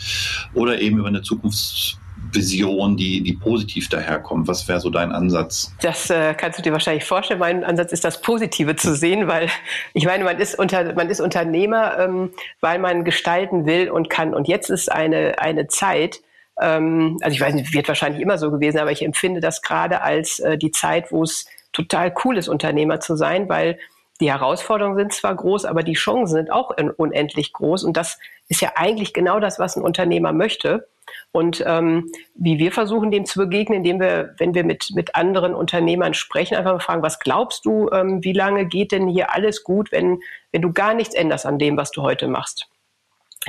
Oder 0.54 0.82
eben 0.82 0.85
über 0.94 1.08
eine 1.08 1.22
Zukunftsvision, 1.22 2.98
die, 2.98 3.22
die 3.22 3.34
positiv 3.34 3.90
daherkommt. 3.90 4.48
Was 4.48 4.68
wäre 4.68 4.80
so 4.80 4.90
dein 4.90 5.12
Ansatz? 5.12 5.74
Das 5.82 6.10
äh, 6.10 6.34
kannst 6.36 6.60
du 6.60 6.64
dir 6.64 6.72
wahrscheinlich 6.72 7.04
vorstellen. 7.04 7.40
Mein 7.40 7.64
Ansatz 7.64 7.92
ist, 7.92 8.04
das 8.04 8.22
Positive 8.22 8.76
zu 8.76 8.96
sehen, 8.96 9.28
weil 9.28 9.50
ich 9.94 10.06
meine, 10.06 10.24
man 10.24 10.40
ist, 10.40 10.58
unter, 10.58 10.94
man 10.94 11.10
ist 11.10 11.20
Unternehmer, 11.20 12.00
ähm, 12.00 12.32
weil 12.62 12.80
man 12.80 13.04
gestalten 13.04 13.66
will 13.66 13.90
und 13.90 14.10
kann. 14.10 14.34
Und 14.34 14.48
jetzt 14.48 14.70
ist 14.70 14.92
eine, 14.92 15.40
eine 15.40 15.68
Zeit, 15.68 16.22
ähm, 16.62 17.18
also 17.22 17.34
ich 17.34 17.42
weiß 17.42 17.54
nicht, 17.54 17.74
wird 17.74 17.88
wahrscheinlich 17.88 18.22
immer 18.22 18.38
so 18.38 18.52
gewesen, 18.52 18.80
aber 18.80 18.92
ich 18.92 19.04
empfinde 19.04 19.42
das 19.42 19.62
gerade 19.62 20.02
als 20.02 20.40
äh, 20.40 20.58
die 20.58 20.72
Zeit, 20.72 21.12
wo 21.12 21.24
es 21.24 21.48
total 21.74 22.14
cool 22.24 22.38
ist, 22.38 22.48
Unternehmer 22.48 23.00
zu 23.00 23.16
sein, 23.16 23.50
weil 23.50 23.78
die 24.22 24.32
Herausforderungen 24.32 24.98
sind 24.98 25.14
zwar 25.14 25.36
groß, 25.36 25.66
aber 25.66 25.84
die 25.84 25.94
Chancen 25.94 26.36
sind 26.36 26.52
auch 26.52 26.72
unendlich 26.98 27.52
groß. 27.52 27.84
Und 27.84 27.98
das 27.98 28.18
ist 28.48 28.62
ja 28.62 28.72
eigentlich 28.76 29.14
genau 29.14 29.40
das, 29.40 29.60
was 29.60 29.76
ein 29.76 29.84
Unternehmer 29.84 30.32
möchte. 30.32 30.88
Und 31.32 31.64
ähm, 31.68 32.12
wie 32.34 32.58
wir 32.58 32.72
versuchen, 32.72 33.12
dem 33.12 33.26
zu 33.26 33.40
begegnen, 33.40 33.80
indem 33.80 34.00
wir, 34.00 34.34
wenn 34.38 34.54
wir 34.54 34.64
mit, 34.64 34.92
mit 34.96 35.16
anderen 35.16 35.54
Unternehmern 35.54 36.14
sprechen, 36.14 36.56
einfach 36.56 36.72
mal 36.72 36.80
fragen, 36.80 37.04
was 37.04 37.20
glaubst 37.20 37.66
du, 37.66 37.90
ähm, 37.92 38.24
wie 38.24 38.34
lange 38.34 38.66
geht 38.66 38.94
denn 38.94 39.08
hier 39.08 39.34
alles 39.34 39.64
gut, 39.64 39.92
wenn, 39.92 40.22
wenn 40.52 40.62
du 40.62 40.72
gar 40.72 40.94
nichts 40.94 41.14
änderst 41.14 41.46
an 41.46 41.60
dem, 41.60 41.76
was 41.76 41.92
du 41.92 42.02
heute 42.02 42.30
machst? 42.30 42.70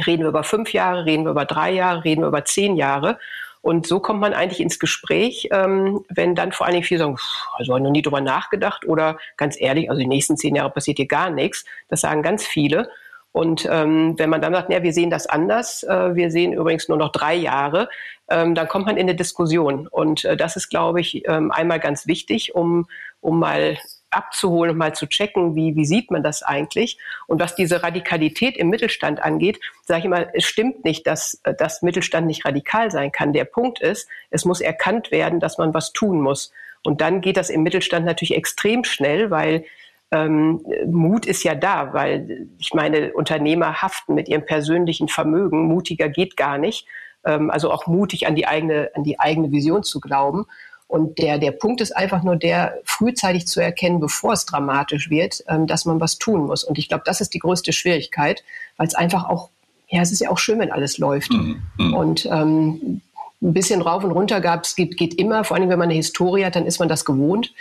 Reden 0.05 0.22
wir 0.22 0.29
über 0.29 0.42
fünf 0.42 0.72
Jahre, 0.72 1.07
reden 1.07 1.24
wir 1.24 1.31
über 1.31 1.44
drei 1.44 1.70
Jahre, 1.70 2.05
reden 2.05 2.22
wir 2.22 2.29
über 2.29 2.44
zehn 2.44 2.76
Jahre. 2.76 3.18
Und 3.66 3.85
so 3.85 3.98
kommt 3.98 4.20
man 4.20 4.33
eigentlich 4.33 4.61
ins 4.61 4.79
Gespräch, 4.79 5.48
ähm, 5.50 6.05
wenn 6.09 6.37
dann 6.37 6.52
vor 6.52 6.66
allen 6.66 6.74
Dingen 6.74 6.87
viele 6.87 7.00
sagen, 7.00 7.16
also 7.55 7.72
habe 7.74 7.83
noch 7.83 7.90
nie 7.90 8.00
drüber 8.00 8.20
nachgedacht 8.20 8.87
oder 8.87 9.18
ganz 9.37 9.61
ehrlich, 9.61 9.90
also 9.90 9.98
die 9.98 10.07
nächsten 10.07 10.37
zehn 10.37 10.55
Jahre 10.55 10.70
passiert 10.70 10.98
hier 10.98 11.09
gar 11.09 11.31
nichts. 11.31 11.64
Das 11.88 12.02
sagen 12.02 12.22
ganz 12.22 12.46
viele. 12.46 12.88
Und 13.33 13.66
ähm, 13.68 14.16
wenn 14.18 14.31
man 14.31 14.40
dann 14.40 14.52
sagt, 14.52 14.70
ja, 14.70 14.85
wir 14.85 14.92
sehen 14.92 15.11
das 15.11 15.26
anders, 15.26 15.83
äh, 15.83 16.14
wir 16.14 16.31
sehen 16.31 16.52
übrigens 16.52 16.88
nur 16.88 16.96
noch 16.96 17.11
drei 17.11 17.35
Jahre, 17.35 17.88
ähm, 18.31 18.55
dann 18.55 18.68
kommt 18.68 18.87
man 18.87 18.98
in 18.98 19.09
eine 19.09 19.16
Diskussion. 19.16 19.88
Und 19.88 20.24
äh, 20.24 20.37
das 20.37 20.55
ist, 20.55 20.68
glaube 20.68 21.00
ich, 21.00 21.26
ähm, 21.26 21.50
einmal 21.50 21.81
ganz 21.81 22.07
wichtig, 22.07 22.55
um, 22.55 22.87
um 23.20 23.40
mal 23.40 23.79
abzuholen 24.16 24.72
und 24.72 24.79
mal 24.79 24.94
zu 24.94 25.07
checken, 25.07 25.55
wie, 25.55 25.76
wie 25.76 25.85
sieht 25.85 26.11
man 26.11 26.22
das 26.22 26.42
eigentlich? 26.42 26.98
Und 27.26 27.40
was 27.40 27.55
diese 27.55 27.83
Radikalität 27.83 28.57
im 28.57 28.70
Mittelstand 28.70 29.22
angeht, 29.22 29.61
sage 29.85 30.00
ich 30.00 30.05
immer, 30.07 30.35
es 30.35 30.44
stimmt 30.44 30.85
nicht, 30.85 31.07
dass, 31.07 31.40
dass 31.59 31.83
Mittelstand 31.83 32.26
nicht 32.26 32.44
radikal 32.44 32.90
sein 32.90 33.12
kann. 33.12 33.33
Der 33.33 33.44
Punkt 33.44 33.81
ist, 33.81 34.09
es 34.31 34.44
muss 34.44 34.61
erkannt 34.61 35.11
werden, 35.11 35.38
dass 35.38 35.59
man 35.59 35.74
was 35.74 35.92
tun 35.92 36.20
muss. 36.20 36.52
Und 36.83 37.00
dann 37.00 37.20
geht 37.20 37.37
das 37.37 37.50
im 37.50 37.62
Mittelstand 37.62 38.07
natürlich 38.07 38.35
extrem 38.35 38.85
schnell, 38.85 39.31
weil 39.31 39.64
ähm, 40.12 40.64
Mut 40.87 41.26
ist 41.26 41.42
ja 41.42 41.55
da, 41.55 41.92
weil 41.92 42.48
ich 42.59 42.74
meine, 42.74 43.12
Unternehmer 43.12 43.83
haften 43.83 44.14
mit 44.14 44.29
ihrem 44.29 44.46
persönlichen 44.46 45.09
Vermögen. 45.09 45.66
Mutiger 45.66 46.09
geht 46.09 46.37
gar 46.37 46.59
nicht. 46.59 46.87
Ähm, 47.24 47.50
also 47.50 47.72
auch 47.72 47.87
mutig 47.87 48.26
an 48.26 48.37
die 48.37 48.46
eigene, 48.46 48.90
an 48.94 49.02
die 49.02 49.18
eigene 49.18 49.50
Vision 49.50 49.83
zu 49.83 50.00
glauben. 50.00 50.46
Und 50.88 51.18
der, 51.18 51.38
der 51.38 51.51
Punkt 51.51 51.81
ist 51.81 51.96
einfach 51.96 52.22
nur 52.22 52.37
der, 52.37 52.79
frühzeitig 52.85 53.46
zu 53.46 53.61
erkennen, 53.61 53.99
bevor 53.99 54.33
es 54.33 54.46
dramatisch 54.46 55.11
wird, 55.11 55.42
ähm, 55.49 55.66
dass 55.66 55.85
man 55.85 56.01
was 56.01 56.18
tun 56.18 56.46
muss. 56.46 56.64
Und 56.64 56.79
ich 56.79 56.88
glaube, 56.88 57.03
das 57.05 57.20
ist 57.20 57.35
die 57.35 57.40
größte 57.40 57.72
Schwierigkeit, 57.72 58.44
weil 58.77 58.87
es 58.87 58.94
einfach 58.94 59.29
auch, 59.29 59.51
ja, 59.88 60.01
es 60.01 60.12
ist 60.12 60.20
ja 60.20 60.31
auch 60.31 60.38
schön, 60.38 60.59
wenn 60.59 60.72
alles 60.72 60.99
läuft. 60.99 61.33
Mhm. 61.33 61.62
mhm. 61.79 61.94
Und 61.94 62.27
ähm, 62.27 63.01
ein 63.42 63.53
bisschen 63.53 63.83
rauf 63.83 64.03
und 64.03 64.12
runter 64.12 64.40
gab 64.40 64.64
es, 64.64 64.77
geht, 64.77 64.96
geht 64.96 65.14
immer, 65.14 65.44
vor 65.44 65.57
allem 65.57 65.68
wenn 65.68 65.79
man 65.79 65.88
eine 65.88 65.96
Historie 65.96 66.44
hat, 66.44 66.57
dann 66.57 66.66
ist 66.66 66.79
man 66.79 66.88
das 66.88 67.05
gewohnt 67.05 67.53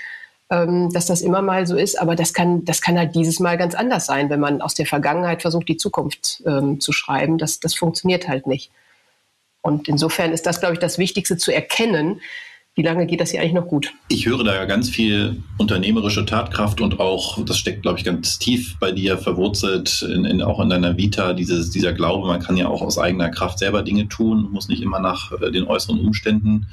ähm, 0.49 0.91
dass 0.91 1.05
das 1.05 1.21
immer 1.21 1.41
mal 1.41 1.65
so 1.65 1.75
ist. 1.75 1.99
Aber 1.99 2.15
das 2.15 2.33
kann, 2.33 2.65
das 2.65 2.81
kann 2.81 2.97
halt 2.97 3.15
dieses 3.15 3.39
Mal 3.39 3.57
ganz 3.57 3.75
anders 3.75 4.05
sein, 4.05 4.29
wenn 4.29 4.39
man 4.39 4.61
aus 4.61 4.75
der 4.75 4.85
Vergangenheit 4.85 5.41
versucht, 5.41 5.67
die 5.67 5.77
Zukunft 5.77 6.43
ähm, 6.45 6.79
zu 6.79 6.91
schreiben. 6.91 7.37
Das, 7.37 7.59
das 7.59 7.75
funktioniert 7.75 8.27
halt 8.27 8.47
nicht. 8.47 8.71
Und 9.61 9.87
insofern 9.87 10.31
ist 10.31 10.45
das, 10.45 10.59
glaube 10.59 10.75
ich, 10.75 10.79
das 10.79 10.99
Wichtigste 10.99 11.37
zu 11.37 11.51
erkennen, 11.51 12.21
wie 12.75 12.81
lange 12.81 13.05
geht 13.05 13.21
das 13.21 13.31
hier 13.31 13.39
eigentlich 13.39 13.53
noch 13.53 13.67
gut? 13.67 13.93
Ich 14.09 14.25
höre 14.25 14.43
da 14.43 14.53
ja 14.53 14.65
ganz 14.65 14.89
viel 14.89 15.41
unternehmerische 15.57 16.25
Tatkraft 16.25 16.81
und 16.81 16.99
auch, 16.99 17.43
das 17.45 17.57
steckt, 17.57 17.83
glaube 17.83 17.97
ich, 17.97 18.03
ganz 18.03 18.37
tief 18.37 18.75
bei 18.79 18.91
dir 18.91 19.17
verwurzelt, 19.17 20.01
in, 20.01 20.25
in, 20.25 20.41
auch 20.41 20.59
in 20.59 20.69
deiner 20.69 20.97
Vita, 20.97 21.31
dieses, 21.31 21.69
dieser 21.69 21.93
Glaube, 21.93 22.27
man 22.27 22.41
kann 22.41 22.57
ja 22.57 22.67
auch 22.67 22.81
aus 22.81 22.97
eigener 22.97 23.29
Kraft 23.29 23.59
selber 23.59 23.81
Dinge 23.81 24.09
tun, 24.09 24.49
muss 24.51 24.67
nicht 24.67 24.81
immer 24.81 24.99
nach 24.99 25.31
äh, 25.41 25.51
den 25.51 25.65
äußeren 25.65 25.99
Umständen 26.01 26.67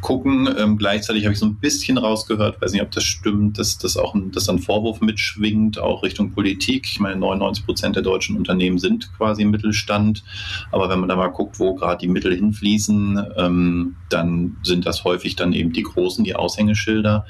gucken. 0.00 0.48
Ähm, 0.58 0.76
gleichzeitig 0.76 1.24
habe 1.24 1.32
ich 1.32 1.38
so 1.38 1.46
ein 1.46 1.56
bisschen 1.56 1.98
rausgehört, 1.98 2.60
weiß 2.60 2.72
nicht, 2.72 2.82
ob 2.82 2.90
das 2.90 3.04
stimmt, 3.04 3.58
dass 3.58 3.78
das 3.78 3.96
auch 3.96 4.14
ein, 4.14 4.30
dass 4.32 4.48
ein 4.48 4.58
Vorwurf 4.58 5.00
mitschwingt, 5.00 5.78
auch 5.78 6.02
Richtung 6.02 6.32
Politik. 6.32 6.86
Ich 6.86 7.00
meine, 7.00 7.16
99 7.16 7.64
Prozent 7.64 7.96
der 7.96 8.02
deutschen 8.02 8.36
Unternehmen 8.36 8.78
sind 8.78 9.10
quasi 9.16 9.44
Mittelstand. 9.44 10.24
Aber 10.72 10.88
wenn 10.88 11.00
man 11.00 11.08
da 11.08 11.16
mal 11.16 11.28
guckt, 11.28 11.58
wo 11.58 11.74
gerade 11.74 12.00
die 12.00 12.08
Mittel 12.08 12.34
hinfließen, 12.34 13.26
ähm, 13.36 13.96
dann 14.08 14.56
sind 14.62 14.86
das 14.86 15.04
häufig 15.04 15.27
dann 15.36 15.52
eben 15.52 15.72
die 15.72 15.82
großen, 15.82 16.24
die 16.24 16.36
Aushängeschilder. 16.36 17.26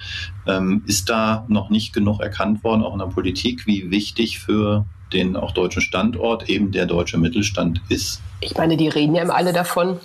Ähm, 0.47 0.83
ist 0.87 1.09
da 1.09 1.45
noch 1.49 1.71
nicht 1.71 1.93
genug 1.93 2.21
erkannt 2.21 2.65
worden, 2.65 2.83
auch 2.83 2.93
in 2.93 2.99
der 2.99 3.07
Politik, 3.07 3.67
wie 3.67 3.91
wichtig 3.91 4.39
für 4.39 4.87
den 5.13 5.37
auch 5.37 5.53
deutschen 5.53 5.83
Standort 5.83 6.49
eben 6.49 6.73
der 6.73 6.87
deutsche 6.87 7.19
Mittelstand 7.19 7.81
ist? 7.89 8.21
Ich 8.41 8.57
meine, 8.57 8.77
die 8.77 8.89
reden 8.89 9.15
ja 9.15 9.23
immer 9.23 9.35
alle 9.35 9.53
davon 9.53 9.99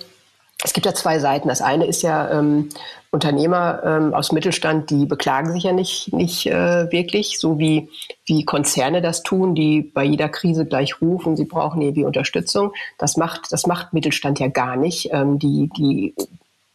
es 0.64 0.72
gibt 0.72 0.86
ja 0.86 0.94
zwei 0.94 1.18
Seiten. 1.18 1.48
Das 1.48 1.60
eine 1.60 1.86
ist 1.86 2.02
ja 2.02 2.30
ähm, 2.30 2.70
Unternehmer 3.10 3.82
ähm, 3.84 4.14
aus 4.14 4.32
Mittelstand, 4.32 4.90
die 4.90 5.04
beklagen 5.04 5.52
sich 5.52 5.64
ja 5.64 5.72
nicht, 5.72 6.12
nicht 6.12 6.46
äh, 6.46 6.90
wirklich, 6.90 7.38
so 7.38 7.58
wie, 7.58 7.90
wie 8.24 8.44
Konzerne 8.44 9.02
das 9.02 9.22
tun, 9.22 9.54
die 9.54 9.82
bei 9.82 10.04
jeder 10.04 10.28
Krise 10.28 10.64
gleich 10.64 11.00
rufen, 11.02 11.36
sie 11.36 11.44
brauchen 11.44 11.82
irgendwie 11.82 12.04
Unterstützung. 12.04 12.72
Das 12.98 13.16
macht, 13.16 13.52
das 13.52 13.66
macht 13.66 13.92
Mittelstand 13.92 14.40
ja 14.40 14.48
gar 14.48 14.76
nicht. 14.76 15.10
Ähm, 15.12 15.38
die, 15.38 15.70
die, 15.76 16.14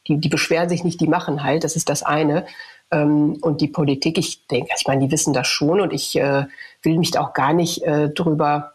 die, 0.10 0.17
die 0.17 0.30
beschweren 0.30 0.67
sich 0.67 0.84
nicht, 0.84 1.00
die 1.00 1.08
machen 1.08 1.43
halt. 1.43 1.63
Das 1.63 1.76
ist 1.76 1.88
das 1.88 2.04
eine. 2.04 2.45
Ähm, 2.91 3.38
und 3.41 3.62
die 3.62 3.67
Politik, 3.67 4.17
ich 4.17 4.48
denke, 4.48 4.72
ich 4.78 4.88
meine, 4.88 5.06
die 5.06 5.12
wissen 5.12 5.34
das 5.34 5.48
schon 5.48 5.80
und 5.80 5.93
ich 5.93 6.17
äh, 6.17 6.45
will 6.82 6.98
mich 6.98 7.12
da 7.12 7.22
auch 7.22 7.34
gar 7.34 7.54
nicht 7.54 7.84
äh, 7.84 8.10
drüber 8.10 8.74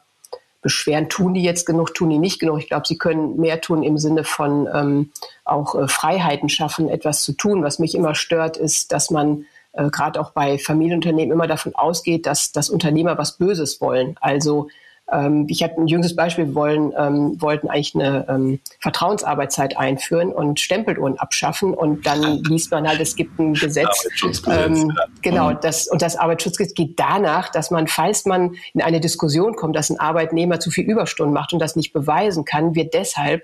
beschweren, 0.63 1.11
tun 1.11 1.35
die 1.35 1.43
jetzt 1.43 1.67
genug, 1.67 1.93
tun 1.93 2.09
die 2.09 2.19
nicht 2.19 2.41
genug. 2.41 2.59
Ich 2.59 2.69
glaube, 2.69 2.87
sie 2.87 2.97
können 2.97 3.39
mehr 3.39 3.61
tun 3.61 3.83
im 3.83 3.99
Sinne 3.99 4.25
von 4.25 4.67
ähm, 4.73 5.11
auch 5.45 5.75
äh, 5.75 5.89
Freiheiten 5.89 6.49
schaffen, 6.49 6.89
etwas 6.89 7.23
zu 7.23 7.33
tun. 7.33 7.63
Was 7.63 7.79
mich 7.79 7.95
immer 7.95 8.15
stört, 8.15 8.57
ist, 8.57 8.91
dass 8.93 9.11
man 9.11 9.45
äh, 9.73 9.91
gerade 9.91 10.19
auch 10.21 10.31
bei 10.31 10.59
Familienunternehmen 10.59 11.33
immer 11.33 11.47
davon 11.47 11.75
ausgeht, 11.75 12.27
dass, 12.27 12.53
dass 12.53 12.71
Unternehmer 12.71 13.19
was 13.19 13.37
Böses 13.37 13.81
wollen. 13.81 14.17
Also 14.21 14.69
ähm, 15.13 15.47
ich 15.49 15.63
habe 15.63 15.75
ein 15.77 15.87
jüngstes 15.87 16.17
Beispiel, 16.17 16.47
wir 16.47 16.55
wollen, 16.55 16.93
ähm, 16.97 17.41
wollten 17.41 17.69
eigentlich 17.69 17.95
eine 17.95 18.27
ähm, 18.29 18.61
Vertrauensarbeitszeit 18.81 19.77
einführen 19.77 20.33
und 20.33 20.61
Stempeluhren 20.61 21.19
abschaffen 21.19 21.75
und 21.75 22.07
dann 22.07 22.43
liest 22.49 22.71
man 22.71 22.89
halt, 22.89 23.01
es 23.01 23.15
gibt 23.15 23.39
ein 23.39 23.55
Gesetz. 23.55 24.07
Ähm, 24.47 24.91
ja. 24.97 25.05
Genau, 25.23 25.51
mhm. 25.51 25.59
das, 25.61 25.89
und 25.89 26.01
das 26.01 26.17
Arbeitsschutzgesetz 26.17 26.75
geht 26.75 26.99
danach, 26.99 27.51
dass 27.51 27.71
man, 27.71 27.87
falls 27.87 28.25
man 28.25 28.57
in 28.73 28.83
eine 28.83 29.01
Diskussion 29.01 29.57
kommt, 29.57 29.77
dass 29.77 29.91
ein 29.91 30.01
Arbeitnehmer 30.01 30.59
zu 30.59 30.71
viel 30.71 30.85
Überstunden 30.85 31.35
macht 31.35 31.53
und 31.53 31.59
das 31.59 31.77
nicht 31.77 31.93
beweisen 31.93 32.45
kann, 32.45 32.75
wird 32.75 32.95
deshalb 32.95 33.43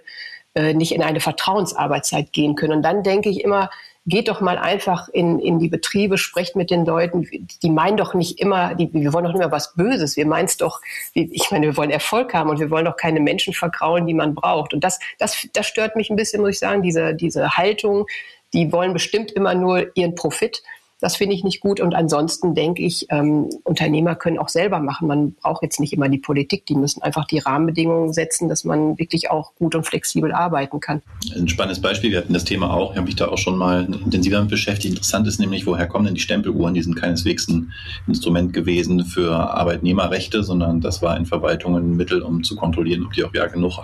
äh, 0.54 0.72
nicht 0.72 0.92
in 0.92 1.02
eine 1.02 1.20
Vertrauensarbeitszeit 1.20 2.32
gehen 2.32 2.54
können. 2.54 2.72
Und 2.72 2.82
dann 2.82 3.02
denke 3.02 3.28
ich 3.28 3.44
immer, 3.44 3.70
geht 4.10 4.28
doch 4.28 4.42
mal 4.42 4.58
einfach 4.58 5.08
in, 5.08 5.38
in 5.38 5.58
die 5.58 5.68
Betriebe, 5.68 6.18
sprecht 6.18 6.56
mit 6.56 6.70
den 6.70 6.84
Leuten. 6.84 7.26
Die 7.62 7.70
meinen 7.70 7.96
doch 7.96 8.12
nicht 8.12 8.38
immer, 8.38 8.74
die, 8.74 8.92
wir 8.92 9.12
wollen 9.14 9.24
doch 9.24 9.32
nicht 9.32 9.38
mehr 9.38 9.50
was 9.50 9.74
Böses. 9.74 10.16
Wir 10.16 10.26
meinen 10.26 10.44
es 10.44 10.58
doch, 10.58 10.80
ich 11.14 11.50
meine, 11.50 11.66
wir 11.66 11.76
wollen 11.76 11.90
Erfolg 11.90 12.34
haben 12.34 12.50
und 12.50 12.60
wir 12.60 12.70
wollen 12.70 12.84
doch 12.84 12.96
keine 12.96 13.20
Menschen 13.20 13.54
vergraulen, 13.54 14.06
die 14.06 14.14
man 14.14 14.34
braucht. 14.34 14.74
Und 14.74 14.84
das, 14.84 14.98
das, 15.18 15.46
das 15.54 15.66
stört 15.66 15.96
mich 15.96 16.10
ein 16.10 16.16
bisschen, 16.16 16.42
muss 16.42 16.50
ich 16.50 16.58
sagen, 16.58 16.82
diese, 16.82 17.14
diese 17.14 17.56
Haltung. 17.56 18.06
Die 18.52 18.72
wollen 18.72 18.92
bestimmt 18.92 19.30
immer 19.30 19.54
nur 19.54 19.96
ihren 19.96 20.14
Profit. 20.16 20.62
Das 21.00 21.16
finde 21.16 21.34
ich 21.34 21.44
nicht 21.44 21.60
gut. 21.60 21.80
Und 21.80 21.94
ansonsten 21.94 22.54
denke 22.54 22.82
ich, 22.82 23.06
ähm, 23.10 23.48
Unternehmer 23.64 24.14
können 24.14 24.38
auch 24.38 24.48
selber 24.48 24.80
machen. 24.80 25.08
Man 25.08 25.32
braucht 25.32 25.62
jetzt 25.62 25.80
nicht 25.80 25.92
immer 25.92 26.08
die 26.08 26.18
Politik. 26.18 26.66
Die 26.66 26.74
müssen 26.74 27.02
einfach 27.02 27.24
die 27.26 27.38
Rahmenbedingungen 27.38 28.12
setzen, 28.12 28.48
dass 28.48 28.64
man 28.64 28.98
wirklich 28.98 29.30
auch 29.30 29.54
gut 29.54 29.74
und 29.74 29.84
flexibel 29.84 30.32
arbeiten 30.32 30.80
kann. 30.80 31.02
Ein 31.34 31.48
spannendes 31.48 31.80
Beispiel. 31.80 32.10
Wir 32.10 32.18
hatten 32.18 32.34
das 32.34 32.44
Thema 32.44 32.72
auch. 32.72 32.92
Ich 32.92 32.96
habe 32.96 33.06
mich 33.06 33.16
da 33.16 33.28
auch 33.28 33.38
schon 33.38 33.56
mal 33.56 33.84
intensiver 33.84 34.40
mit 34.40 34.50
beschäftigt. 34.50 34.94
Interessant 34.94 35.26
ist 35.26 35.40
nämlich, 35.40 35.66
woher 35.66 35.86
kommen 35.86 36.04
denn 36.04 36.14
die 36.14 36.20
Stempeluhren? 36.20 36.74
Die 36.74 36.82
sind 36.82 36.96
keineswegs 36.96 37.48
ein 37.48 37.72
Instrument 38.06 38.52
gewesen 38.52 39.04
für 39.04 39.34
Arbeitnehmerrechte, 39.54 40.44
sondern 40.44 40.80
das 40.80 41.00
war 41.00 41.16
in 41.16 41.24
Verwaltungen 41.24 41.92
ein 41.92 41.96
Mittel, 41.96 42.22
um 42.22 42.44
zu 42.44 42.56
kontrollieren, 42.56 43.06
ob 43.06 43.12
die 43.12 43.24
auch 43.24 43.32
ja 43.32 43.46
genug 43.46 43.78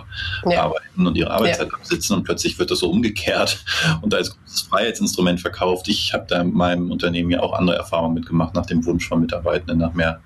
ja. 0.45 0.63
arbeiten 0.63 1.07
und 1.07 1.15
ihre 1.17 1.31
Arbeitszeit 1.31 1.69
ja. 1.69 1.73
absitzen. 1.73 2.15
Und 2.15 2.23
plötzlich 2.23 2.59
wird 2.59 2.69
das 2.69 2.79
so 2.79 2.89
umgekehrt 2.89 3.63
und 4.01 4.13
da 4.13 4.17
ist 4.17 4.37
großes 4.37 4.61
Freiheitsinstrument 4.61 5.41
verkauft. 5.41 5.87
Ich 5.87 6.13
habe 6.13 6.25
da 6.27 6.41
in 6.41 6.53
meinem 6.53 6.91
Unternehmen 6.91 7.06
ja 7.13 7.41
auch 7.41 7.53
andere 7.53 7.77
Erfahrungen 7.77 8.15
mitgemacht 8.15 8.55
nach 8.55 8.65
dem 8.65 8.85
Wunsch 8.85 9.07
von 9.07 9.21
Mitarbeitenden 9.21 9.79
nach 9.79 9.93
mehr 9.93 10.21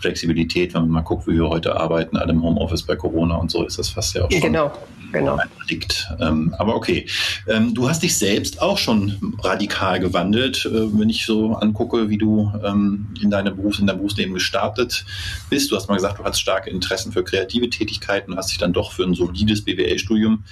Flexibilität, 0.00 0.74
wenn 0.74 0.82
man 0.82 0.90
mal 0.90 1.00
guckt, 1.02 1.26
wie 1.26 1.34
wir 1.34 1.48
heute 1.48 1.76
arbeiten, 1.76 2.16
alle 2.16 2.32
im 2.32 2.42
Homeoffice 2.42 2.82
bei 2.82 2.96
Corona 2.96 3.36
und 3.36 3.50
so 3.50 3.64
ist 3.64 3.78
das 3.78 3.90
fast 3.90 4.14
ja 4.14 4.24
auch 4.24 4.30
schon 4.30 4.40
genau, 4.40 4.72
genau. 5.12 5.38
liegt. 5.68 6.08
Ähm, 6.18 6.54
aber 6.58 6.74
okay, 6.74 7.06
ähm, 7.46 7.74
du 7.74 7.88
hast 7.88 8.02
dich 8.02 8.16
selbst 8.16 8.62
auch 8.62 8.78
schon 8.78 9.36
radikal 9.42 10.00
gewandelt, 10.00 10.64
äh, 10.64 10.98
wenn 10.98 11.10
ich 11.10 11.26
so 11.26 11.54
angucke, 11.54 12.08
wie 12.08 12.16
du 12.16 12.50
ähm, 12.64 13.08
in, 13.20 13.30
deine 13.30 13.50
Berufs-, 13.50 13.78
in 13.78 13.86
deinem 13.86 13.98
Berufsleben 13.98 14.32
gestartet 14.32 15.04
bist. 15.50 15.70
Du 15.70 15.76
hast 15.76 15.88
mal 15.88 15.96
gesagt, 15.96 16.18
du 16.18 16.24
hast 16.24 16.40
starke 16.40 16.70
Interessen 16.70 17.12
für 17.12 17.22
kreative 17.22 17.68
Tätigkeiten, 17.68 18.36
hast 18.36 18.50
dich 18.50 18.58
dann 18.58 18.72
doch 18.72 18.92
für 18.92 19.04
ein 19.04 19.14
solides 19.14 19.62
BWL-Studium 19.64 20.44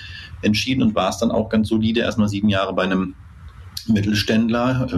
entschieden 0.43 0.83
und 0.83 0.95
warst 0.95 1.23
dann 1.23 1.31
auch 1.31 1.49
ganz 1.49 1.69
solide, 1.69 2.01
erstmal 2.01 2.29
sieben 2.29 2.51
Jahre 2.51 2.75
bei 2.75 2.83
einem 2.83 3.15
Mittelständler, 3.87 4.89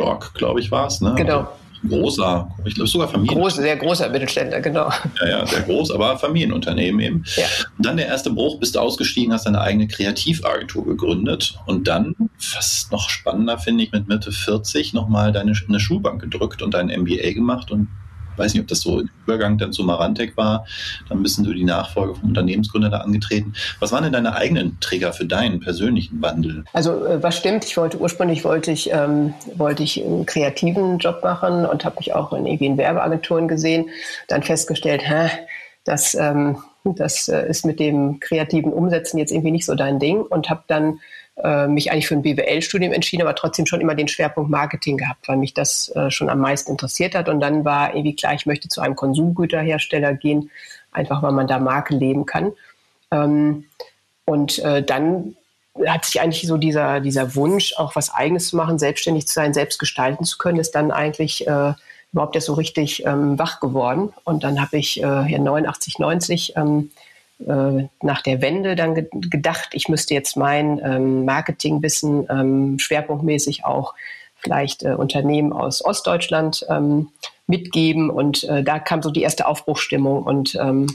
Stork, 0.00 0.34
glaube 0.34 0.60
ich, 0.60 0.70
war 0.70 0.86
es. 0.86 1.00
Ne? 1.00 1.14
Genau. 1.16 1.38
Also 1.38 1.48
großer, 1.88 2.50
ich 2.64 2.74
glaube 2.74 2.88
sogar 2.88 3.08
Familien. 3.08 3.38
Groß, 3.38 3.56
sehr 3.56 3.76
großer 3.76 4.08
Mittelständler, 4.10 4.60
genau. 4.60 4.90
Ja, 5.20 5.28
ja, 5.28 5.46
sehr 5.46 5.62
groß, 5.62 5.90
aber 5.92 6.18
Familienunternehmen 6.18 7.00
eben. 7.00 7.24
Ja. 7.36 7.44
Und 7.78 7.86
dann 7.86 7.96
der 7.96 8.06
erste 8.06 8.30
Bruch, 8.30 8.58
bist 8.58 8.74
du 8.74 8.80
ausgestiegen, 8.80 9.32
hast 9.32 9.46
deine 9.46 9.60
eigene 9.60 9.88
Kreativagentur 9.88 10.84
gegründet 10.84 11.58
und 11.66 11.88
dann, 11.88 12.14
fast 12.38 12.92
noch 12.92 13.08
spannender 13.08 13.58
finde 13.58 13.84
ich, 13.84 13.92
mit 13.92 14.08
Mitte 14.08 14.30
40 14.32 14.92
nochmal 14.92 15.32
deine 15.32 15.54
eine 15.68 15.80
Schulbank 15.80 16.20
gedrückt 16.20 16.62
und 16.62 16.74
dein 16.74 16.88
MBA 16.88 17.32
gemacht 17.32 17.70
und 17.70 17.88
weiß 18.40 18.54
nicht, 18.54 18.62
ob 18.62 18.68
das 18.68 18.80
so 18.80 19.00
im 19.00 19.10
Übergang 19.24 19.58
dann 19.58 19.72
zu 19.72 19.84
Marantec 19.84 20.36
war, 20.36 20.66
dann 21.08 21.22
bist 21.22 21.38
du 21.38 21.52
die 21.52 21.64
Nachfolge 21.64 22.14
vom 22.14 22.30
Unternehmensgründer 22.30 22.90
da 22.90 22.98
angetreten. 22.98 23.52
Was 23.78 23.92
waren 23.92 24.02
denn 24.02 24.12
deine 24.12 24.34
eigenen 24.34 24.78
Trigger 24.80 25.12
für 25.12 25.26
deinen 25.26 25.60
persönlichen 25.60 26.20
Wandel? 26.20 26.64
Also 26.72 27.04
äh, 27.04 27.22
was 27.22 27.36
stimmt, 27.36 27.64
ich 27.64 27.76
wollte 27.76 27.98
ursprünglich 27.98 28.44
wollte 28.44 28.72
ich, 28.72 28.90
ähm, 28.92 29.34
wollte 29.56 29.82
ich 29.82 30.04
einen 30.04 30.26
kreativen 30.26 30.98
Job 30.98 31.22
machen 31.22 31.66
und 31.66 31.84
habe 31.84 31.96
mich 31.98 32.14
auch 32.14 32.32
in, 32.32 32.46
irgendwie 32.46 32.76
Werbeagenturen 32.76 33.46
gesehen, 33.46 33.90
dann 34.28 34.42
festgestellt, 34.42 35.02
hä, 35.04 35.30
das, 35.84 36.14
ähm, 36.14 36.58
das 36.84 37.28
äh, 37.28 37.48
ist 37.48 37.64
mit 37.64 37.80
dem 37.80 38.20
kreativen 38.20 38.72
Umsetzen 38.72 39.18
jetzt 39.18 39.32
irgendwie 39.32 39.50
nicht 39.50 39.66
so 39.66 39.74
dein 39.74 39.98
Ding 39.98 40.22
und 40.22 40.50
habe 40.50 40.64
dann 40.66 41.00
äh, 41.42 41.66
mich 41.66 41.90
eigentlich 41.90 42.08
für 42.08 42.14
ein 42.14 42.22
BWL-Studium 42.22 42.92
entschieden, 42.92 43.22
aber 43.22 43.34
trotzdem 43.34 43.66
schon 43.66 43.80
immer 43.80 43.94
den 43.94 44.08
Schwerpunkt 44.08 44.50
Marketing 44.50 44.96
gehabt, 44.96 45.28
weil 45.28 45.36
mich 45.36 45.54
das 45.54 45.88
äh, 45.94 46.10
schon 46.10 46.28
am 46.28 46.40
meisten 46.40 46.70
interessiert 46.70 47.14
hat. 47.14 47.28
Und 47.28 47.40
dann 47.40 47.64
war 47.64 47.94
irgendwie 47.94 48.16
klar, 48.16 48.34
ich 48.34 48.46
möchte 48.46 48.68
zu 48.68 48.80
einem 48.80 48.96
Konsumgüterhersteller 48.96 50.14
gehen, 50.14 50.50
einfach 50.92 51.22
weil 51.22 51.32
man 51.32 51.46
da 51.46 51.58
Marke 51.58 51.94
leben 51.94 52.26
kann. 52.26 52.52
Ähm, 53.10 53.64
und 54.24 54.58
äh, 54.60 54.82
dann 54.82 55.36
hat 55.86 56.04
sich 56.04 56.20
eigentlich 56.20 56.46
so 56.46 56.56
dieser, 56.56 57.00
dieser 57.00 57.34
Wunsch, 57.34 57.74
auch 57.76 57.96
was 57.96 58.12
Eigenes 58.12 58.48
zu 58.48 58.56
machen, 58.56 58.78
selbstständig 58.78 59.26
zu 59.26 59.34
sein, 59.34 59.54
selbst 59.54 59.78
gestalten 59.78 60.24
zu 60.24 60.36
können, 60.36 60.58
ist 60.58 60.74
dann 60.74 60.90
eigentlich 60.90 61.46
überhaupt 62.12 62.34
erst 62.34 62.48
so 62.48 62.54
richtig 62.54 63.04
ähm, 63.06 63.38
wach 63.38 63.60
geworden. 63.60 64.12
Und 64.24 64.44
dann 64.44 64.60
habe 64.60 64.78
ich 64.78 65.02
äh, 65.02 65.24
hier 65.24 65.38
89, 65.38 65.98
90 65.98 66.56
ähm, 66.56 66.90
äh, 67.46 67.88
nach 68.02 68.22
der 68.22 68.42
Wende 68.42 68.76
dann 68.76 68.94
ge 68.94 69.08
gedacht, 69.12 69.70
ich 69.72 69.88
müsste 69.88 70.14
jetzt 70.14 70.36
mein 70.36 70.80
ähm, 70.84 71.24
Marketingwissen 71.24 72.26
ähm, 72.30 72.78
schwerpunktmäßig 72.78 73.64
auch 73.64 73.94
vielleicht 74.36 74.82
äh, 74.82 74.94
Unternehmen 74.94 75.52
aus 75.52 75.84
Ostdeutschland 75.84 76.66
ähm, 76.68 77.08
mitgeben. 77.46 78.10
Und 78.10 78.44
äh, 78.44 78.62
da 78.62 78.78
kam 78.78 79.02
so 79.02 79.10
die 79.10 79.22
erste 79.22 79.46
Aufbruchstimmung. 79.46 80.22
Und 80.22 80.54
ähm, 80.54 80.86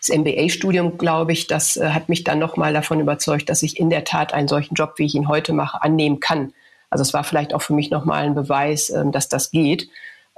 das 0.00 0.16
MBA-Studium, 0.16 0.98
glaube 0.98 1.32
ich, 1.32 1.46
das 1.46 1.76
äh, 1.76 1.90
hat 1.90 2.08
mich 2.08 2.24
dann 2.24 2.38
nochmal 2.38 2.72
davon 2.72 3.00
überzeugt, 3.00 3.48
dass 3.48 3.62
ich 3.62 3.78
in 3.78 3.90
der 3.90 4.04
Tat 4.04 4.32
einen 4.32 4.48
solchen 4.48 4.74
Job, 4.74 4.94
wie 4.96 5.06
ich 5.06 5.14
ihn 5.14 5.28
heute 5.28 5.52
mache, 5.52 5.82
annehmen 5.82 6.20
kann. 6.20 6.54
Also 6.88 7.02
es 7.02 7.12
war 7.12 7.24
vielleicht 7.24 7.54
auch 7.54 7.62
für 7.62 7.74
mich 7.74 7.90
nochmal 7.90 8.24
ein 8.24 8.34
Beweis, 8.34 8.90
ähm, 8.90 9.12
dass 9.12 9.28
das 9.28 9.50
geht, 9.50 9.88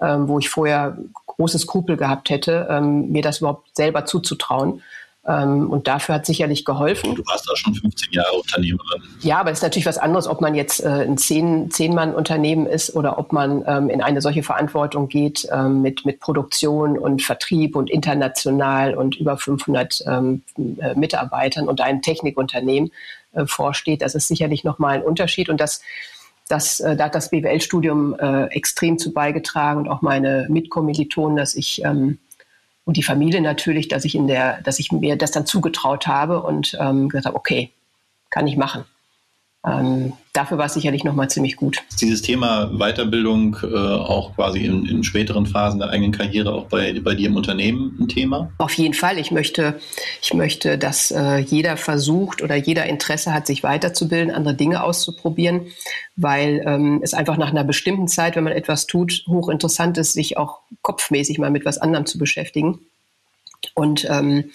ähm, 0.01 0.29
wo 0.29 0.39
ich 0.39 0.49
vorher 0.49 0.99
große 1.43 1.59
Skrupel 1.59 1.97
gehabt 1.97 2.31
hätte, 2.31 2.69
ähm, 2.71 3.11
mir 3.11 3.23
das 3.23 3.41
überhaupt 3.41 3.77
selber 3.77 4.05
zuzutrauen. 4.05 4.81
Ähm, 5.27 5.71
und 5.71 5.87
dafür 5.89 6.17
hat 6.17 6.27
sicherlich 6.27 6.65
geholfen. 6.65 7.15
Du 7.15 7.23
warst 7.27 7.49
auch 7.51 7.57
schon 7.57 7.75
15 7.75 8.13
Jahre 8.13 8.33
Unternehmerin. 8.33 9.03
Ja, 9.21 9.39
aber 9.39 9.51
es 9.51 9.59
ist 9.59 9.63
natürlich 9.63 9.87
was 9.87 9.99
anderes, 9.99 10.27
ob 10.27 10.41
man 10.41 10.55
jetzt 10.55 10.83
äh, 10.83 10.89
ein 10.89 11.17
Zehn-Mann-Unternehmen 11.17 12.67
ist 12.67 12.95
oder 12.95 13.19
ob 13.19 13.33
man 13.33 13.65
ähm, 13.67 13.89
in 13.89 14.03
eine 14.03 14.21
solche 14.21 14.43
Verantwortung 14.43 15.09
geht 15.09 15.49
ähm, 15.53 15.83
mit, 15.83 16.05
mit 16.05 16.21
Produktion 16.21 16.99
und 16.99 17.23
Vertrieb 17.23 17.77
und 17.77 17.91
international 17.91 18.95
und 18.95 19.17
über 19.17 19.37
500 19.37 20.05
ähm, 20.07 20.43
äh, 20.57 20.95
Mitarbeitern 20.95 21.69
und 21.69 21.81
ein 21.81 22.03
Technikunternehmen 22.03 22.91
äh, 23.33 23.47
vorsteht. 23.47 24.03
Das 24.03 24.15
ist 24.15 24.29
sicherlich 24.29 24.65
nochmal 24.65 24.97
ein 24.97 25.03
Unterschied 25.03 25.49
und 25.49 25.61
das 25.61 25.83
das, 26.49 26.81
äh, 26.81 26.97
da 26.97 27.05
hat 27.05 27.15
das 27.15 27.31
BWL-Studium 27.31 28.15
äh, 28.19 28.45
extrem 28.47 28.99
zu 28.99 29.13
beigetragen 29.13 29.81
und 29.81 29.89
auch 29.89 30.03
meine 30.03 30.47
Mitkommilitonen, 30.49 31.37
dass 31.37 31.55
ich 31.55 31.85
ähm, 31.85 32.19
und 32.85 32.97
die 32.97 33.05
Familie 33.05 33.41
natürlich, 33.41 33.87
dass 33.87 34.05
ich 34.05 34.17
in 34.17 34.27
der, 34.27 34.61
dass 34.63 34.81
ich 34.81 34.91
mir 34.91 35.17
das 35.17 35.31
dann 35.31 35.47
zugetraut 35.47 36.09
habe 36.09 36.43
und 36.43 36.77
ähm, 36.81 37.09
gesagt 37.09 37.27
habe, 37.27 37.37
okay, 37.37 37.71
kann 38.29 38.49
ich 38.49 38.57
machen 38.57 38.85
ähm, 39.65 40.15
dafür 40.33 40.59
war 40.59 40.67
es 40.67 40.75
sicherlich 40.75 41.05
nochmal 41.05 41.31
ziemlich 41.31 41.55
gut. 41.55 41.85
Dieses 42.01 42.21
Thema 42.21 42.67
Weiterbildung 42.77 43.57
äh, 43.63 43.77
auch 43.77 44.35
quasi 44.35 44.65
in, 44.65 44.87
in, 44.87 45.05
späteren 45.05 45.47
Phasen 45.47 45.79
der 45.79 45.91
eigenen 45.91 46.11
Karriere 46.11 46.53
auch 46.53 46.65
bei, 46.65 46.99
bei 46.99 47.15
dir 47.15 47.29
im 47.29 47.37
Unternehmen 47.37 47.97
ein 48.01 48.09
Thema? 48.09 48.51
Auf 48.59 48.73
jeden 48.75 48.95
Fall. 48.95 49.19
Ich 49.19 49.31
möchte, 49.31 49.79
ich 50.21 50.35
möchte, 50.35 50.79
dass 50.79 51.13
äh, 51.13 51.37
jeder 51.37 51.77
versucht 51.77 52.43
oder 52.43 52.57
jeder 52.57 52.87
Interesse 52.87 53.33
hat, 53.33 53.47
sich 53.47 53.63
weiterzubilden, 53.63 54.35
andere 54.35 54.55
Dinge 54.55 54.83
auszuprobieren, 54.83 55.67
weil 56.17 56.65
ähm, 56.67 57.01
es 57.05 57.15
einfach 57.15 57.37
nach 57.37 57.51
einer 57.51 57.65
bestimmten 57.65 58.09
Zeit, 58.09 58.35
wenn 58.35 58.45
man 58.45 58.53
etwas 58.53 58.89
tut, 58.89 59.25
hochinteressant 59.29 59.97
ist, 59.97 60.15
sich 60.15 60.37
auch 60.37 60.59
kopfmäßig 60.83 61.39
mal 61.39 61.51
mit 61.51 61.65
was 61.65 61.79
anderem 61.79 62.05
zu 62.07 62.19
beschäftigen. 62.19 62.81
Und 63.75 64.07
ähm, 64.11 64.51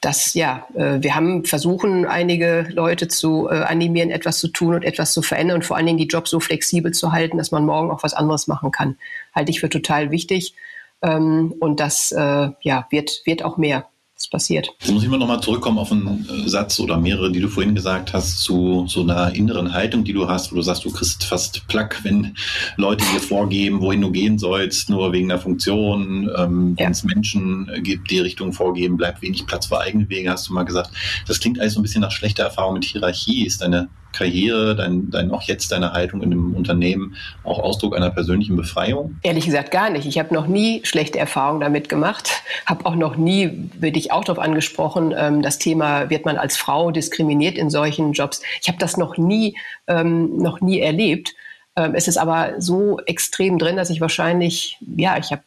das, 0.00 0.34
ja, 0.34 0.66
äh, 0.74 1.02
wir 1.02 1.14
haben 1.14 1.44
versuchen, 1.44 2.06
einige 2.06 2.68
Leute 2.70 3.08
zu 3.08 3.48
äh, 3.48 3.54
animieren, 3.62 4.10
etwas 4.10 4.38
zu 4.38 4.48
tun 4.48 4.74
und 4.74 4.84
etwas 4.84 5.12
zu 5.12 5.22
verändern 5.22 5.56
und 5.56 5.64
vor 5.64 5.76
allen 5.76 5.86
Dingen 5.86 5.98
die 5.98 6.06
Jobs 6.06 6.30
so 6.30 6.38
flexibel 6.38 6.92
zu 6.92 7.12
halten, 7.12 7.38
dass 7.38 7.50
man 7.50 7.66
morgen 7.66 7.90
auch 7.90 8.02
was 8.02 8.14
anderes 8.14 8.46
machen 8.46 8.70
kann. 8.70 8.96
Halte 9.34 9.50
ich 9.50 9.60
für 9.60 9.68
total 9.68 10.10
wichtig. 10.10 10.54
Ähm, 11.02 11.52
und 11.58 11.80
das 11.80 12.12
äh, 12.12 12.50
ja, 12.60 12.86
wird, 12.90 13.22
wird 13.24 13.42
auch 13.42 13.56
mehr 13.56 13.88
was 14.18 14.28
passiert. 14.28 14.74
Jetzt 14.80 14.92
muss 14.92 15.02
ich 15.02 15.08
mal 15.08 15.18
nochmal 15.18 15.40
zurückkommen 15.40 15.78
auf 15.78 15.92
einen 15.92 16.28
äh, 16.28 16.48
Satz 16.48 16.80
oder 16.80 16.96
mehrere, 16.96 17.30
die 17.30 17.40
du 17.40 17.48
vorhin 17.48 17.74
gesagt 17.74 18.12
hast, 18.12 18.40
zu 18.40 18.84
so 18.88 19.02
einer 19.02 19.34
inneren 19.34 19.72
Haltung, 19.72 20.02
die 20.02 20.12
du 20.12 20.28
hast, 20.28 20.50
wo 20.50 20.56
du 20.56 20.62
sagst, 20.62 20.84
du 20.84 20.90
kriegst 20.90 21.22
fast 21.24 21.66
Plack, 21.68 22.00
wenn 22.02 22.34
Leute 22.76 23.04
dir 23.12 23.20
vorgeben, 23.20 23.80
wohin 23.80 24.00
du 24.00 24.10
gehen 24.10 24.38
sollst, 24.38 24.90
nur 24.90 25.12
wegen 25.12 25.28
der 25.28 25.38
Funktion. 25.38 26.30
Ähm, 26.36 26.74
ja. 26.78 26.86
Wenn 26.86 26.92
es 26.92 27.04
Menschen 27.04 27.70
gibt, 27.82 28.10
die 28.10 28.18
Richtung 28.18 28.52
vorgeben, 28.52 28.96
bleibt 28.96 29.22
wenig 29.22 29.46
Platz 29.46 29.66
für 29.66 29.80
eigene 29.80 30.08
Wege, 30.08 30.30
hast 30.30 30.48
du 30.48 30.52
mal 30.52 30.64
gesagt. 30.64 30.90
Das 31.26 31.38
klingt 31.38 31.60
eigentlich 31.60 31.74
so 31.74 31.80
ein 31.80 31.84
bisschen 31.84 32.00
nach 32.00 32.12
schlechter 32.12 32.44
Erfahrung 32.44 32.74
mit 32.74 32.84
Hierarchie. 32.84 33.46
Ist 33.46 33.62
deine 33.62 33.88
Karriere, 34.12 34.74
dein, 34.74 35.10
dein 35.10 35.30
auch 35.30 35.42
jetzt 35.42 35.70
deine 35.70 35.92
Haltung 35.92 36.22
in 36.22 36.30
dem 36.30 36.54
Unternehmen 36.54 37.14
auch 37.44 37.58
Ausdruck 37.58 37.96
einer 37.96 38.10
persönlichen 38.10 38.56
Befreiung? 38.56 39.16
Ehrlich 39.22 39.46
gesagt 39.46 39.70
gar 39.70 39.90
nicht. 39.90 40.06
Ich 40.06 40.18
habe 40.18 40.34
noch 40.34 40.46
nie 40.46 40.80
schlechte 40.84 41.18
Erfahrungen 41.18 41.60
damit 41.60 41.88
gemacht, 41.88 42.42
habe 42.66 42.86
auch 42.86 42.94
noch 42.94 43.16
nie, 43.16 43.70
würde 43.78 43.98
ich 43.98 44.12
auch 44.12 44.24
darauf 44.24 44.42
angesprochen, 44.42 45.14
ähm, 45.16 45.42
das 45.42 45.58
Thema, 45.58 46.10
wird 46.10 46.24
man 46.24 46.36
als 46.36 46.56
Frau 46.56 46.90
diskriminiert 46.90 47.56
in 47.56 47.70
solchen 47.70 48.12
Jobs. 48.12 48.42
Ich 48.62 48.68
habe 48.68 48.78
das 48.78 48.96
noch 48.96 49.18
nie, 49.18 49.56
ähm, 49.86 50.36
noch 50.38 50.60
nie 50.60 50.80
erlebt. 50.80 51.34
Ähm, 51.76 51.94
es 51.94 52.08
ist 52.08 52.16
aber 52.16 52.54
so 52.58 52.98
extrem 53.06 53.58
drin, 53.58 53.76
dass 53.76 53.90
ich 53.90 54.00
wahrscheinlich, 54.00 54.78
ja, 54.96 55.16
ich 55.18 55.30
habe 55.30 55.42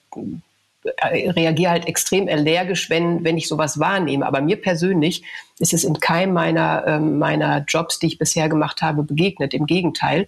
reagiere 0.86 1.72
halt 1.72 1.88
extrem 1.88 2.28
allergisch, 2.28 2.90
wenn, 2.90 3.24
wenn 3.24 3.38
ich 3.38 3.48
sowas 3.48 3.80
wahrnehme. 3.80 4.26
Aber 4.26 4.42
mir 4.42 4.60
persönlich 4.60 5.24
ist 5.60 5.74
es 5.74 5.84
in 5.84 6.00
keinem 6.00 6.34
meiner, 6.34 6.84
ähm, 6.88 7.20
meiner 7.20 7.64
Jobs, 7.68 8.00
die 8.00 8.08
ich 8.08 8.18
bisher 8.18 8.50
gemacht 8.50 8.82
habe, 8.82 9.04
begegnet. 9.04 9.54
Im 9.54 9.66
Gegenteil. 9.66 10.28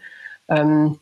Ähm, 0.49 0.99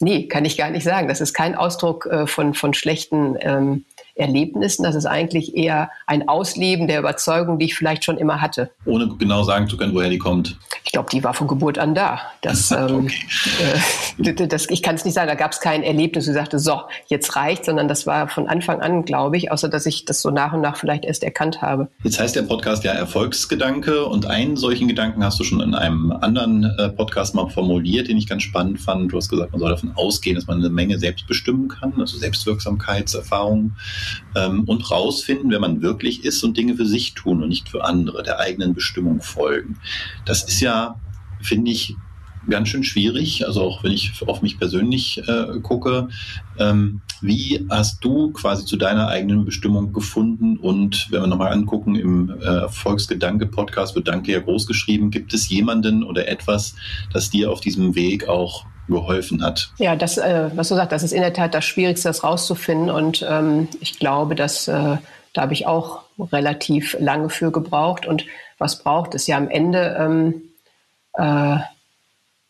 nee, 0.00 0.26
kann 0.28 0.44
ich 0.44 0.56
gar 0.56 0.70
nicht 0.70 0.84
sagen. 0.84 1.08
Das 1.08 1.20
ist 1.20 1.34
kein 1.34 1.54
Ausdruck 1.54 2.06
äh, 2.06 2.26
von, 2.26 2.54
von 2.54 2.74
schlechten 2.74 3.36
ähm, 3.40 3.84
Erlebnissen. 4.16 4.84
Das 4.84 4.94
ist 4.94 5.06
eigentlich 5.06 5.56
eher 5.56 5.90
ein 6.06 6.28
Ausleben 6.28 6.86
der 6.86 7.00
Überzeugung, 7.00 7.58
die 7.58 7.66
ich 7.66 7.74
vielleicht 7.74 8.04
schon 8.04 8.16
immer 8.16 8.40
hatte. 8.40 8.70
Ohne 8.84 9.08
genau 9.18 9.42
sagen 9.42 9.68
zu 9.68 9.76
können, 9.76 9.94
woher 9.94 10.10
die 10.10 10.18
kommt. 10.18 10.56
Ich 10.84 10.92
glaube, 10.92 11.08
die 11.10 11.24
war 11.24 11.34
von 11.34 11.48
Geburt 11.48 11.78
an 11.78 11.94
da. 11.94 12.20
Das, 12.42 12.70
ähm, 12.70 13.08
äh, 14.18 14.46
das, 14.46 14.70
ich 14.70 14.82
kann 14.82 14.94
es 14.94 15.04
nicht 15.04 15.14
sagen, 15.14 15.28
da 15.28 15.34
gab 15.34 15.52
es 15.52 15.60
kein 15.60 15.82
Erlebnis, 15.82 16.26
wo 16.26 16.30
ich 16.30 16.36
sagte, 16.36 16.58
so, 16.58 16.82
jetzt 17.08 17.34
reicht, 17.34 17.64
sondern 17.64 17.88
das 17.88 18.06
war 18.06 18.28
von 18.28 18.48
Anfang 18.48 18.80
an, 18.80 19.04
glaube 19.04 19.36
ich, 19.36 19.50
außer 19.50 19.68
dass 19.68 19.86
ich 19.86 20.04
das 20.04 20.22
so 20.22 20.30
nach 20.30 20.52
und 20.52 20.60
nach 20.60 20.76
vielleicht 20.76 21.04
erst 21.04 21.24
erkannt 21.24 21.60
habe. 21.62 21.88
Jetzt 22.04 22.20
heißt 22.20 22.36
der 22.36 22.42
Podcast 22.42 22.84
ja 22.84 22.92
Erfolgsgedanke 22.92 24.04
und 24.06 24.26
einen 24.26 24.56
solchen 24.56 24.86
Gedanken 24.86 25.24
hast 25.24 25.40
du 25.40 25.44
schon 25.44 25.60
in 25.60 25.74
einem 25.74 26.12
anderen 26.12 26.64
äh, 26.78 26.88
Podcast 26.90 27.34
mal 27.34 27.48
formuliert, 27.48 28.08
den 28.08 28.16
ich 28.16 28.28
ganz 28.28 28.44
spannend 28.44 28.78
fand. 28.80 29.12
Du 29.12 29.16
hast 29.16 29.28
gesagt, 29.28 29.52
man 29.52 29.60
soll 29.60 29.70
davon 29.70 29.92
ausgehen, 29.96 30.36
dass 30.36 30.46
man 30.46 30.58
eine 30.58 30.70
Menge 30.70 30.98
selbst 30.98 31.26
bestimmen 31.26 31.68
kann, 31.68 31.94
also 31.98 32.16
Selbstwirksamkeitserfahrung 32.18 33.72
ähm, 34.36 34.64
und 34.64 34.90
rausfinden, 34.90 35.50
wer 35.50 35.60
man 35.60 35.82
wirklich 35.82 36.24
ist 36.24 36.42
und 36.42 36.56
Dinge 36.56 36.76
für 36.76 36.86
sich 36.86 37.14
tun 37.14 37.42
und 37.42 37.48
nicht 37.48 37.68
für 37.68 37.84
andere, 37.84 38.22
der 38.22 38.40
eigenen 38.40 38.74
Bestimmung 38.74 39.20
folgen. 39.20 39.78
Das 40.24 40.44
ist 40.44 40.60
ja, 40.60 41.00
finde 41.40 41.70
ich, 41.70 41.96
ganz 42.48 42.68
schön 42.68 42.84
schwierig. 42.84 43.46
Also 43.46 43.62
auch 43.62 43.84
wenn 43.84 43.92
ich 43.92 44.12
auf 44.26 44.42
mich 44.42 44.58
persönlich 44.58 45.18
äh, 45.26 45.58
gucke, 45.62 46.08
ähm, 46.58 47.00
wie 47.20 47.66
hast 47.70 48.04
du 48.04 48.32
quasi 48.32 48.64
zu 48.64 48.76
deiner 48.76 49.08
eigenen 49.08 49.44
Bestimmung 49.44 49.92
gefunden? 49.92 50.56
Und 50.58 51.10
wenn 51.10 51.22
wir 51.22 51.26
nochmal 51.26 51.52
angucken, 51.52 51.94
im 51.94 52.30
äh, 52.30 52.68
Volksgedanke-Podcast 52.68 53.94
wird 53.94 54.08
Danke 54.08 54.32
ja 54.32 54.40
groß 54.40 54.66
geschrieben. 54.66 55.10
Gibt 55.10 55.32
es 55.32 55.48
jemanden 55.48 56.02
oder 56.02 56.28
etwas, 56.28 56.74
das 57.12 57.30
dir 57.30 57.50
auf 57.50 57.60
diesem 57.60 57.94
Weg 57.94 58.28
auch 58.28 58.66
geholfen 58.88 59.42
hat? 59.42 59.70
Ja, 59.78 59.96
das, 59.96 60.18
äh, 60.18 60.50
was 60.54 60.68
du 60.68 60.74
sagst, 60.74 60.92
das 60.92 61.02
ist 61.02 61.12
in 61.12 61.22
der 61.22 61.32
Tat 61.32 61.54
das 61.54 61.64
Schwierigste, 61.64 62.08
das 62.08 62.24
rauszufinden. 62.24 62.90
Und 62.90 63.26
ähm, 63.28 63.68
ich 63.80 63.98
glaube, 63.98 64.34
dass 64.34 64.68
äh, 64.68 64.96
da 65.34 65.42
habe 65.42 65.52
ich 65.52 65.66
auch 65.66 66.04
relativ 66.18 66.96
lange 66.98 67.28
für 67.28 67.50
gebraucht. 67.50 68.06
Und 68.06 68.24
was 68.58 68.82
braucht 68.82 69.14
es 69.14 69.26
ja 69.26 69.36
am 69.36 69.50
Ende? 69.50 69.96
Ähm, 69.98 70.42
äh, 71.14 71.58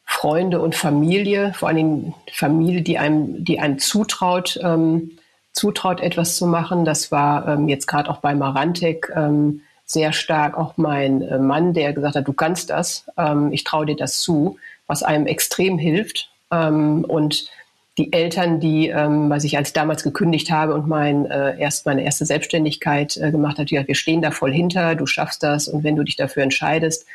Freunde 0.05 0.61
und 0.61 0.75
Familie, 0.75 1.55
vor 1.55 1.69
allen 1.69 1.77
Dingen 1.79 2.15
Familie, 2.31 2.83
die 2.83 2.99
einem, 2.99 3.43
die 3.43 3.59
einem 3.59 3.79
zutraut, 3.79 4.61
ähm, 4.63 5.13
zutraut, 5.53 6.01
etwas 6.01 6.37
zu 6.37 6.47
machen. 6.47 6.85
Das 6.85 7.11
war 7.11 7.49
ähm, 7.49 7.69
jetzt 7.69 7.87
gerade 7.87 8.11
auch 8.11 8.19
bei 8.19 8.35
Marantek 8.35 9.11
ähm, 9.17 9.63
sehr 9.87 10.13
stark 10.13 10.57
auch 10.57 10.77
mein 10.77 11.23
äh, 11.23 11.39
Mann, 11.39 11.75
der 11.75 11.93
gesagt 11.93 12.17
hat, 12.17 12.27
du 12.29 12.33
kannst 12.33 12.71
das, 12.71 13.07
ähm, 13.17 13.53
ich 13.53 13.65
traue 13.65 13.87
dir 13.87 13.97
das 13.97 14.21
zu, 14.21 14.59
was 14.87 15.03
einem 15.03 15.27
extrem 15.27 15.79
hilft. 15.79 16.31
Ähm, 16.51 17.05
und 17.05 17.49
die 17.97 18.13
Eltern, 18.13 18.59
die, 18.59 18.89
ähm, 18.89 19.31
was 19.31 19.45
ich 19.45 19.57
als 19.57 19.73
damals 19.73 20.03
gekündigt 20.03 20.51
habe 20.51 20.75
und 20.75 20.89
mein, 20.89 21.27
äh, 21.27 21.59
erst 21.59 21.87
meine 21.87 22.03
erste 22.03 22.27
Selbstständigkeit 22.27 23.17
äh, 23.17 23.31
gemacht 23.31 23.59
habe, 23.59 23.67
die 23.67 23.75
gesagt, 23.75 23.89
wir 23.89 23.95
stehen 23.95 24.23
da 24.23 24.31
voll 24.31 24.53
hinter, 24.53 24.95
du 24.97 25.07
schaffst 25.07 25.43
das 25.43 25.69
und 25.69 25.85
wenn 25.85 25.97
du 25.97 26.03
dich 26.03 26.17
dafür 26.17 26.43
entscheidest, 26.43 27.07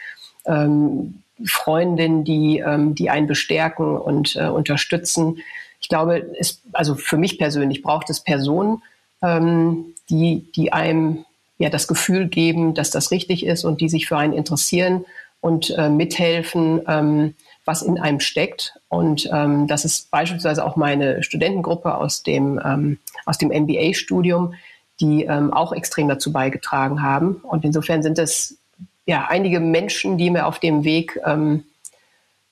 ähm, 0.46 1.22
Freundinnen, 1.46 2.24
die, 2.24 2.60
ähm, 2.60 2.96
die 2.96 3.10
einen 3.10 3.28
bestärken 3.28 3.98
und 3.98 4.36
äh, 4.36 4.48
unterstützen. 4.48 5.40
Ich 5.82 5.90
glaube, 5.90 6.26
es, 6.38 6.62
also 6.74 6.96
für 6.96 7.18
mich 7.18 7.38
persönlich 7.38 7.82
braucht 7.82 8.10
es 8.10 8.22
Personen, 8.22 8.82
ähm, 9.22 9.96
die, 10.10 10.50
die 10.56 10.74
einem 10.74 11.26
ja 11.60 11.70
das 11.70 11.88
Gefühl 11.88 12.28
geben, 12.28 12.74
dass 12.74 12.90
das 12.90 13.12
richtig 13.12 13.46
ist 13.46 13.64
und 13.64 13.82
die 13.82 13.90
sich 13.90 14.08
für 14.08 14.18
einen 14.18 14.34
interessieren 14.34 15.06
und 15.42 15.70
äh, 15.78 15.90
mithelfen, 15.90 16.82
ähm, 16.88 17.36
was 17.66 17.82
in 17.82 18.00
einem 18.00 18.20
steckt. 18.20 18.80
Und 18.88 19.30
ähm, 19.32 19.68
das 19.68 19.86
ist 19.86 20.10
beispielsweise 20.10 20.66
auch 20.66 20.76
meine 20.76 21.22
Studentengruppe 21.22 21.96
aus 21.96 22.24
dem, 22.24 22.60
ähm, 22.64 22.98
aus 23.26 23.38
dem 23.38 23.50
MBA-Studium, 23.50 24.56
die 25.00 25.26
ähm, 25.26 25.54
auch 25.54 25.72
extrem 25.72 26.08
dazu 26.08 26.34
beigetragen 26.34 27.02
haben. 27.04 27.36
Und 27.36 27.64
insofern 27.64 28.02
sind 28.04 28.18
es 28.18 28.58
ja, 29.06 29.28
einige 29.28 29.60
Menschen, 29.60 30.18
die 30.18 30.30
mir 30.30 30.46
auf 30.46 30.60
dem 30.60 30.84
Weg 30.84 31.20
ähm, 31.26 31.64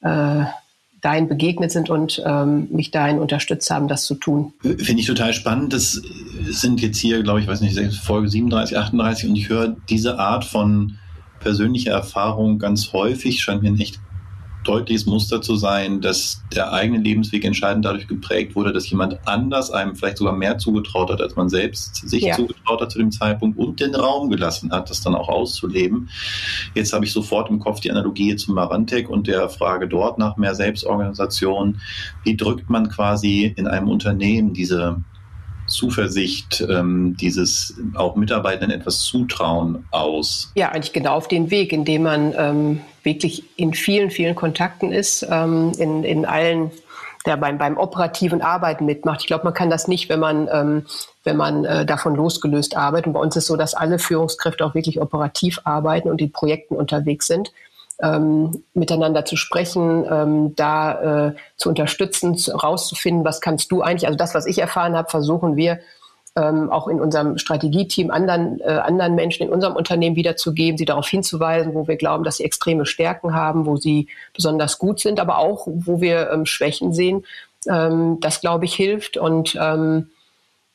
äh, 0.02 0.46
dahin 1.08 1.30
begegnet 1.30 1.72
sind 1.72 1.90
und 1.90 2.22
ähm, 2.26 2.68
mich 2.70 2.92
dahin 2.92 3.20
unterstützt 3.20 3.72
haben, 3.72 3.88
das 3.88 4.06
zu 4.06 4.16
tun. 4.16 4.52
Finde 4.62 5.00
ich 5.00 5.06
total 5.06 5.32
spannend. 5.32 5.72
Das 5.72 6.02
sind 6.50 6.82
jetzt 6.82 6.98
hier, 6.98 7.24
glaube 7.24 7.40
ich, 7.40 7.48
weiß 7.48 7.62
nicht, 7.62 7.80
Folge 7.96 8.28
37, 8.28 8.78
38 8.78 9.30
und 9.30 9.36
ich 9.38 9.48
höre 9.48 9.78
diese 9.88 10.20
Art 10.20 10.44
von 10.44 10.98
persönlicher 11.40 11.92
Erfahrung 11.92 12.60
ganz 12.60 12.92
häufig, 12.92 13.42
scheint 13.42 13.62
mir 13.62 13.70
ein 13.70 13.80
echt 13.80 14.02
deutliches 14.68 15.06
Muster 15.06 15.42
zu 15.42 15.56
sein, 15.56 16.02
dass 16.02 16.42
der 16.54 16.74
eigene 16.74 17.00
Lebensweg 17.00 17.46
entscheidend 17.46 17.86
dadurch 17.86 18.08
geprägt 18.08 18.56
wurde, 18.56 18.74
dass 18.74 18.90
jemand 18.90 19.20
anders 19.26 19.72
einem 19.72 19.96
vielleicht 19.96 20.18
sogar 20.18 20.34
mehr 20.34 20.58
zugetraut 20.58 21.10
hat, 21.10 21.22
als 21.22 21.36
man 21.36 21.50
selbst 21.50 22.08
sich 22.08 22.24
ja. 22.24 22.36
zugetraut 22.36 22.82
hat 22.82 22.92
zu 22.92 23.00
dem 23.00 23.12
Zeitpunkt 23.12 23.58
und 23.58 23.80
den 23.80 23.96
Raum 23.96 24.30
gelassen 24.30 24.72
hat, 24.72 24.90
das 24.90 25.02
dann 25.02 25.16
auch 25.16 25.30
auszuleben. 25.30 26.10
Jetzt 26.76 26.94
habe 26.94 27.06
ich 27.06 27.14
sofort 27.14 27.50
im 27.50 27.60
Kopf 27.60 27.80
die 27.80 27.92
Analogie 27.92 28.36
zum 28.36 28.56
Marantec 28.56 29.10
und 29.10 29.28
der 29.28 29.50
Frage 29.50 29.88
dort 29.88 30.18
nach 30.18 30.38
mehr 30.38 30.56
Selbstorganisation. 30.56 31.80
Wie 32.24 32.36
drückt 32.36 32.70
man 32.70 32.90
quasi 32.90 33.54
in 33.56 33.68
einem 33.68 33.90
Unternehmen 33.90 34.54
diese 34.54 34.98
Zuversicht, 35.68 36.66
ähm, 36.70 37.16
dieses 37.20 37.76
auch 37.96 38.16
Mitarbeitern 38.16 38.72
etwas 38.72 39.02
zutrauen 39.02 39.86
aus? 39.92 40.52
Ja, 40.56 40.70
eigentlich 40.70 40.94
genau 40.94 41.16
auf 41.16 41.28
den 41.28 41.52
Weg, 41.52 41.74
indem 41.74 42.04
man 42.04 42.34
ähm, 42.38 42.80
wirklich 43.08 43.44
in 43.56 43.74
vielen, 43.74 44.12
vielen 44.12 44.36
Kontakten 44.36 44.92
ist, 44.92 45.26
ähm, 45.32 45.72
in, 45.80 46.04
in 46.04 46.26
allen 46.26 46.72
der 47.26 47.38
beim, 47.38 47.58
beim 47.58 47.78
operativen 47.78 48.42
Arbeiten 48.42 48.86
mitmacht. 48.86 49.22
Ich 49.22 49.28
glaube, 49.28 49.44
man 49.44 49.54
kann 49.54 49.70
das 49.70 49.88
nicht, 49.88 50.08
wenn 50.10 50.20
man, 50.20 50.48
ähm, 50.52 50.86
wenn 51.24 51.36
man 51.36 51.66
äh, 51.66 51.86
davon 51.86 52.16
losgelöst 52.16 52.78
arbeitet. 52.78 53.08
Und 53.08 53.14
bei 53.14 53.20
uns 53.20 53.36
ist 53.36 53.48
so, 53.48 53.58
dass 53.58 53.74
alle 53.74 54.00
Führungskräfte 54.00 54.64
auch 54.64 54.76
wirklich 54.76 55.02
operativ 55.02 55.60
arbeiten 55.64 56.10
und 56.10 56.22
in 56.22 56.32
Projekten 56.32 56.76
unterwegs 56.76 57.28
sind 57.28 57.52
ähm, 58.02 58.64
miteinander 58.74 59.26
zu 59.26 59.36
sprechen, 59.36 60.06
ähm, 60.10 60.56
da 60.56 61.28
äh, 61.30 61.36
zu 61.56 61.70
unterstützen, 61.70 62.36
rauszufinden, 62.52 63.26
was 63.26 63.42
kannst 63.42 63.72
du 63.72 63.82
eigentlich, 63.82 64.08
also 64.08 64.18
das, 64.18 64.36
was 64.36 64.46
ich 64.46 64.60
erfahren 64.60 64.96
habe, 64.96 65.10
versuchen 65.10 65.56
wir 65.56 65.80
ähm, 66.38 66.70
auch 66.70 66.88
in 66.88 67.02
unserem 67.02 67.40
Strategieteam 67.40 68.12
anderen, 68.12 68.62
äh, 68.62 68.66
anderen 68.66 69.16
Menschen 69.16 69.48
in 69.48 69.50
unserem 69.50 69.76
Unternehmen 69.76 70.16
wiederzugeben, 70.16 70.78
sie 70.78 70.86
darauf 70.86 71.08
hinzuweisen, 71.08 71.74
wo 71.74 71.88
wir 71.88 71.96
glauben, 71.96 72.24
dass 72.24 72.38
sie 72.38 72.44
extreme 72.44 72.86
Stärken 72.86 73.34
haben, 73.34 73.66
wo 73.66 73.78
sie 73.78 74.08
besonders 74.36 74.78
gut 74.78 75.00
sind, 75.00 75.20
aber 75.20 75.40
auch, 75.40 75.68
wo 75.68 76.00
wir 76.00 76.30
ähm, 76.32 76.46
Schwächen 76.46 76.94
sehen. 76.94 77.26
Ähm, 77.68 78.20
das, 78.22 78.40
glaube 78.40 78.66
ich, 78.66 78.76
hilft 78.76 79.18
und 79.18 79.58
ähm, 79.60 80.12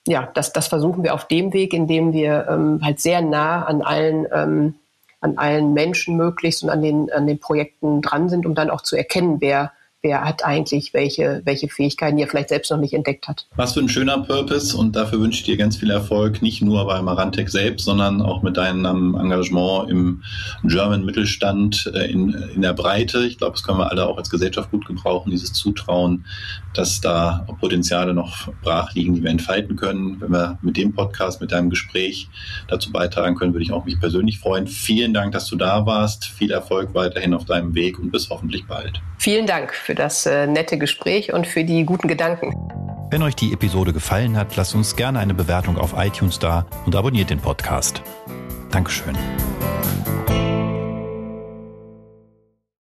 ja, 0.09 0.29
das, 0.35 0.53
das 0.53 0.67
versuchen 0.67 1.05
wir 1.05 1.15
auf 1.15 1.29
dem 1.29 1.53
Weg, 1.53 1.73
indem 1.73 2.13
wir 2.13 2.49
ähm, 2.51 2.81
halt 2.83 2.99
sehr 2.99 3.23
nah 3.23 3.65
an 3.65 3.83
allen 3.83 4.27
ähm, 4.33 4.75
an 5.21 5.39
allen 5.39 5.73
Menschen 5.73 6.17
möglichst 6.17 6.65
und 6.65 6.71
an 6.71 6.83
den, 6.83 7.13
an 7.13 7.29
den 7.29 7.39
Projekten 7.39 8.03
dran 8.03 8.29
sind, 8.29 8.45
um 8.45 8.57
dann 8.57 8.71
auch 8.71 8.81
zu 8.81 8.97
erkennen, 8.97 9.41
wer 9.41 9.71
wer 10.03 10.23
hat 10.23 10.45
eigentlich 10.45 10.93
welche, 10.93 11.43
welche 11.45 11.69
Fähigkeiten, 11.69 12.17
die 12.17 12.25
er 12.25 12.29
vielleicht 12.29 12.49
selbst 12.49 12.71
noch 12.71 12.79
nicht 12.79 12.93
entdeckt 12.93 13.29
hat. 13.29 13.47
Was 13.57 13.75
für 13.75 13.81
ein 13.81 13.89
schöner 13.89 14.19
Purpose 14.19 14.77
und 14.77 14.97
dafür 14.97 15.21
wünsche 15.21 15.39
ich 15.39 15.45
dir 15.45 15.57
ganz 15.57 15.77
viel 15.77 15.91
Erfolg, 15.91 16.43
nicht 16.43 16.61
nur 16.61 16.85
bei 16.87 17.01
Marantec 17.01 17.49
selbst, 17.49 17.85
sondern 17.85 18.21
auch 18.21 18.43
mit 18.43 18.57
deinem 18.57 19.15
Engagement 19.15 19.91
im 19.91 20.23
German 20.65 21.05
Mittelstand 21.05 21.91
äh, 21.95 22.11
in, 22.11 22.35
in 22.55 22.63
der 22.63 22.73
Breite. 22.73 23.25
Ich 23.25 23.39
glaube, 23.39 23.53
das 23.53 23.63
können 23.63 23.79
wir 23.79 23.91
alle 23.91 24.07
auch 24.07 24.19
als 24.19 24.29
Gesellschaft 24.29 24.71
gut 24.71 24.87
gebrauchen, 24.87 25.31
dieses 25.31 25.53
Zutrauen, 25.53 26.25
dass 26.75 27.01
da 27.01 27.47
Potenziale 27.61 28.15
noch 28.15 28.53
brach 28.63 28.93
liegen, 28.95 29.15
die 29.15 29.23
wir 29.23 29.31
entfalten 29.31 29.77
können. 29.77 30.21
Wenn 30.21 30.33
wir 30.33 30.59
mit 30.63 30.77
dem 30.77 30.93
Podcast, 30.93 31.41
mit 31.41 31.53
deinem 31.53 31.71
Gespräch 31.71 32.29
dazu 32.69 32.91
beitragen 32.91 33.37
können, 33.37 33.53
würde 33.55 33.65
ich 33.65 33.73
auch 33.73 33.85
mich 33.85 34.01
persönlich 34.01 34.39
freuen. 34.41 34.67
Vielen 34.67 35.15
Dank, 35.15 35.33
dass 35.33 35.47
du 35.47 35.57
da 35.57 35.87
warst. 35.87 36.25
Viel 36.25 36.51
Erfolg 36.51 36.95
weiterhin 36.95 37.35
auf 37.35 37.45
deinem 37.45 37.75
Weg 37.75 37.99
und 37.99 38.11
bis 38.11 38.31
hoffentlich 38.31 38.67
bald. 38.67 39.01
Vielen 39.19 39.47
Dank 39.47 39.73
für 39.93 39.97
das 39.97 40.25
äh, 40.25 40.47
nette 40.47 40.79
Gespräch 40.79 41.35
und 41.35 41.47
für 41.47 41.65
die 41.65 41.85
guten 41.85 42.09
Gedanken. 42.09 42.57
Wenn 43.11 43.23
euch 43.23 43.37
die 43.37 43.53
Episode 43.53 43.93
gefallen 43.93 44.39
hat, 44.39 44.57
lasst 44.57 44.75
uns 44.75 44.97
gerne 44.97 45.19
eine 45.19 45.35
Bewertung 45.35 45.77
auf 45.77 45.93
iTunes 45.99 46.39
da 46.39 46.65
und 46.87 46.97
abonniert 46.97 47.29
den 47.29 47.41
Podcast. 47.41 48.01
Dankeschön. 48.71 49.15